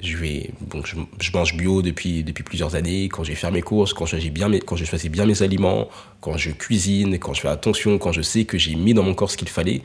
je, 0.01 0.17
vais, 0.17 0.51
bon, 0.61 0.81
je, 0.83 1.31
mange 1.33 1.55
bio 1.55 1.81
depuis, 1.81 2.23
depuis 2.23 2.43
plusieurs 2.43 2.75
années. 2.75 3.09
Quand 3.09 3.23
j'ai 3.23 3.35
fait 3.35 3.51
mes 3.51 3.61
courses, 3.61 3.93
quand, 3.93 4.05
bien 4.31 4.49
mes, 4.49 4.59
quand 4.59 4.75
je 4.75 4.85
choisis 4.85 5.11
bien 5.11 5.25
mes 5.25 5.43
aliments, 5.43 5.89
quand 6.21 6.37
je 6.37 6.51
cuisine, 6.51 7.19
quand 7.19 7.33
je 7.33 7.41
fais 7.41 7.49
attention, 7.49 7.97
quand 7.97 8.11
je 8.11 8.21
sais 8.21 8.45
que 8.45 8.57
j'ai 8.57 8.75
mis 8.75 8.93
dans 8.93 9.03
mon 9.03 9.13
corps 9.13 9.29
ce 9.29 9.37
qu'il 9.37 9.49
fallait, 9.49 9.81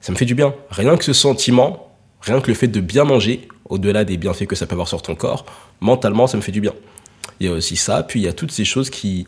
ça 0.00 0.12
me 0.12 0.16
fait 0.16 0.24
du 0.24 0.34
bien. 0.34 0.54
Rien 0.70 0.96
que 0.96 1.04
ce 1.04 1.12
sentiment, 1.12 1.92
rien 2.20 2.40
que 2.40 2.48
le 2.48 2.54
fait 2.54 2.68
de 2.68 2.80
bien 2.80 3.04
manger, 3.04 3.48
au-delà 3.68 4.04
des 4.04 4.16
bienfaits 4.16 4.46
que 4.46 4.56
ça 4.56 4.66
peut 4.66 4.74
avoir 4.74 4.88
sur 4.88 5.02
ton 5.02 5.14
corps, 5.14 5.44
mentalement, 5.80 6.26
ça 6.26 6.36
me 6.36 6.42
fait 6.42 6.52
du 6.52 6.60
bien. 6.60 6.72
Il 7.40 7.46
y 7.46 7.48
a 7.48 7.52
aussi 7.52 7.76
ça, 7.76 8.02
puis 8.02 8.20
il 8.20 8.24
y 8.24 8.28
a 8.28 8.32
toutes 8.32 8.52
ces 8.52 8.64
choses 8.64 8.90
qui, 8.90 9.26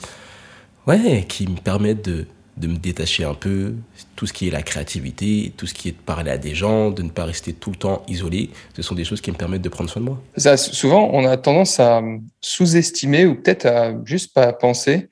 ouais, 0.87 1.25
qui 1.29 1.47
me 1.47 1.57
permettent 1.57 2.05
de, 2.05 2.27
de 2.57 2.67
me 2.67 2.77
détacher 2.77 3.25
un 3.25 3.35
peu, 3.35 3.75
tout 4.17 4.27
ce 4.27 4.33
qui 4.33 4.49
est 4.49 4.51
la 4.51 4.63
créativité, 4.63 5.53
tout 5.57 5.67
ce 5.67 5.75
qui 5.75 5.89
est 5.89 5.93
de 5.93 5.97
parler 5.97 6.31
à 6.31 6.39
des 6.39 6.55
gens, 6.55 6.91
de 6.91 7.03
ne 7.03 7.11
pas 7.11 7.25
rester 7.25 7.53
tout 7.53 7.71
le 7.71 7.77
temps 7.77 8.03
isolé, 8.09 8.51
ce 8.75 8.83
sont 8.83 8.95
des 8.95 9.05
choses 9.05 9.21
qui 9.21 9.31
me 9.31 9.37
permettent 9.37 9.63
de 9.63 9.69
prendre 9.69 9.89
soin 9.89 10.03
de 10.03 10.07
moi. 10.07 10.23
Ça, 10.37 10.57
souvent, 10.57 11.11
on 11.13 11.25
a 11.27 11.37
tendance 11.37 11.81
à 11.81 12.03
sous-estimer 12.41 13.27
ou 13.27 13.35
peut-être 13.37 13.67
à 13.67 13.93
juste 14.05 14.35
pas 14.35 14.53
penser 14.53 15.09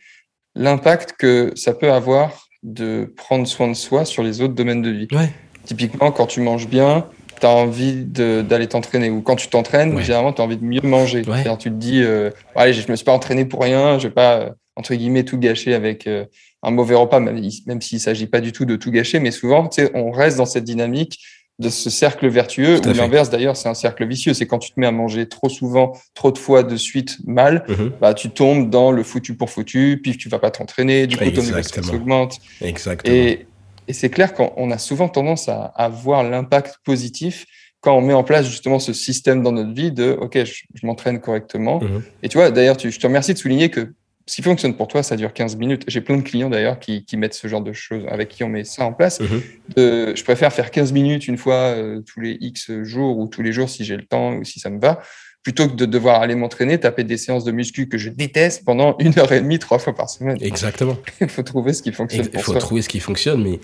l'impact 0.55 1.15
que 1.19 1.53
ça 1.55 1.73
peut 1.73 1.93
avoir 1.93 2.49
de 2.63 3.13
prendre 3.17 3.47
soin 3.47 3.69
de 3.69 3.75
soi 3.75 4.05
sur 4.05 4.23
les 4.23 4.41
autres 4.41 4.55
domaines 4.55 4.83
de 4.83 4.91
vie. 4.91 5.09
Typiquement, 5.69 6.11
quand 6.11 6.27
tu 6.27 6.41
manges 6.41 6.67
bien, 6.67 7.07
tu 7.41 7.47
as 7.47 7.51
envie 7.51 8.05
d'aller 8.05 8.67
t'entraîner. 8.67 9.11
Ou 9.11 9.21
quand 9.21 9.37
tu 9.37 9.49
t'entraînes, 9.49 9.99
généralement, 10.01 10.33
tu 10.33 10.43
as 10.43 10.45
envie 10.45 10.57
de 10.57 10.65
mieux 10.65 10.81
manger. 10.83 11.23
Tu 11.23 11.71
te 11.71 11.75
dis, 11.75 12.03
euh, 12.03 12.31
allez, 12.57 12.73
je 12.73 12.91
me 12.91 12.97
suis 12.97 13.05
pas 13.05 13.13
entraîné 13.13 13.45
pour 13.45 13.63
rien, 13.63 13.99
je 13.99 14.09
vais 14.09 14.15
pas, 14.15 14.41
euh, 14.41 14.51
entre 14.75 14.95
guillemets, 14.95 15.25
tout 15.25 15.39
gâcher 15.39 15.75
avec... 15.75 16.07
Euh, 16.07 16.25
un 16.63 16.71
mauvais 16.71 16.95
repas, 16.95 17.21
même, 17.21 17.41
même 17.67 17.81
s'il 17.81 18.01
s'agit 18.01 18.27
pas 18.27 18.41
du 18.41 18.53
tout 18.53 18.65
de 18.65 18.77
tout 18.77 18.91
gâcher, 18.91 19.21
mais 19.21 19.31
souvent, 19.31 19.71
on 19.95 20.11
reste 20.11 20.39
dans 20.39 20.47
cette 20.47 20.65
dynamique 20.65 21.21
de 21.61 21.71
ce 21.71 21.91
cercle 21.91 22.29
vertueux, 22.29 22.79
ou 22.79 22.93
l'inverse 22.93 23.31
d'ailleurs, 23.31 23.57
c'est 23.57 23.69
un 23.69 23.75
cercle 23.75 24.07
vicieux. 24.07 24.33
C'est 24.33 24.47
quand 24.47 24.61
tu 24.61 24.71
te 24.71 24.79
mets 24.79 24.87
à 24.87 24.93
manger 24.93 25.29
trop 25.29 25.49
souvent, 25.49 25.93
trop 26.15 26.31
de 26.31 26.39
fois 26.39 26.63
de 26.63 26.77
suite 26.77 27.19
mal, 27.27 27.65
mm-hmm. 27.69 27.91
bah, 28.01 28.15
tu 28.15 28.31
tombes 28.31 28.71
dans 28.71 28.93
le 28.93 29.03
foutu 29.03 29.35
pour 29.35 29.51
foutu, 29.51 29.99
puis 30.01 30.17
tu 30.17 30.29
vas 30.29 30.39
pas 30.39 30.53
t'entraîner, 30.53 31.09
du 31.09 31.17
coup 31.17 31.25
ton 31.31 31.95
augmente. 31.95 32.39
Exactement. 32.61 33.13
Et, 33.13 33.47
et 33.89 33.93
c'est 33.93 34.11
clair 34.11 34.35
qu'on 34.35 34.71
a 34.71 34.79
souvent 34.79 35.09
tendance 35.09 35.49
à, 35.49 35.65
à 35.75 35.89
voir 35.89 36.23
l'impact 36.23 36.79
positif 36.85 37.47
quand 37.81 37.97
on 37.97 38.01
met 38.01 38.13
en 38.13 38.25
place 38.25 38.47
justement 38.49 38.79
ce 38.79 38.93
système 38.93 39.43
dans 39.43 39.53
notre 39.53 39.73
vie 39.73 39.93
de 39.93 40.11
OK, 40.21 40.37
je, 40.45 40.87
m'entraîne 40.87 41.21
correctement. 41.21 41.81
Mm-hmm. 41.81 42.03
Et 42.23 42.29
tu 42.29 42.39
vois, 42.39 42.51
d'ailleurs, 42.51 42.79
je 42.79 42.99
te 42.99 43.07
remercie 43.07 43.35
de 43.35 43.39
souligner 43.39 43.71
que 43.71 43.93
ce 44.27 44.37
qui 44.37 44.43
fonctionne 44.43 44.75
pour 44.75 44.89
toi, 44.89 45.03
ça 45.03 45.17
dure 45.17 45.33
15 45.33 45.57
minutes. 45.57 45.85
J'ai 45.89 46.03
plein 46.03 46.17
de 46.19 46.23
clients 46.23 46.51
d'ailleurs 46.51 46.79
qui, 46.79 47.05
mettent 47.15 47.35
ce 47.35 47.49
genre 47.49 47.63
de 47.63 47.73
choses, 47.73 48.05
avec 48.09 48.29
qui 48.29 48.45
on 48.45 48.49
met 48.49 48.65
ça 48.65 48.85
en 48.85 48.93
place. 48.93 49.21
Mhm. 49.21 49.41
je 49.77 50.25
préfère 50.25 50.53
faire 50.53 50.71
15 50.71 50.93
minutes 50.93 51.29
une 51.29 51.39
fois 51.39 51.55
euh, 51.55 52.03
tous 52.03 52.21
les 52.21 52.37
X 52.41 52.71
jours 52.83 53.19
ou 53.19 53.27
tous 53.27 53.43
les 53.43 53.53
jours 53.53 53.71
si 53.71 53.85
j'ai 53.85 53.97
le 53.97 54.05
temps 54.05 54.35
ou 54.35 54.45
si 54.45 54.61
ça 54.61 54.69
me 54.69 54.79
va, 54.79 55.01
plutôt 55.43 55.69
que 55.69 55.75
de 55.75 55.87
devoir 55.87 56.21
aller 56.21 56.35
m'entraîner, 56.35 56.79
taper 56.79 57.05
des 57.05 57.17
séances 57.17 57.45
de 57.45 57.53
muscu 57.53 57.89
que 57.89 57.97
je 57.97 58.11
déteste 58.11 58.65
pendant 58.65 58.97
une 58.99 59.19
heure 59.19 59.33
et 59.33 59.41
demie, 59.41 59.59
trois 59.59 59.79
fois 59.79 59.95
par 59.95 60.11
semaine. 60.11 60.37
Exactement. 60.41 60.97
Il 61.21 61.29
faut 61.29 61.43
trouver 61.43 61.73
ce 61.73 61.83
qui 61.83 61.93
fonctionne. 61.93 62.29
Il 62.33 62.41
faut 62.41 62.55
trouver 62.55 62.83
ce 62.83 62.89
qui 62.89 63.01
fonctionne, 63.01 63.43
mais 63.43 63.61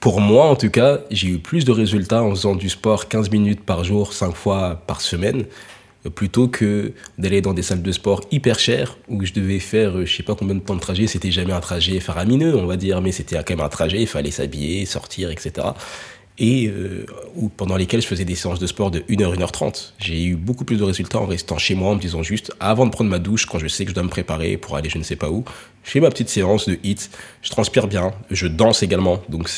pour 0.00 0.20
moi 0.20 0.46
en 0.46 0.56
tout 0.56 0.70
cas, 0.70 1.00
j'ai 1.10 1.28
eu 1.28 1.38
plus 1.38 1.64
de 1.64 1.72
résultats 1.72 2.22
en 2.22 2.30
faisant 2.30 2.54
du 2.54 2.68
sport 2.68 3.08
15 3.08 3.30
minutes 3.30 3.60
par 3.64 3.84
jour, 3.84 4.12
5 4.12 4.34
fois 4.34 4.82
par 4.86 5.00
semaine 5.00 5.44
plutôt 6.14 6.48
que 6.48 6.92
d'aller 7.18 7.40
dans 7.40 7.54
des 7.54 7.62
salles 7.62 7.82
de 7.82 7.92
sport 7.92 8.22
hyper 8.30 8.58
chères 8.58 8.98
où 9.08 9.24
je 9.24 9.32
devais 9.32 9.58
faire 9.58 10.06
je 10.06 10.16
sais 10.16 10.22
pas 10.22 10.34
combien 10.34 10.54
de 10.54 10.60
temps 10.60 10.76
de 10.76 10.80
trajet 10.80 11.06
c'était 11.06 11.32
jamais 11.32 11.52
un 11.52 11.60
trajet 11.60 11.98
faramineux 12.00 12.56
on 12.56 12.66
va 12.66 12.76
dire 12.76 13.00
mais 13.02 13.12
c'était 13.12 13.36
quand 13.36 13.50
même 13.50 13.60
un 13.60 13.68
trajet 13.68 14.00
il 14.00 14.06
fallait 14.06 14.30
s'habiller 14.30 14.86
sortir 14.86 15.30
etc 15.30 15.68
et 16.38 16.68
euh, 16.68 17.04
pendant 17.56 17.76
lesquels 17.76 18.00
je 18.00 18.06
faisais 18.06 18.24
des 18.24 18.34
séances 18.34 18.58
de 18.58 18.66
sport 18.66 18.90
de 18.90 19.00
1h 19.00 19.36
1h30 19.36 19.92
j'ai 19.98 20.24
eu 20.24 20.36
beaucoup 20.36 20.64
plus 20.64 20.76
de 20.76 20.84
résultats 20.84 21.18
en 21.18 21.26
restant 21.26 21.58
chez 21.58 21.74
moi 21.74 21.90
en 21.90 21.94
me 21.96 22.00
disant 22.00 22.22
juste 22.22 22.52
avant 22.60 22.86
de 22.86 22.90
prendre 22.90 23.10
ma 23.10 23.18
douche 23.18 23.46
quand 23.46 23.58
je 23.58 23.66
sais 23.66 23.84
que 23.84 23.90
je 23.90 23.94
dois 23.94 24.04
me 24.04 24.08
préparer 24.08 24.56
pour 24.56 24.76
aller 24.76 24.88
je 24.88 24.98
ne 24.98 25.02
sais 25.02 25.16
pas 25.16 25.30
où 25.30 25.44
je 25.82 25.90
fais 25.90 26.00
ma 26.00 26.10
petite 26.10 26.28
séance 26.28 26.68
de 26.68 26.78
hit 26.84 27.10
je 27.42 27.50
transpire 27.50 27.88
bien 27.88 28.12
je 28.30 28.46
danse 28.46 28.82
également 28.82 29.20
donc 29.28 29.50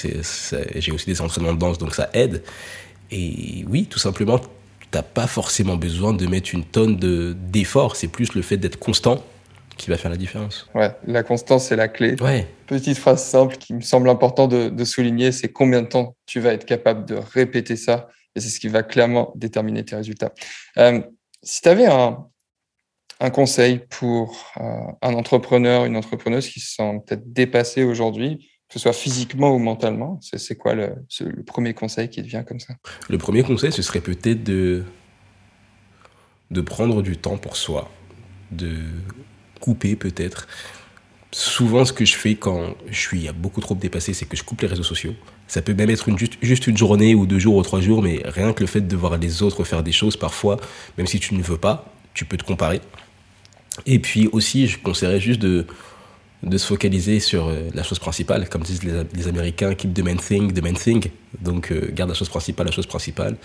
j'ai 0.77 0.93
aussi 0.93 1.07
des 1.07 1.21
entraînements 1.21 1.55
de 1.55 1.59
danse 1.59 1.79
donc 1.79 1.95
ça 1.95 2.09
aide 2.15 2.43
et 3.11 3.65
oui 3.69 3.85
tout 3.85 3.99
simplement 3.99 4.41
t'as 4.91 5.03
pas 5.03 5.27
forcément 5.27 5.77
besoin 5.77 6.13
de 6.13 6.27
mettre 6.27 6.55
une 6.55 6.65
tonne 6.65 6.97
d'efforts. 6.97 7.97
c'est 7.97 8.09
plus 8.09 8.35
le 8.35 8.43
fait 8.43 8.57
d'être 8.57 8.79
constant 8.79 9.25
qui 9.81 9.89
va 9.89 9.97
faire 9.97 10.11
la 10.11 10.17
différence. 10.19 10.69
Ouais, 10.75 10.95
la 11.07 11.23
constance, 11.23 11.69
c'est 11.69 11.77
la 11.77 11.89
clé. 11.89 12.15
Ouais. 12.21 12.47
Petite 12.67 12.99
phrase 12.99 13.25
simple 13.25 13.57
qui 13.57 13.73
me 13.73 13.81
semble 13.81 14.11
important 14.11 14.47
de, 14.47 14.85
souligner, 14.85 15.33
c'est 15.33 15.49
combien 15.49 15.83
de 15.83 15.89
temps 15.89 16.17
tu 16.27 16.39
vas 16.39 16.53
être 16.53 16.67
capable 16.67 17.07
de 17.07 17.15
répéter 17.15 17.77
ça. 17.77 18.09
Et 18.37 18.41
c'est 18.41 18.51
ce 18.51 18.61
qui 18.61 18.69
va 18.69 18.83
clairement 18.83 19.33
déterminer 19.35 19.85
tes 19.85 19.97
résultats. 19.97 20.33
Euh, 20.77 21.01
si 21.43 21.63
tu 21.63 21.69
avais 21.69 21.87
un, 21.87 22.27
un, 23.21 23.31
conseil 23.31 23.81
pour 23.89 24.53
euh, 24.59 24.63
un 25.01 25.15
entrepreneur, 25.15 25.87
une 25.87 25.97
entrepreneuse 25.97 26.49
qui 26.49 26.61
se 26.61 26.75
sent 26.75 27.01
peut-être 27.07 27.33
dépassé 27.33 27.83
aujourd'hui, 27.83 28.51
que 28.69 28.75
ce 28.75 28.79
soit 28.79 28.93
physiquement 28.93 29.51
ou 29.51 29.59
mentalement 29.59 30.21
C'est 30.21 30.57
quoi 30.57 30.75
le, 30.75 30.95
le, 31.21 31.43
premier 31.43 31.75
conseil 31.75 32.09
qui 32.09 32.23
te 32.23 32.29
vient 32.29 32.45
comme 32.45 32.61
ça? 32.61 32.75
Le 33.09 33.19
premier 33.19 33.43
conseil, 33.43 33.73
ce 33.73 33.83
serait 33.83 34.01
peut-être 34.01 34.45
de, 34.45 34.85
de 36.51 36.61
prendre 36.61 37.03
du 37.03 37.17
temps 37.17 37.39
pour 37.39 37.57
soi, 37.57 37.91
de 38.53 38.77
couper 39.61 39.95
peut-être. 39.97 40.49
Souvent, 41.33 41.85
ce 41.85 41.93
que 41.93 42.05
je 42.05 42.17
fais 42.17 42.35
quand 42.35 42.75
je 42.91 42.99
suis 42.99 43.29
beaucoup 43.33 43.61
trop 43.61 43.77
dépassé, 43.77 44.15
c'est 44.15 44.27
que 44.27 44.37
je 44.37 44.43
coupe 44.43 44.63
les 44.63 44.67
réseaux 44.67 44.83
sociaux. 44.83 45.15
Ça 45.47 45.63
peut 45.63 45.75
même 45.75 45.91
être 45.91 46.09
juste, 46.43 46.67
une 46.67 46.77
journée 46.77 47.15
ou 47.15 47.27
deux 47.27 47.39
jours 47.39 47.57
ou 47.57 47.63
trois 47.63 47.81
jours, 47.81 48.03
mais 48.03 48.21
rien 48.25 48.53
que 48.53 48.61
le 48.61 48.67
fait 48.67 48.81
de 48.81 48.97
voir 48.97 49.17
les 49.17 49.43
autres 49.43 49.63
faire 49.65 49.83
des 49.83 49.93
choses, 49.93 50.17
parfois, 50.17 50.59
même 50.99 51.07
si 51.07 51.21
tu 51.21 51.35
ne 51.35 51.43
veux 51.43 51.57
pas, 51.57 51.93
tu 52.15 52.25
peux 52.25 52.37
te 52.37 52.45
comparer. 52.45 52.81
Et 53.87 53.99
puis 54.01 54.29
aussi, 54.33 54.67
je 54.67 54.79
conseillerais 54.79 55.21
juste 55.21 55.41
de, 55.41 55.67
de 56.43 56.59
se 56.59 56.67
focaliser 56.67 57.21
sur 57.21 57.49
euh, 57.49 57.69
la 57.75 57.83
chose 57.83 57.99
principale, 57.99 58.49
comme 58.49 58.63
disent 58.63 58.83
les, 58.83 59.29
Américains, 59.29 59.75
keep 59.75 59.93
the 59.93 60.03
main 60.03 60.17
thing, 60.17 60.53
the 60.53 60.63
main 60.63 60.73
thing. 60.73 61.11
Donc 61.41 61.71
euh, 61.71 61.91
garde 61.93 62.11
la 62.11 62.15
chose 62.15 62.29
principale, 62.29 62.67
la 62.67 62.73
chose 62.73 62.87
principale. 62.87 63.37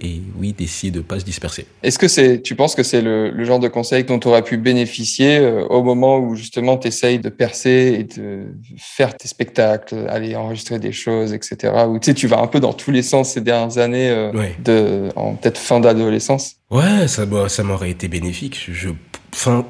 Et 0.00 0.20
oui, 0.38 0.52
d'essayer 0.52 0.90
de 0.90 0.98
ne 0.98 1.02
pas 1.02 1.18
se 1.18 1.24
disperser. 1.24 1.66
Est-ce 1.82 1.98
que 1.98 2.08
c'est, 2.08 2.40
tu 2.40 2.54
penses 2.54 2.74
que 2.74 2.82
c'est 2.82 3.02
le, 3.02 3.44
genre 3.44 3.58
de 3.58 3.68
conseil 3.68 4.04
dont 4.04 4.18
tu 4.18 4.28
aurais 4.28 4.42
pu 4.42 4.56
bénéficier 4.56 5.38
euh, 5.38 5.66
au 5.66 5.82
moment 5.82 6.18
où 6.18 6.36
justement 6.36 6.76
tu 6.76 6.88
essayes 6.88 7.18
de 7.18 7.28
percer 7.28 7.96
et 7.98 8.04
de 8.04 8.46
faire 8.76 9.16
tes 9.16 9.28
spectacles, 9.28 10.06
aller 10.08 10.36
enregistrer 10.36 10.78
des 10.78 10.92
choses, 10.92 11.32
etc. 11.32 11.72
Ou 11.88 11.98
tu 11.98 12.06
sais, 12.06 12.14
tu 12.14 12.26
vas 12.26 12.40
un 12.40 12.46
peu 12.46 12.60
dans 12.60 12.72
tous 12.72 12.90
les 12.90 13.02
sens 13.02 13.30
ces 13.30 13.40
dernières 13.40 13.78
années, 13.78 14.30
de, 14.64 15.08
en 15.16 15.34
peut-être 15.34 15.58
fin 15.58 15.80
d'adolescence? 15.80 16.56
Ouais, 16.70 17.08
ça, 17.08 17.26
ça 17.48 17.62
m'aurait 17.62 17.90
été 17.90 18.08
bénéfique. 18.08 18.68
Je 18.70 18.90
Enfin, 19.32 19.66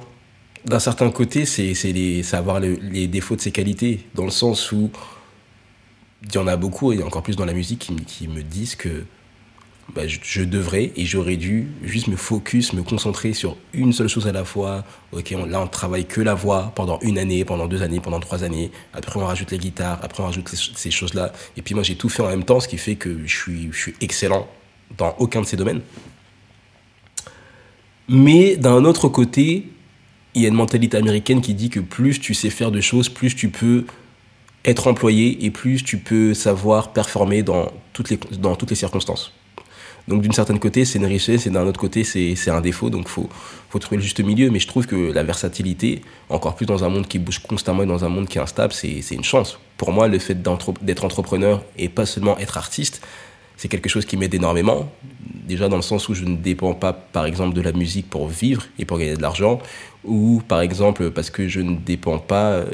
d'un 0.65 0.79
certain 0.79 1.11
côté, 1.11 1.45
c'est 1.45 2.35
avoir 2.35 2.61
les 2.61 3.07
défauts 3.07 3.37
de 3.37 3.41
ses 3.41 3.53
qualités, 3.53 4.07
dans 4.15 4.25
le 4.25 4.31
sens 4.31 4.73
où 4.73 4.91
il 6.23 6.35
y 6.35 6.39
en 6.39 6.47
a 6.47 6.57
beaucoup, 6.57 6.93
et 6.93 7.03
encore 7.03 7.23
plus 7.23 7.37
dans 7.37 7.45
la 7.45 7.53
musique, 7.53 7.81
qui, 7.81 7.95
qui 7.97 8.29
me 8.29 8.43
disent 8.43 8.77
que 8.77 9.05
bah, 9.95 10.03
je, 10.07 10.43
devrais 10.45 10.93
et 10.97 11.07
j'aurais 11.07 11.37
dû 11.37 11.69
juste 11.83 12.09
me 12.09 12.17
focus, 12.17 12.73
me 12.75 12.83
concentrer 12.83 13.33
sur 13.33 13.57
une 13.73 13.93
seule 13.93 14.09
chose 14.09 14.27
à 14.27 14.33
la 14.33 14.45
fois. 14.45 14.85
Ok, 15.13 15.31
là 15.31 15.61
on 15.63 15.67
travaille 15.67 16.05
que 16.05 16.21
la 16.21 16.35
voix 16.35 16.73
pendant 16.75 16.99
une 17.01 17.19
année, 17.19 17.45
pendant 17.45 17.67
deux 17.67 17.83
années, 17.83 17.99
pendant 17.99 18.21
trois 18.21 18.45
années. 18.45 18.71
Après 18.93 19.19
on 19.19 19.25
rajoute 19.25 19.51
les 19.51 19.59
guitares, 19.59 19.99
après 20.03 20.23
on 20.23 20.27
rajoute 20.27 20.49
ces 20.49 20.91
choses-là. 20.91 21.33
Et 21.57 21.63
puis 21.63 21.75
moi 21.75 21.83
j'ai 21.83 21.97
tout 21.97 22.11
fait 22.11 22.23
en 22.23 22.29
même 22.29 22.45
temps, 22.45 22.61
ce 22.61 22.69
qui 22.69 22.77
fait 22.77 22.97
que 22.97 23.27
je 23.27 23.35
suis, 23.35 23.69
je 23.73 23.79
suis 23.79 23.95
excellent 24.01 24.47
dans 24.97 25.15
aucun 25.19 25.41
de 25.41 25.47
ces 25.47 25.57
domaines. 25.57 25.81
Mais 28.09 28.57
d'un 28.57 28.85
autre 28.85 29.09
côté, 29.09 29.69
il 30.35 30.43
y 30.43 30.45
a 30.45 30.49
une 30.49 30.55
mentalité 30.55 30.97
américaine 30.97 31.41
qui 31.41 31.55
dit 31.55 31.71
que 31.71 31.81
plus 31.81 32.21
tu 32.21 32.35
sais 32.35 32.51
faire 32.51 32.71
de 32.71 32.81
choses, 32.81 33.09
plus 33.09 33.35
tu 33.35 33.49
peux 33.49 33.85
être 34.65 34.87
employé 34.87 35.45
et 35.45 35.51
plus 35.51 35.83
tu 35.83 35.99
peux 35.99 36.35
savoir 36.35 36.93
performer 36.93 37.43
dans 37.43 37.73
toutes 37.93 38.11
les, 38.11 38.19
dans 38.39 38.55
toutes 38.55 38.71
les 38.71 38.77
circonstances. 38.77 39.33
Donc 40.09 40.23
d'une 40.23 40.33
certaine 40.33 40.59
côté, 40.59 40.87
c'est 40.87 40.99
une 40.99 41.05
richesse 41.05 41.47
et 41.47 41.51
d'un 41.51 41.67
autre 41.67 41.79
côté, 41.79 42.03
c'est 42.03 42.51
un 42.51 42.61
défaut. 42.63 42.89
Donc 42.89 43.09
faut, 43.09 43.29
faut 43.69 43.79
trouver 43.79 43.99
le 43.99 44.03
juste 44.03 44.21
milieu. 44.21 44.51
Mais 44.51 44.59
je 44.59 44.67
trouve 44.67 44.87
que 44.87 45.13
la 45.13 45.23
versatilité, 45.23 46.03
encore 46.31 46.57
plus 46.57 46.67
dans 46.67 46.83
un 46.83 46.89
monde 46.89 47.07
qui 47.07 47.19
bouge 47.19 47.41
constamment 47.41 47.83
et 47.83 47.87
dans 47.87 48.05
un 48.05 48.09
monde 48.09 48.27
qui 48.27 48.39
est 48.39 48.41
instable, 48.41 48.73
c'est 48.73 49.11
une 49.11 49.25
chance. 49.25 49.59
Pour 49.77 49.93
moi, 49.93 50.09
le 50.09 50.19
fait 50.19 50.43
d'être 50.43 51.05
entrepreneur 51.05 51.63
et 51.77 51.89
pas 51.91 52.07
seulement 52.07 52.39
être 52.39 52.57
artiste, 52.57 53.03
c'est 53.59 53.69
quelque 53.69 53.89
chose 53.91 54.07
qui 54.07 54.17
m'aide 54.17 54.35
énormément. 54.35 54.91
Déjà 55.21 55.69
dans 55.69 55.77
le 55.77 55.83
sens 55.83 56.09
où 56.09 56.15
je 56.15 56.25
ne 56.25 56.37
dépends 56.37 56.75
pas, 56.75 56.93
par 56.95 57.27
exemple, 57.27 57.55
de 57.55 57.61
la 57.61 57.73
musique 57.73 58.09
pour 58.09 58.29
vivre 58.29 58.65
et 58.79 58.87
pour 58.87 58.99
gagner 58.99 59.17
de 59.17 59.23
l'argent, 59.23 59.61
ou 60.05 60.41
par 60.47 60.63
exemple 60.63 61.11
parce 61.11 61.29
que 61.29 61.49
je 61.49 61.61
ne 61.61 61.77
dépends 61.77 62.19
pas 62.19 62.53
euh, 62.53 62.65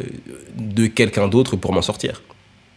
de 0.56 0.86
quelqu'un 0.86 1.26
d'autre 1.26 1.56
pour 1.56 1.72
m'en 1.72 1.82
sortir 1.82 2.22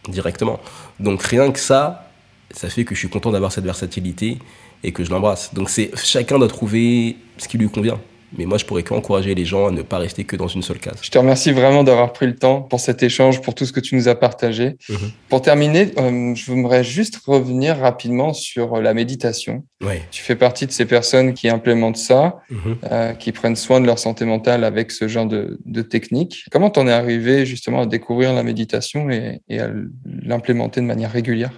directement. 0.08 0.58
Donc 0.98 1.22
rien 1.22 1.52
que 1.52 1.58
ça, 1.58 2.07
ça 2.50 2.68
fait 2.68 2.84
que 2.84 2.94
je 2.94 3.00
suis 3.00 3.08
content 3.08 3.30
d'avoir 3.30 3.52
cette 3.52 3.64
versatilité 3.64 4.38
et 4.82 4.92
que 4.92 5.04
je 5.04 5.10
l'embrasse. 5.10 5.54
Donc 5.54 5.70
c'est 5.70 5.90
chacun 5.96 6.38
doit 6.38 6.48
trouver 6.48 7.16
ce 7.36 7.48
qui 7.48 7.58
lui 7.58 7.68
convient. 7.68 8.00
Mais 8.36 8.44
moi, 8.44 8.58
je 8.58 8.64
pourrais 8.64 8.82
qu'encourager 8.82 9.34
les 9.34 9.44
gens 9.44 9.68
à 9.68 9.70
ne 9.70 9.82
pas 9.82 9.98
rester 9.98 10.24
que 10.24 10.36
dans 10.36 10.48
une 10.48 10.62
seule 10.62 10.78
case. 10.78 10.98
Je 11.00 11.10
te 11.10 11.16
remercie 11.16 11.52
vraiment 11.52 11.82
d'avoir 11.82 12.12
pris 12.12 12.26
le 12.26 12.36
temps 12.36 12.60
pour 12.60 12.80
cet 12.80 13.02
échange, 13.02 13.40
pour 13.40 13.54
tout 13.54 13.64
ce 13.64 13.72
que 13.72 13.80
tu 13.80 13.94
nous 13.94 14.08
as 14.08 14.14
partagé. 14.14 14.76
Mhm. 14.88 14.98
Pour 15.28 15.40
terminer, 15.40 15.92
euh, 15.98 16.34
je 16.34 16.52
voudrais 16.52 16.84
juste 16.84 17.16
revenir 17.26 17.78
rapidement 17.78 18.34
sur 18.34 18.80
la 18.80 18.92
méditation. 18.92 19.64
Ouais. 19.82 20.02
Tu 20.10 20.22
fais 20.22 20.36
partie 20.36 20.66
de 20.66 20.72
ces 20.72 20.84
personnes 20.84 21.32
qui 21.32 21.48
implémentent 21.48 21.96
ça, 21.96 22.40
mhm. 22.50 22.76
euh, 22.90 23.12
qui 23.14 23.32
prennent 23.32 23.56
soin 23.56 23.80
de 23.80 23.86
leur 23.86 23.98
santé 23.98 24.24
mentale 24.26 24.64
avec 24.64 24.90
ce 24.90 25.08
genre 25.08 25.26
de, 25.26 25.58
de 25.64 25.82
technique. 25.82 26.44
Comment 26.50 26.68
t'en 26.68 26.86
es 26.86 26.92
arrivé 26.92 27.46
justement 27.46 27.82
à 27.82 27.86
découvrir 27.86 28.34
la 28.34 28.42
méditation 28.42 29.08
et, 29.08 29.40
et 29.48 29.60
à 29.60 29.70
l'implémenter 30.04 30.80
de 30.80 30.86
manière 30.86 31.12
régulière? 31.12 31.52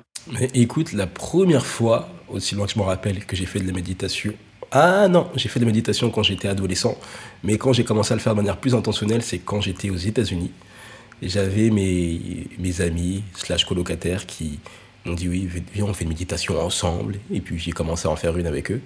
Écoute, 0.55 0.93
la 0.93 1.07
première 1.07 1.67
fois, 1.67 2.09
aussi 2.29 2.55
loin 2.55 2.67
que 2.67 2.73
je 2.73 2.79
me 2.79 2.85
rappelle, 2.85 3.25
que 3.25 3.37
j'ai 3.37 3.47
fait 3.47 3.61
de 3.61 3.67
la 3.67 3.73
méditation. 3.73 4.33
Ah 4.71 5.09
non, 5.09 5.29
j'ai 5.35 5.49
fait 5.49 5.59
de 5.59 5.65
la 5.65 5.71
méditation 5.71 6.11
quand 6.11 6.23
j'étais 6.23 6.49
adolescent, 6.49 6.97
mais 7.43 7.59
quand 7.59 7.73
j'ai 7.73 7.85
commencé 7.85 8.13
à 8.13 8.17
le 8.17 8.23
faire 8.23 8.35
de 8.35 8.39
manière 8.39 8.59
plus 8.59 8.75
intentionnelle, 8.75 9.23
c'est 9.23 9.39
quand 9.39 9.61
j'étais 9.61 9.91
aux 9.91 9.97
États-Unis. 9.97 10.53
J'avais 11.23 11.71
mes, 11.71 12.47
mes 12.59 12.81
amis, 12.81 13.25
slash 13.35 13.65
colocataires, 13.65 14.27
qui 14.27 14.61
m'ont 15.05 15.15
dit 15.15 15.29
oui, 15.29 15.49
viens, 15.75 15.87
on 15.87 15.93
fait 15.93 16.05
une 16.05 16.11
méditation 16.11 16.59
ensemble. 16.61 17.19
Et 17.33 17.41
puis 17.41 17.59
j'ai 17.59 17.73
commencé 17.73 18.07
à 18.07 18.11
en 18.11 18.17
faire 18.17 18.37
une 18.39 18.47
avec 18.47 18.71
eux. 18.71 18.81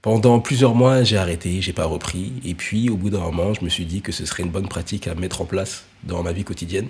Pendant 0.00 0.38
plusieurs 0.38 0.74
mois, 0.74 1.02
j'ai 1.02 1.16
arrêté, 1.16 1.60
j'ai 1.60 1.72
pas 1.72 1.84
repris. 1.84 2.32
Et 2.44 2.54
puis, 2.54 2.88
au 2.88 2.96
bout 2.96 3.10
d'un 3.10 3.18
moment, 3.18 3.52
je 3.52 3.64
me 3.64 3.68
suis 3.68 3.84
dit 3.84 4.00
que 4.00 4.12
ce 4.12 4.24
serait 4.24 4.44
une 4.44 4.50
bonne 4.50 4.68
pratique 4.68 5.08
à 5.08 5.14
mettre 5.16 5.42
en 5.42 5.44
place 5.44 5.84
dans 6.04 6.22
ma 6.22 6.30
vie 6.32 6.44
quotidienne 6.44 6.86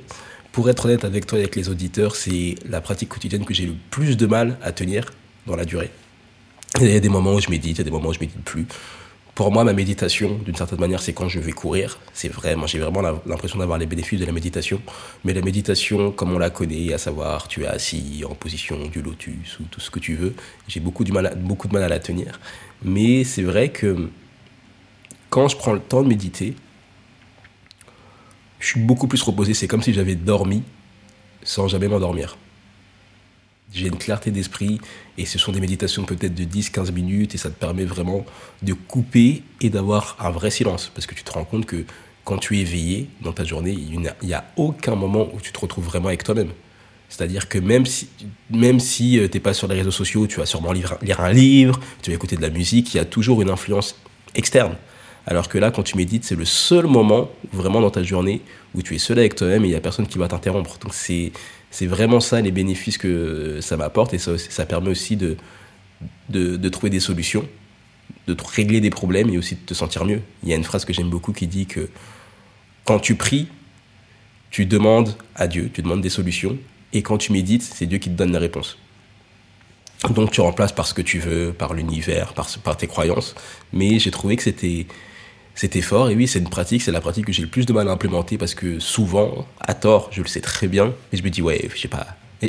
pour 0.59 0.69
être 0.69 0.87
honnête 0.87 1.05
avec 1.05 1.25
toi 1.25 1.39
et 1.39 1.43
avec 1.43 1.55
les 1.55 1.69
auditeurs, 1.69 2.17
c'est 2.17 2.57
la 2.69 2.81
pratique 2.81 3.11
quotidienne 3.11 3.45
que 3.45 3.55
j'ai 3.55 3.65
le 3.65 3.75
plus 3.91 4.17
de 4.17 4.27
mal 4.27 4.59
à 4.61 4.73
tenir 4.73 5.13
dans 5.47 5.55
la 5.55 5.65
durée. 5.65 5.89
Il 6.81 6.89
y 6.89 6.97
a 6.97 6.99
des 6.99 7.09
moments 7.09 7.35
où 7.35 7.41
je 7.41 7.49
médite, 7.49 7.77
il 7.77 7.79
y 7.79 7.81
a 7.83 7.85
des 7.85 7.93
moments 7.93 8.09
où 8.09 8.13
je 8.13 8.19
médite 8.19 8.43
plus. 8.43 8.67
Pour 9.37 9.53
moi, 9.53 9.63
ma 9.63 9.73
méditation, 9.73 10.37
d'une 10.45 10.57
certaine 10.57 10.81
manière, 10.81 11.01
c'est 11.01 11.13
quand 11.13 11.29
je 11.29 11.39
vais 11.39 11.53
courir. 11.53 12.01
C'est 12.13 12.27
vraiment, 12.29 12.67
j'ai 12.67 12.81
vraiment 12.81 13.03
l'impression 13.25 13.61
d'avoir 13.61 13.79
les 13.79 13.87
bénéfices 13.87 14.19
de 14.19 14.27
la 14.27 14.33
méditation. 14.33 14.83
Mais 15.25 15.33
la 15.33 15.43
méditation, 15.43 16.11
comme 16.11 16.33
on 16.33 16.41
la 16.41 16.51
connaît, 16.51 16.93
à 16.93 16.99
savoir, 16.99 17.47
tu 17.47 17.63
es 17.63 17.69
assis 17.69 18.25
en 18.29 18.35
position 18.35 18.85
du 18.89 19.01
lotus 19.01 19.61
ou 19.61 19.63
tout 19.71 19.79
ce 19.79 19.93
que 19.93 20.01
tu 20.01 20.17
veux, 20.17 20.35
j'ai 20.67 20.81
beaucoup, 20.81 21.05
de 21.05 21.13
mal 21.13 21.83
à 21.85 21.89
la 21.89 22.01
tenir. 22.01 22.41
Mais 22.83 23.23
c'est 23.23 23.43
vrai 23.45 23.69
que 23.69 24.09
quand 25.31 25.47
je 25.47 25.57
prends 25.57 25.73
le 25.73 25.79
temps 25.79 26.03
de 26.03 26.09
méditer, 26.09 26.57
je 28.61 28.67
suis 28.67 28.81
beaucoup 28.81 29.07
plus 29.07 29.23
reposé. 29.23 29.55
C'est 29.55 29.69
comme 29.69 29.83
si 29.83 29.93
j'avais 29.93 30.15
dormi 30.15 30.63
sans 31.43 31.69
jamais 31.69 31.89
m'endormir. 31.89 32.37
J'ai 33.73 33.87
une 33.87 33.99
clarté 33.99 34.31
d'esprit 34.31 34.81
et 35.19 35.27
ce 35.27 35.39
sont 35.39 35.53
des 35.53 35.61
méditations 35.61 36.05
peut-être 36.05 36.35
de 36.35 36.45
10-15 36.45 36.93
minutes 36.93 37.35
et 37.35 37.39
ça 37.39 37.51
te 37.51 37.55
permet 37.55 37.85
vraiment 37.85 38.25
de 38.63 38.73
couper 38.73 39.43
et 39.61 39.69
d'avoir 39.69 40.17
un 40.21 40.31
vrai 40.31 40.51
silence. 40.51 40.91
Parce 40.95 41.07
que 41.07 41.15
tu 41.15 41.23
te 41.23 41.31
rends 41.31 41.45
compte 41.45 41.67
que 41.67 41.85
quand 42.25 42.39
tu 42.39 42.59
es 42.59 42.61
éveillé 42.61 43.09
dans 43.21 43.33
ta 43.33 43.45
journée, 43.45 43.73
il 43.73 44.01
n'y 44.23 44.35
a, 44.35 44.45
aucun 44.57 44.95
moment 44.95 45.29
où 45.35 45.41
tu 45.41 45.53
te 45.53 45.61
retrouves 45.61 45.85
vraiment 45.85 46.09
avec 46.09 46.25
toi-même. 46.25 46.51
C'est-à-dire 47.09 47.49
que 47.49 47.59
même 47.59 47.87
si, 47.87 49.19
euh, 49.19 49.29
tu 49.29 49.37
n'es 49.37 49.41
pas 49.41 49.55
sur 49.55 49.67
les 49.67 49.77
réseaux 49.77 49.91
sociaux, 49.91 50.27
tu 50.27 50.39
vas 50.39 50.45
sûrement 50.45 50.73
lire 50.73 51.21
un 51.21 51.33
livre, 51.33 51.81
tu 52.03 52.11
vas 52.11 52.17
écouter 52.17 52.37
de 52.37 52.43
la 52.43 52.51
musique, 52.51 52.93
il 52.93 52.99
y 52.99 53.01
a 53.01 53.07
toujours 53.07 53.41
une 53.41 53.49
influence 53.49 53.97
externe. 54.35 54.77
Alors 55.27 55.49
que 55.49 55.59
là, 55.59 55.71
quand 55.71 55.83
tu 55.83 55.97
médites, 55.97 56.25
c'est 56.25 56.37
le 56.37 56.45
seul 56.45 56.87
moment 56.87 57.31
vraiment 57.53 57.81
dans 57.81 57.91
ta 57.91 58.03
journée 58.03 58.41
où 58.75 58.83
tu 58.83 58.95
es 58.95 58.99
seul 58.99 59.19
avec 59.19 59.35
toi-même 59.35 59.65
et 59.65 59.69
il 59.69 59.71
n'y 59.71 59.77
a 59.77 59.81
personne 59.81 60.07
qui 60.07 60.19
va 60.19 60.29
t'interrompre. 60.29 60.79
Donc 60.79 60.95
c'est, 60.95 61.33
c'est 61.71 61.87
vraiment 61.87 62.21
ça 62.21 62.41
les 62.41 62.51
bénéfices 62.51 62.99
que 62.99 63.61
ça 63.61 63.77
m'apporte 63.77 64.15
et 64.15 64.19
ça, 64.19 64.39
ça 64.39 64.65
permet 64.65 64.91
aussi 64.91 65.17
de, 65.17 65.37
de, 66.29 66.69
trouver 66.69 66.91
des 66.91 67.01
solutions, 67.01 67.47
de 68.27 68.37
régler 68.55 68.81
des 68.81 68.91
problèmes 68.91 69.31
et 69.31 69.39
aussi 69.39 69.55
de 69.55 69.61
te 69.61 69.75
sentir 69.75 70.05
mieux. 70.05 70.23
Il 70.43 70.49
y 70.49 70.53
a 70.53 70.57
une 70.57 70.65
phrase 70.65 70.85
que 70.85 70.93
j'aime 70.93 71.11
beaucoup 71.11 71.33
qui 71.33 71.47
dit 71.47 71.67
que 71.67 71.89
quand 72.85 72.99
tu 72.99 73.15
pries, 73.15 73.49
tu 74.51 74.65
demandes 74.65 75.15
à 75.35 75.47
Dieu, 75.47 75.71
tu 75.73 75.83
demandes 75.83 76.01
des 76.01 76.11
solutions 76.11 76.57
et 76.93 77.03
quand 77.03 77.19
tu 77.19 77.33
médites, 77.33 77.63
c'est 77.63 77.87
Dieu 77.87 77.99
qui 77.99 78.09
te 78.09 78.15
donne 78.15 78.33
la 78.33 78.39
réponse. 78.39 78.79
Donc 80.11 80.31
tu 80.31 80.41
remplaces 80.41 80.73
par 80.73 80.87
ce 80.87 80.95
que 80.95 81.03
tu 81.03 81.19
veux, 81.19 81.53
par 81.53 81.75
l'univers, 81.75 82.33
par, 82.33 82.49
par 82.63 82.77
tes 82.77 82.87
croyances. 82.87 83.35
Mais 83.73 83.99
j'ai 83.99 84.11
trouvé 84.11 84.37
que 84.37 84.43
c'était 84.43 84.87
c'était 85.59 85.83
fort. 85.83 86.09
Et 86.09 86.15
oui, 86.15 86.29
c'est 86.29 86.39
une 86.39 86.49
pratique, 86.49 86.83
c'est 86.83 86.93
la 86.93 87.01
pratique 87.01 87.27
que 87.27 87.33
j'ai 87.33 87.43
le 87.43 87.49
plus 87.49 87.67
de 87.67 87.73
mal 87.73 87.89
à 87.89 87.91
implémenter 87.91 88.39
parce 88.39 88.55
que 88.55 88.79
souvent, 88.79 89.45
à 89.61 89.75
tort, 89.75 90.09
je 90.13 90.23
le 90.23 90.29
sais 90.29 90.41
très 90.41 90.69
bien, 90.69 90.95
mais 91.11 91.19
je 91.19 91.25
me 91.25 91.31
dis, 91.31 91.43
ouais, 91.43 91.69
j'ai 91.75 91.89
pas. 91.89 92.07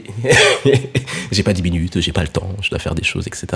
j'ai 1.31 1.41
pas 1.41 1.53
10 1.53 1.63
minutes, 1.63 1.99
j'ai 1.99 2.11
pas 2.11 2.21
le 2.21 2.27
temps, 2.27 2.55
je 2.61 2.69
dois 2.69 2.77
faire 2.77 2.93
des 2.93 3.03
choses, 3.03 3.25
etc. 3.25 3.47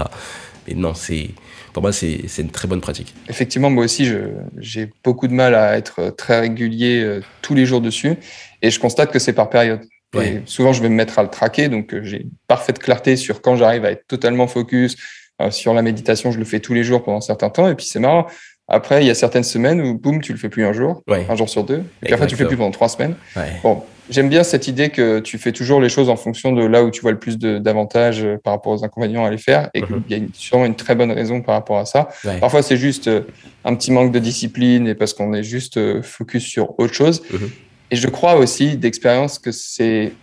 Mais 0.68 0.74
non, 0.74 0.96
c'est 0.96 1.30
pour 1.72 1.84
moi, 1.84 1.92
c'est 1.92 2.26
une 2.40 2.50
très 2.50 2.68
bonne 2.68 2.82
pratique. 2.82 3.14
Effectivement, 3.30 3.70
moi 3.70 3.84
aussi, 3.84 4.10
j'ai 4.58 4.90
beaucoup 5.04 5.28
de 5.28 5.34
mal 5.34 5.54
à 5.54 5.78
être 5.78 6.10
très 6.18 6.40
régulier 6.40 7.04
euh, 7.04 7.22
tous 7.44 7.54
les 7.54 7.68
jours 7.68 7.82
dessus. 7.82 8.16
Et 8.64 8.72
je 8.72 8.80
constate 8.80 9.12
que 9.12 9.20
c'est 9.20 9.34
par 9.34 9.52
période. 9.52 9.82
Et 10.20 10.42
souvent, 10.46 10.74
je 10.74 10.82
vais 10.82 10.90
me 10.90 10.96
mettre 10.96 11.18
à 11.20 11.24
le 11.24 11.30
traquer. 11.30 11.70
Donc, 11.70 11.94
euh, 11.94 12.04
j'ai 12.04 12.28
parfaite 12.48 12.80
clarté 12.80 13.16
sur 13.16 13.42
quand 13.42 13.56
j'arrive 13.56 13.86
à 13.86 13.92
être 13.92 14.08
totalement 14.08 14.48
focus. 14.48 14.96
Euh, 15.42 15.50
sur 15.50 15.74
la 15.74 15.82
méditation, 15.82 16.32
je 16.32 16.38
le 16.38 16.46
fais 16.46 16.60
tous 16.60 16.76
les 16.76 16.84
jours 16.84 17.04
pendant 17.04 17.18
un 17.18 17.22
certain 17.22 17.50
temps. 17.50 17.68
Et 17.68 17.76
puis, 17.76 17.88
c'est 17.88 18.00
marrant. 18.00 18.28
Après, 18.68 19.04
il 19.04 19.08
y 19.08 19.10
a 19.10 19.16
certaines 19.16 19.44
semaines 19.44 19.82
où, 19.82 19.98
boum, 19.98 20.22
tu 20.22 20.32
le 20.32 20.38
fais 20.38 20.50
plus 20.50 20.66
un 20.66 20.74
jour, 20.74 21.04
un 21.08 21.36
jour 21.36 21.50
sur 21.50 21.64
deux. 21.64 21.84
Et 22.02 22.06
puis 22.06 22.14
après, 22.14 22.28
tu 22.28 22.36
le 22.36 22.38
fais 22.38 22.48
plus 22.48 22.58
pendant 22.58 22.72
trois 22.72 22.90
semaines. 22.90 23.16
Bon, 23.62 23.84
j'aime 24.10 24.30
bien 24.30 24.44
cette 24.44 24.68
idée 24.68 24.90
que 24.90 25.20
tu 25.20 25.38
fais 25.38 25.52
toujours 25.52 25.82
les 25.82 25.90
choses 25.90 26.10
en 26.10 26.16
fonction 26.16 26.52
de 26.52 26.64
là 26.66 26.84
où 26.84 26.92
tu 26.92 27.02
vois 27.02 27.12
le 27.12 27.20
plus 27.20 27.38
d'avantages 27.38 28.24
euh, 28.24 28.38
par 28.44 28.54
rapport 28.54 28.74
aux 28.74 28.84
inconvénients 28.84 29.26
à 29.26 29.30
les 29.30 29.38
faire 29.38 29.70
et 29.74 29.82
qu'il 29.82 30.02
y 30.10 30.16
a 30.16 30.20
sûrement 30.34 30.66
une 30.66 30.76
très 30.76 30.96
bonne 30.96 31.12
raison 31.12 31.42
par 31.42 31.56
rapport 31.56 31.78
à 31.78 31.86
ça. 31.86 32.10
Parfois, 32.40 32.62
c'est 32.62 32.78
juste 32.78 33.08
euh, 33.08 33.22
un 33.66 33.76
petit 33.76 33.92
manque 33.92 34.12
de 34.12 34.20
discipline 34.20 34.88
et 34.88 34.96
parce 34.96 35.14
qu'on 35.14 35.34
est 35.34 35.44
juste 35.44 35.78
euh, 35.78 36.02
focus 36.02 36.44
sur 36.44 36.78
autre 36.80 36.94
chose. 36.94 37.22
Mhm. 37.32 37.50
Et 37.92 37.96
je 37.96 38.08
crois 38.08 38.36
aussi 38.36 38.78
d'expérience 38.78 39.40
que 39.40 39.52
c'est 39.52 40.14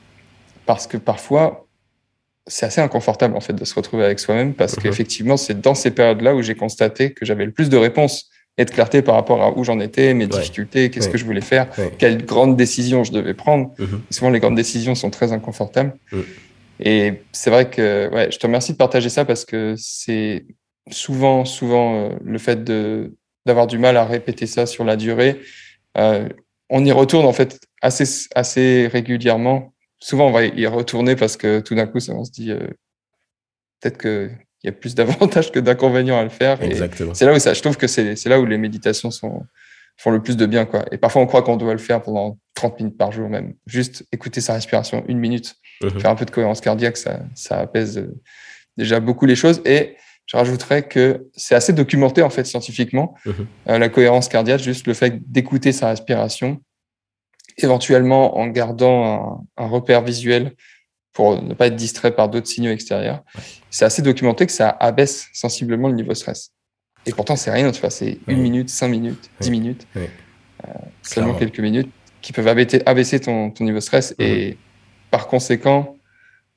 parce 0.66 0.86
que 0.86 0.96
parfois, 0.96 1.66
c'est 2.46 2.66
assez 2.66 2.80
inconfortable 2.80 3.36
en 3.36 3.40
fait 3.40 3.52
de 3.52 3.64
se 3.64 3.74
retrouver 3.74 4.04
avec 4.04 4.18
soi-même 4.18 4.54
parce 4.54 4.76
mhm. 4.76 4.82
qu'effectivement, 4.82 5.36
c'est 5.36 5.60
dans 5.60 5.74
ces 5.74 5.90
périodes-là 5.90 6.34
où 6.34 6.42
j'ai 6.42 6.54
constaté 6.54 7.12
que 7.12 7.24
j'avais 7.24 7.44
le 7.44 7.52
plus 7.52 7.68
de 7.68 7.76
réponses 7.76 8.30
et 8.58 8.64
de 8.64 8.70
clarté 8.70 9.00
par 9.02 9.14
rapport 9.14 9.42
à 9.42 9.56
où 9.56 9.64
j'en 9.64 9.80
étais, 9.80 10.12
mes 10.12 10.26
difficultés, 10.26 10.90
qu'est-ce 10.90 11.08
que 11.08 11.16
je 11.16 11.24
voulais 11.24 11.40
faire, 11.40 11.68
quelles 11.98 12.26
grandes 12.26 12.56
décisions 12.56 13.04
je 13.04 13.12
devais 13.12 13.32
prendre. 13.32 13.72
Mhm. 13.78 14.02
Souvent, 14.10 14.30
les 14.30 14.40
grandes 14.40 14.56
décisions 14.56 14.94
sont 14.94 15.10
très 15.10 15.32
inconfortables. 15.32 15.94
Et 16.80 17.22
c'est 17.32 17.50
vrai 17.50 17.68
que 17.68 18.10
ouais, 18.12 18.30
je 18.30 18.38
te 18.38 18.46
remercie 18.46 18.72
de 18.72 18.78
partager 18.78 19.10
ça 19.10 19.24
parce 19.24 19.44
que 19.44 19.74
c'est 19.76 20.46
souvent, 20.90 21.44
souvent 21.44 21.94
euh, 21.94 22.08
le 22.24 22.38
fait 22.38 22.64
de 22.64 23.14
d'avoir 23.46 23.66
du 23.66 23.78
mal 23.78 23.96
à 23.96 24.04
répéter 24.04 24.46
ça 24.46 24.66
sur 24.66 24.84
la 24.84 24.96
durée. 24.96 25.40
Euh, 25.96 26.28
on 26.68 26.84
y 26.84 26.92
retourne 26.92 27.26
en 27.26 27.32
fait 27.32 27.58
assez, 27.82 28.26
assez 28.34 28.86
régulièrement. 28.86 29.72
Souvent, 30.00 30.28
on 30.28 30.32
va 30.32 30.44
y 30.44 30.66
retourner 30.66 31.14
parce 31.14 31.36
que 31.36 31.60
tout 31.60 31.74
d'un 31.74 31.86
coup, 31.86 31.98
on 32.08 32.24
se 32.24 32.30
dit 32.30 32.50
euh, 32.50 32.66
peut-être 33.80 33.98
que 33.98 34.30
il 34.62 34.66
y 34.66 34.70
a 34.70 34.72
plus 34.72 34.94
d'avantages 34.96 35.52
que 35.52 35.58
d'inconvénients 35.58 36.18
à 36.18 36.22
le 36.22 36.30
faire. 36.30 36.62
Exactement. 36.62 37.14
C'est 37.14 37.26
là 37.26 37.34
où 37.34 37.38
ça, 37.38 37.54
je 37.54 37.60
trouve 37.60 37.76
que 37.76 37.86
c'est 37.86 38.26
là 38.26 38.40
où 38.40 38.46
les 38.46 38.58
méditations 38.58 39.10
sont, 39.10 39.44
font 39.96 40.10
le 40.10 40.22
plus 40.22 40.36
de 40.36 40.46
bien. 40.46 40.64
Quoi. 40.64 40.84
Et 40.92 40.98
parfois, 40.98 41.22
on 41.22 41.26
croit 41.26 41.42
qu'on 41.42 41.56
doit 41.56 41.72
le 41.72 41.78
faire 41.78 42.00
pendant 42.02 42.38
30 42.54 42.80
minutes 42.80 42.98
par 42.98 43.12
jour 43.12 43.28
même. 43.28 43.54
Juste 43.66 44.04
écouter 44.12 44.40
sa 44.40 44.54
respiration 44.54 45.04
une 45.08 45.18
minute, 45.18 45.56
mhm. 45.82 46.00
faire 46.00 46.10
un 46.10 46.14
peu 46.14 46.24
de 46.24 46.30
cohérence 46.30 46.60
cardiaque, 46.60 46.96
ça, 46.96 47.20
ça 47.34 47.58
apaise 47.58 47.98
euh, 47.98 48.18
déjà 48.76 49.00
beaucoup 49.00 49.26
les 49.26 49.36
choses. 49.36 49.60
Et 49.64 49.96
je 50.26 50.36
rajouterais 50.36 50.84
que 50.84 51.26
c'est 51.34 51.54
assez 51.54 51.72
documenté 51.72 52.22
en 52.22 52.30
fait 52.30 52.44
scientifiquement, 52.44 53.14
mhm. 53.26 53.46
euh, 53.68 53.78
la 53.78 53.88
cohérence 53.88 54.28
cardiaque, 54.28 54.60
juste 54.60 54.86
le 54.86 54.94
fait 54.94 55.30
d'écouter 55.30 55.72
sa 55.72 55.88
respiration, 55.88 56.60
éventuellement 57.56 58.38
en 58.38 58.46
gardant 58.46 59.46
un, 59.56 59.64
un 59.64 59.66
repère 59.68 60.02
visuel 60.02 60.54
pour 61.12 61.42
ne 61.42 61.54
pas 61.54 61.66
être 61.66 61.76
distrait 61.76 62.14
par 62.14 62.28
d'autres 62.28 62.46
signaux 62.46 62.70
extérieurs. 62.70 63.22
C'est 63.70 63.84
assez 63.84 64.02
documenté 64.02 64.46
que 64.46 64.52
ça 64.52 64.68
abaisse 64.68 65.28
sensiblement 65.32 65.88
le 65.88 65.94
niveau 65.94 66.14
stress. 66.14 66.52
Et 67.06 67.12
pourtant, 67.12 67.36
c'est 67.36 67.50
rien, 67.50 67.70
tu 67.72 67.80
vois, 67.80 67.90
c'est 67.90 68.18
une 68.26 68.40
minute, 68.40 68.68
cinq 68.68 68.88
minutes, 68.88 69.30
dix 69.40 69.50
minutes, 69.50 69.86
euh, 69.96 70.06
seulement 71.02 71.34
quelques 71.34 71.60
minutes 71.60 71.90
qui 72.20 72.32
peuvent 72.32 72.48
abaisser, 72.48 72.82
abaisser 72.84 73.20
ton, 73.20 73.50
ton, 73.50 73.64
niveau 73.64 73.80
stress 73.80 74.14
et 74.18 74.58
par 75.10 75.26
conséquent 75.26 75.96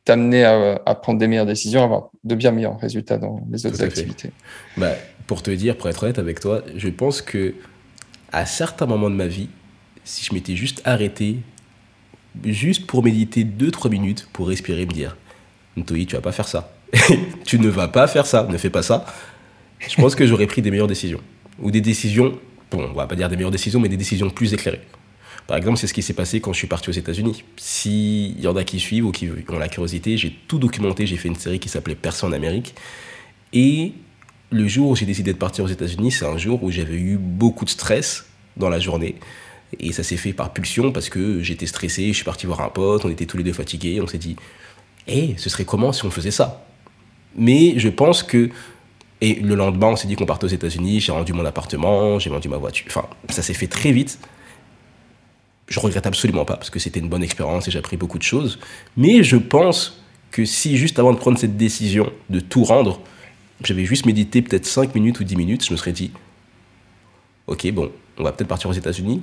t'amener 0.04 0.44
à, 0.44 0.82
à, 0.86 0.96
prendre 0.96 1.18
des 1.18 1.28
meilleures 1.28 1.46
décisions, 1.46 1.80
à 1.80 1.86
avoir 1.86 2.10
de 2.26 2.36
bien 2.36 2.52
meilleurs 2.52 2.78
résultats 2.78 3.18
dans 3.18 3.40
les 3.50 3.66
autres 3.66 3.82
activités. 3.82 4.32
Bah, 4.76 4.92
pour 5.28 5.42
te 5.42 5.50
dire, 5.50 5.78
pour 5.78 5.88
être 5.88 6.04
honnête 6.04 6.20
avec 6.20 6.42
toi, 6.42 6.62
je 6.76 6.90
pense 6.90 7.22
que 7.22 7.56
à 8.34 8.46
certains 8.46 8.86
moments 8.86 9.10
de 9.10 9.16
ma 9.16 9.28
vie, 9.28 9.48
si 10.04 10.26
je 10.26 10.34
m'étais 10.34 10.56
juste 10.56 10.82
arrêté 10.86 11.38
juste 12.46 12.88
pour 12.88 13.04
méditer 13.04 13.44
2-3 13.44 13.90
minutes, 13.90 14.28
pour 14.34 14.48
respirer, 14.48 14.86
me 14.86 14.92
dire 14.92 15.16
Ntoi, 15.78 16.06
tu 16.06 16.16
vas 16.16 16.22
pas 16.22 16.32
faire 16.32 16.48
ça. 16.48 16.74
tu 17.46 17.60
ne 17.60 17.70
vas 17.70 17.88
pas 17.88 18.08
faire 18.08 18.26
ça, 18.26 18.48
ne 18.50 18.58
fais 18.58 18.70
pas 18.70 18.84
ça. 18.84 19.06
Je 19.80 19.96
pense 19.96 20.16
que 20.16 20.26
j'aurais 20.26 20.48
pris 20.48 20.62
des 20.62 20.72
meilleures 20.72 20.88
décisions. 20.88 21.22
Ou 21.60 21.72
des 21.72 21.82
décisions, 21.82 22.38
bon, 22.72 22.90
on 22.92 22.94
va 22.94 23.08
pas 23.08 23.16
dire 23.16 23.30
des 23.30 23.36
meilleures 23.36 23.52
décisions, 23.52 23.80
mais 23.80 23.90
des 23.90 23.98
décisions 23.98 24.30
plus 24.30 24.54
éclairées. 24.54 24.82
Par 25.48 25.58
exemple, 25.58 25.78
c'est 25.78 25.88
ce 25.88 25.94
qui 25.94 26.02
s'est 26.02 26.14
passé 26.14 26.40
quand 26.40 26.54
je 26.54 26.58
suis 26.58 26.68
parti 26.68 26.90
aux 26.90 26.94
États-Unis. 26.94 27.44
S'il 27.58 28.40
y 28.40 28.48
en 28.48 28.56
a 28.56 28.64
qui 28.64 28.80
suivent 28.80 29.08
ou 29.08 29.12
qui 29.12 29.30
ont 29.50 29.60
la 29.60 29.68
curiosité, 29.68 30.16
j'ai 30.16 30.32
tout 30.48 30.58
documenté. 30.58 31.06
J'ai 31.06 31.18
fait 31.18 31.28
une 31.28 31.36
série 31.36 31.60
qui 31.60 31.70
s'appelait 31.70 31.96
Personne 31.96 32.30
en 32.30 32.34
Amérique. 32.34 32.76
Et 33.52 33.94
le 34.52 34.68
jour 34.68 34.92
où 34.92 34.96
j'ai 34.96 35.06
décidé 35.06 35.34
de 35.34 35.38
partir 35.38 35.66
aux 35.66 35.68
États-Unis, 35.68 36.12
c'est 36.12 36.26
un 36.26 36.38
jour 36.38 36.64
où 36.64 36.72
j'avais 36.72 36.96
eu 36.96 37.18
beaucoup 37.18 37.66
de 37.66 37.70
stress 37.70 38.26
dans 38.56 38.70
la 38.70 38.80
journée. 38.80 39.16
Et 39.80 39.92
ça 39.92 40.04
s'est 40.04 40.18
fait 40.18 40.34
par 40.34 40.54
pulsion 40.54 40.92
parce 40.92 41.10
que 41.10 41.42
j'étais 41.42 41.66
stressé, 41.66 42.08
je 42.08 42.14
suis 42.14 42.24
parti 42.24 42.46
voir 42.46 42.62
un 42.62 42.70
pote, 42.70 43.06
on 43.06 43.10
était 43.10 43.26
tous 43.26 43.38
les 43.38 43.44
deux 43.44 43.54
fatigués, 43.54 44.02
on 44.02 44.08
s'est 44.08 44.18
dit, 44.18 44.36
hé, 45.08 45.36
ce 45.38 45.50
serait 45.50 45.66
comment 45.66 45.92
si 45.92 46.06
on 46.06 46.12
faisait 46.12 46.32
ça? 46.32 46.66
Mais 47.36 47.78
je 47.78 47.90
pense 47.90 48.24
que. 48.24 48.50
Et 49.22 49.36
le 49.36 49.56
lendemain, 49.56 49.88
on 49.88 49.96
s'est 49.96 50.08
dit 50.08 50.16
qu'on 50.16 50.26
partait 50.26 50.46
aux 50.46 50.50
États-Unis, 50.50 51.00
j'ai 51.00 51.14
rendu 51.14 51.32
mon 51.32 51.46
appartement, 51.46 52.20
j'ai 52.20 52.30
vendu 52.30 52.50
ma 52.50 52.58
voiture. 52.58 52.86
Enfin, 52.90 53.08
ça 53.30 53.42
s'est 53.42 53.54
fait 53.54 53.68
très 53.68 53.94
vite. 53.94 54.20
Je 55.70 55.80
regrette 55.80 56.06
absolument 56.06 56.44
pas 56.44 56.58
parce 56.58 56.70
que 56.70 56.78
c'était 56.78 57.00
une 57.00 57.08
bonne 57.08 57.24
expérience 57.24 57.68
et 57.70 57.72
j'ai 57.72 57.80
appris 57.80 57.96
beaucoup 57.96 58.18
de 58.18 58.24
choses. 58.24 58.60
Mais 58.98 59.24
je 59.24 59.38
pense 59.38 60.04
que 60.30 60.44
si 60.44 60.76
juste 60.76 61.00
avant 61.00 61.14
de 61.14 61.18
prendre 61.18 61.38
cette 61.38 61.56
décision 61.56 62.12
de 62.30 62.42
tout 62.42 62.66
rendre, 62.66 63.00
j'avais 63.64 63.86
juste 63.86 64.06
médité 64.06 64.42
peut-être 64.42 64.66
5 64.66 64.94
minutes 64.94 65.22
ou 65.22 65.24
10 65.24 65.38
minutes, 65.38 65.66
je 65.66 65.72
me 65.72 65.78
serais 65.78 65.94
dit, 65.94 66.12
ok, 67.48 67.72
bon, 67.72 67.92
on 68.18 68.24
va 68.24 68.34
peut-être 68.34 68.50
partir 68.50 68.70
aux 68.70 68.74
États-Unis, 68.74 69.22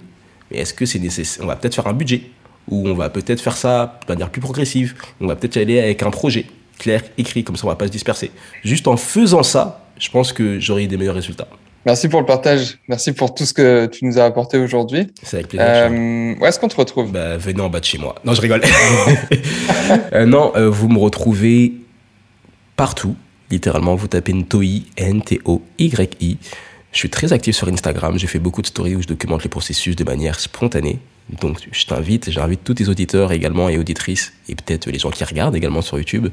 mais 0.51 0.59
est-ce 0.59 0.75
que 0.75 0.87
c'est 0.87 0.99
nécessaire 0.99 1.45
On 1.45 1.49
va 1.49 1.57
peut-être 1.57 1.75
faire 1.75 1.87
un 1.87 1.93
budget, 1.93 2.23
ou 2.69 2.89
on 2.89 2.95
va 2.95 3.11
peut-être 3.11 3.41
faire 3.41 3.57
ça 3.57 4.01
de 4.07 4.13
manière 4.13 4.31
plus 4.31 4.41
progressive, 4.41 4.95
on 5.21 5.27
va 5.27 5.37
peut-être 5.37 5.57
y 5.57 5.61
aller 5.61 5.81
avec 5.81 6.03
un 6.03 6.11
projet 6.11 6.47
clair, 6.79 7.03
écrit, 7.19 7.45
comme 7.45 7.57
ça 7.57 7.67
on 7.67 7.69
va 7.69 7.77
pas 7.77 7.87
se 7.87 7.93
disperser. 7.93 8.31
Juste 8.65 8.89
en 8.89 8.97
faisant 8.97 9.43
ça, 9.43 9.85
je 9.99 10.09
pense 10.11 10.33
que 10.33 10.59
j'aurai 10.59 10.87
des 10.87 10.97
meilleurs 10.97 11.15
résultats. 11.15 11.49
Merci 11.87 12.09
pour 12.09 12.21
le 12.21 12.27
partage. 12.27 12.79
Merci 12.89 13.13
pour 13.13 13.35
tout 13.35 13.47
ce 13.47 13.55
que 13.55 13.87
tu 13.87 14.05
nous 14.05 14.19
as 14.19 14.25
apporté 14.25 14.59
aujourd'hui. 14.59 15.07
C'est 15.23 15.37
avec 15.39 15.49
plaisir. 15.49 15.67
Euh, 15.67 16.35
où 16.39 16.47
est-ce 16.47 16.59
qu'on 16.61 16.69
te 16.69 16.77
retrouve? 16.77 17.11
Bah, 17.11 17.39
Venez 17.39 17.61
en 17.63 17.71
bas 17.71 17.81
de 17.81 17.87
chez 17.87 17.97
moi. 17.97 18.17
Non, 18.25 18.35
je 18.35 18.41
rigole. 18.43 18.61
euh, 20.13 20.27
non, 20.27 20.53
euh, 20.57 20.69
vous 20.69 20.89
me 20.89 20.99
retrouvez 20.99 21.73
partout. 22.77 23.17
Littéralement, 23.51 23.95
vous 23.95 24.09
tapez 24.09 24.35
Ntoi, 24.35 24.83
N-T-O-Y-I. 24.97 26.39
Je 26.93 26.99
suis 26.99 27.11
très 27.11 27.33
actif 27.33 27.55
sur 27.55 27.69
Instagram, 27.69 28.19
j'ai 28.19 28.27
fait 28.27 28.41
beaucoup 28.41 28.63
de 28.63 28.67
stories 28.67 28.97
où 28.97 29.03
je 29.03 29.07
documente 29.07 29.45
les 29.45 29.49
processus 29.49 29.95
de 29.95 30.05
manière 30.05 30.41
spontanée. 30.41 30.99
Donc 31.41 31.59
je 31.71 31.87
t'invite, 31.87 32.31
j'invite 32.31 32.65
tous 32.65 32.75
tes 32.75 32.89
auditeurs 32.89 33.31
également 33.31 33.69
et 33.69 33.79
auditrices, 33.79 34.33
et 34.49 34.57
peut-être 34.57 34.91
les 34.91 34.99
gens 34.99 35.11
qui 35.11 35.23
regardent 35.23 35.55
également 35.55 35.83
sur 35.83 35.99
YouTube, 35.99 36.29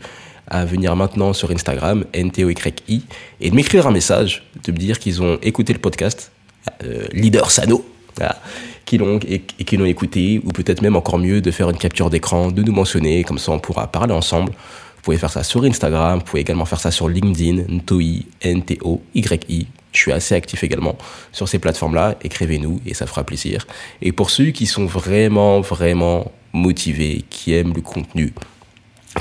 à 0.48 0.66
venir 0.66 0.96
maintenant 0.96 1.34
sur 1.34 1.52
Instagram, 1.52 2.06
NTOYI, 2.16 3.04
et 3.40 3.50
de 3.52 3.56
m'écrire 3.56 3.86
un 3.86 3.92
message, 3.92 4.50
de 4.64 4.72
me 4.72 4.78
dire 4.78 4.98
qu'ils 4.98 5.22
ont 5.22 5.38
écouté 5.44 5.74
le 5.74 5.80
podcast, 5.80 6.32
euh, 6.84 7.06
Leader 7.14 7.52
Sano, 7.52 7.86
qui 8.86 8.98
l'ont 8.98 9.20
et, 9.28 9.44
et 9.60 9.78
l'ont 9.78 9.86
écouté, 9.86 10.42
ou 10.44 10.52
peut-être 10.52 10.82
même 10.82 10.96
encore 10.96 11.20
mieux 11.20 11.42
de 11.42 11.52
faire 11.52 11.70
une 11.70 11.78
capture 11.78 12.10
d'écran, 12.10 12.50
de 12.50 12.64
nous 12.64 12.74
mentionner, 12.74 13.24
comme 13.24 13.38
ça 13.38 13.52
on 13.52 13.60
pourra 13.60 13.92
parler 13.92 14.14
ensemble. 14.14 14.52
Vous 14.54 15.02
pouvez 15.04 15.18
faire 15.18 15.32
ça 15.32 15.44
sur 15.44 15.64
Instagram, 15.64 16.20
vous 16.20 16.26
pouvez 16.26 16.42
également 16.42 16.66
faire 16.66 16.80
ça 16.80 16.90
sur 16.90 17.08
LinkedIn, 17.08 17.64
NTOI, 17.70 18.24
N-T-O-Y-I. 18.42 19.68
Je 19.98 20.04
suis 20.04 20.12
assez 20.12 20.36
actif 20.36 20.64
également 20.64 20.96
sur 21.32 21.50
ces 21.50 21.58
plateformes-là. 21.58 22.18
Écrivez-nous 22.22 22.82
et 22.86 22.94
ça 22.94 23.08
fera 23.08 23.24
plaisir. 23.24 23.66
Et 24.04 24.12
pour 24.12 24.30
ceux 24.30 24.52
qui 24.52 24.68
sont 24.68 24.86
vraiment, 24.86 25.60
vraiment 25.60 26.32
motivés, 26.54 27.26
qui 27.32 27.56
aiment 27.56 27.74
le 27.74 27.82
contenu, 27.82 28.32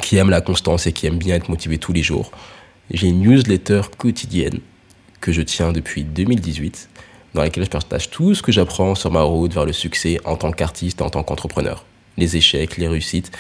qui 0.03 0.19
aiment 0.19 0.29
la 0.29 0.43
constance 0.43 0.87
et 0.87 0.93
qui 0.93 1.07
aiment 1.07 1.17
bien 1.17 1.35
être 1.35 1.49
motivés 1.49 1.79
tous 1.79 1.95
les 1.95 2.03
jours, 2.03 2.31
j'ai 2.91 3.09
une 3.09 3.23
newsletter 3.23 3.81
quotidienne 3.97 4.61
que 5.23 5.33
je 5.33 5.41
tiens 5.41 5.73
depuis 5.73 6.05
2018 6.05 6.91
dans 7.33 7.41
laquelle 7.41 7.65
je 7.65 7.71
partage 7.71 8.11
tout 8.11 8.35
ce 8.35 8.43
que 8.43 8.53
j'apprends 8.53 8.95
sur 8.95 9.11
ma 9.11 9.23
route 9.23 9.55
vers 9.55 9.65
le 9.65 9.73
succès 9.73 10.21
en 10.27 10.37
tant 10.37 10.53
qu'artiste 10.53 11.01
en 11.01 11.09
tant 11.09 11.23
qu'entrepreneur. 11.23 11.87
Les 12.19 12.37
échecs, 12.37 12.77
les 12.77 12.87
réussites. 12.87 13.33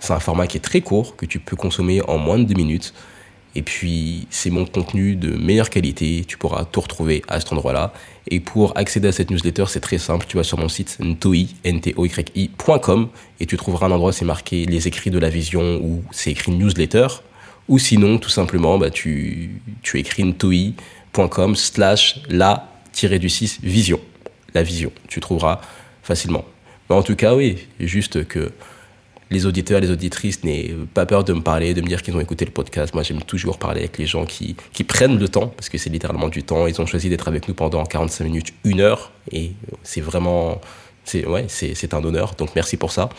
C'est 0.00 0.12
un 0.12 0.20
format 0.20 0.48
qui 0.48 0.56
est 0.56 0.60
très 0.60 0.80
court, 0.80 1.14
que 1.14 1.24
tu 1.24 1.38
peux 1.38 1.56
consommer 1.56 2.02
en 2.08 2.18
moins 2.18 2.40
de 2.40 2.44
deux 2.44 2.54
minutes 2.54 2.94
et 3.58 3.62
puis, 3.62 4.28
c'est 4.30 4.50
mon 4.50 4.64
contenu 4.64 5.16
de 5.16 5.36
meilleure 5.36 5.68
qualité. 5.68 6.24
Tu 6.28 6.38
pourras 6.38 6.64
tout 6.64 6.80
retrouver 6.80 7.22
à 7.26 7.40
cet 7.40 7.52
endroit-là. 7.52 7.92
Et 8.30 8.38
pour 8.38 8.78
accéder 8.78 9.08
à 9.08 9.12
cette 9.12 9.32
newsletter, 9.32 9.64
c'est 9.66 9.80
très 9.80 9.98
simple. 9.98 10.26
Tu 10.28 10.36
vas 10.36 10.44
sur 10.44 10.58
mon 10.58 10.68
site 10.68 10.96
ntoi, 11.00 11.34
et 11.64 13.46
tu 13.46 13.56
trouveras 13.56 13.86
un 13.86 13.90
endroit, 13.90 14.12
c'est 14.12 14.24
marqué 14.24 14.64
les 14.64 14.86
écrits 14.86 15.10
de 15.10 15.18
la 15.18 15.28
vision 15.28 15.80
ou 15.82 16.04
c'est 16.12 16.30
écrit 16.30 16.52
newsletter. 16.52 17.08
Ou 17.66 17.80
sinon, 17.80 18.18
tout 18.18 18.28
simplement, 18.28 18.78
bah, 18.78 18.90
tu, 18.90 19.60
tu 19.82 19.98
écris 19.98 20.22
ntoi.com 20.22 21.56
slash 21.56 22.20
la-du-6 22.28 23.58
vision. 23.64 23.98
La 24.54 24.62
vision. 24.62 24.92
Tu 25.08 25.18
trouveras 25.18 25.60
facilement. 26.04 26.44
Mais 26.88 26.94
en 26.94 27.02
tout 27.02 27.16
cas, 27.16 27.34
oui, 27.34 27.66
juste 27.80 28.24
que 28.28 28.52
les 29.30 29.46
auditeurs, 29.46 29.80
les 29.80 29.90
auditrices 29.90 30.42
n'aient 30.44 30.74
pas 30.94 31.06
peur 31.06 31.24
de 31.24 31.32
me 31.32 31.40
parler, 31.40 31.74
de 31.74 31.80
me 31.80 31.86
dire 31.86 32.02
qu'ils 32.02 32.16
ont 32.16 32.20
écouté 32.20 32.44
le 32.44 32.50
podcast. 32.50 32.94
Moi, 32.94 33.02
j'aime 33.02 33.22
toujours 33.22 33.58
parler 33.58 33.80
avec 33.80 33.98
les 33.98 34.06
gens 34.06 34.24
qui, 34.24 34.56
qui 34.72 34.84
prennent 34.84 35.18
le 35.18 35.28
temps, 35.28 35.48
parce 35.48 35.68
que 35.68 35.78
c'est 35.78 35.90
littéralement 35.90 36.28
du 36.28 36.42
temps. 36.42 36.66
Ils 36.66 36.80
ont 36.80 36.86
choisi 36.86 37.08
d'être 37.08 37.28
avec 37.28 37.48
nous 37.48 37.54
pendant 37.54 37.84
45 37.84 38.24
minutes, 38.24 38.54
une 38.64 38.80
heure, 38.80 39.12
et 39.30 39.52
c'est 39.82 40.00
vraiment, 40.00 40.60
c'est 41.04 41.26
ouais, 41.26 41.46
c'est 41.48 41.94
un 41.94 42.02
honneur. 42.04 42.34
Donc 42.36 42.50
merci 42.54 42.76
pour 42.76 42.92
ça. 42.92 43.10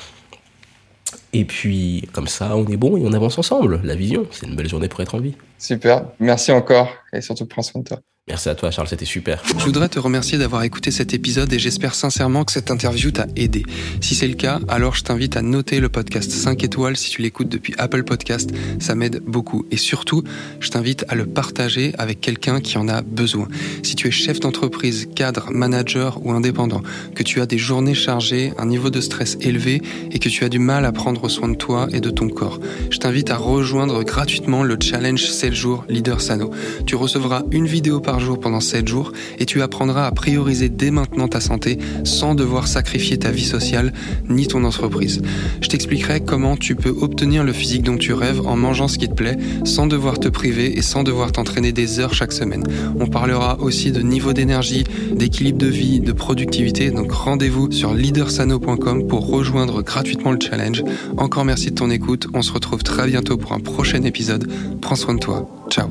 Et 1.34 1.45
puis, 1.45 2.07
comme 2.12 2.28
ça, 2.28 2.55
on 2.55 2.66
est 2.68 2.78
bon 2.78 2.97
et 2.97 3.01
on 3.05 3.14
avance 3.14 3.38
ensemble. 3.38 3.82
La 3.84 3.95
vision, 3.95 4.28
c'est 4.32 4.47
une 4.47 4.55
belle 4.55 4.70
journée 4.70 4.88
pour 4.88 5.01
être 5.01 5.16
en 5.16 5.20
vie. 5.20 5.36
Super. 5.57 6.05
Merci 6.20 6.51
encore, 6.51 6.89
et 7.14 7.22
surtout 7.22 7.45
prends 7.45 7.62
soin 7.62 7.82
de 7.82 7.88
toi. 7.88 7.99
Merci 8.30 8.47
à 8.47 8.53
toi 8.53 8.69
Charles, 8.69 8.88
c'était 8.88 9.05
super. 9.05 9.41
Je 9.57 9.65
voudrais 9.65 9.89
te 9.89 9.97
remercier 9.97 10.38
d'avoir 10.38 10.61
écouté 10.61 10.91
cet 10.91 11.15
épisode 11.15 11.51
et 11.51 11.57
j'espère 11.57 11.95
sincèrement 11.95 12.45
que 12.45 12.51
cette 12.51 12.69
interview 12.69 13.09
t'a 13.09 13.25
aidé. 13.36 13.63
Si 14.01 14.13
c'est 14.13 14.27
le 14.27 14.36
cas, 14.36 14.59
alors 14.67 14.93
je 14.93 15.03
t'invite 15.03 15.36
à 15.36 15.41
noter 15.41 15.80
le 15.80 15.89
podcast 15.89 16.30
5 16.30 16.63
étoiles 16.63 16.95
si 16.95 17.09
tu 17.09 17.23
l'écoutes 17.23 17.49
depuis 17.49 17.73
Apple 17.80 18.03
Podcast, 18.03 18.51
ça 18.80 18.93
m'aide 18.93 19.23
beaucoup. 19.25 19.65
Et 19.71 19.77
surtout, 19.77 20.23
je 20.59 20.69
t'invite 20.69 21.05
à 21.09 21.15
le 21.15 21.25
partager 21.25 21.91
avec 21.97 22.21
quelqu'un 22.21 22.61
qui 22.61 22.77
en 22.77 22.88
a 22.88 23.01
besoin. 23.01 23.47
Si 23.82 23.95
tu 23.95 24.07
es 24.07 24.11
chef 24.11 24.39
d'entreprise, 24.39 25.09
cadre, 25.15 25.49
manager 25.49 26.23
ou 26.23 26.32
indépendant, 26.32 26.84
que 27.15 27.23
tu 27.23 27.41
as 27.41 27.47
des 27.47 27.57
journées 27.57 27.95
chargées, 27.95 28.53
un 28.59 28.67
niveau 28.67 28.91
de 28.91 29.01
stress 29.01 29.39
élevé 29.41 29.82
et 30.11 30.19
que 30.19 30.30
tu 30.30 30.43
as 30.43 30.49
du 30.49 30.59
mal 30.59 30.86
à 30.86 30.91
prendre 30.91 31.30
soin 31.30 31.47
de 31.47 31.55
toi 31.55 31.88
et 31.91 31.99
de 31.99 32.11
ton 32.11 32.30
corps, 32.30 32.59
je 32.91 32.99
t'invite 32.99 33.32
à 33.32 33.38
rejoindre 33.38 34.03
gratuitement 34.03 34.61
le 34.61 34.77
challenge 34.80 35.25
7 35.25 35.51
jours 35.51 35.84
Leader 35.89 36.21
Sano. 36.21 36.51
Tu 36.86 36.95
recevras 36.95 37.41
une 37.49 37.65
vidéo 37.65 37.99
par 37.99 38.18
jour 38.20 38.39
pendant 38.39 38.59
7 38.59 38.88
jours 38.88 39.11
et 39.38 39.45
tu 39.45 39.61
apprendras 39.61 40.05
à 40.05 40.11
prioriser 40.11 40.70
dès 40.70 40.91
maintenant 40.91 41.28
ta 41.28 41.39
santé 41.39 41.78
sans 42.03 42.36
devoir 42.36 42.67
sacrifier 42.67 43.17
ta 43.17 43.32
vie 43.32 43.45
sociale 43.45 43.93
ni 44.30 44.47
ton 44.47 44.63
entreprise. 44.63 45.22
Je 45.61 45.67
t'expliquerai 45.67 46.22
comment 46.22 46.57
tu 46.57 46.76
peux 46.76 46.95
obtenir 47.01 47.43
le 47.43 47.53
physique 47.53 47.84
dont 47.84 47.97
tu 47.97 48.13
rêves 48.13 48.41
en 48.45 48.55
mangeant 48.55 48.88
ce 48.88 48.97
qui 48.97 49.07
te 49.07 49.13
plaît 49.13 49.38
sans 49.63 49.88
devoir 49.88 50.20
te 50.20 50.28
priver 50.28 50.78
et 50.78 50.82
sans 50.82 51.03
devoir 51.03 51.32
t'entraîner 51.32 51.72
des 51.72 51.99
heures 51.99 52.13
chaque 52.13 52.32
semaine. 52.32 52.63
On 52.99 53.07
parlera 53.07 53.59
aussi 53.59 53.91
de 53.91 54.01
niveau 54.01 54.34
d'énergie, 54.34 54.84
d'équilibre 55.13 55.57
de 55.57 55.67
vie, 55.67 55.99
de 55.99 56.11
productivité. 56.11 56.91
Donc 56.91 57.11
rendez-vous 57.11 57.72
sur 57.72 57.93
leadersano.com 57.93 59.07
pour 59.07 59.30
rejoindre 59.30 59.82
gratuitement 59.82 60.32
le 60.32 60.39
challenge. 60.39 60.84
Encore 61.17 61.45
merci 61.45 61.72
de 61.72 61.76
ton 61.76 61.89
écoute. 61.89 62.28
On 62.34 62.41
se 62.41 62.51
retrouve 62.51 62.84
très 62.84 63.07
bientôt 63.07 63.38
pour 63.38 63.53
un 63.53 63.59
prochain 63.59 64.03
épisode. 64.03 64.49
Prends 64.82 64.95
soin 64.95 65.15
de 65.15 65.20
toi. 65.20 65.49
Ciao. 65.70 65.89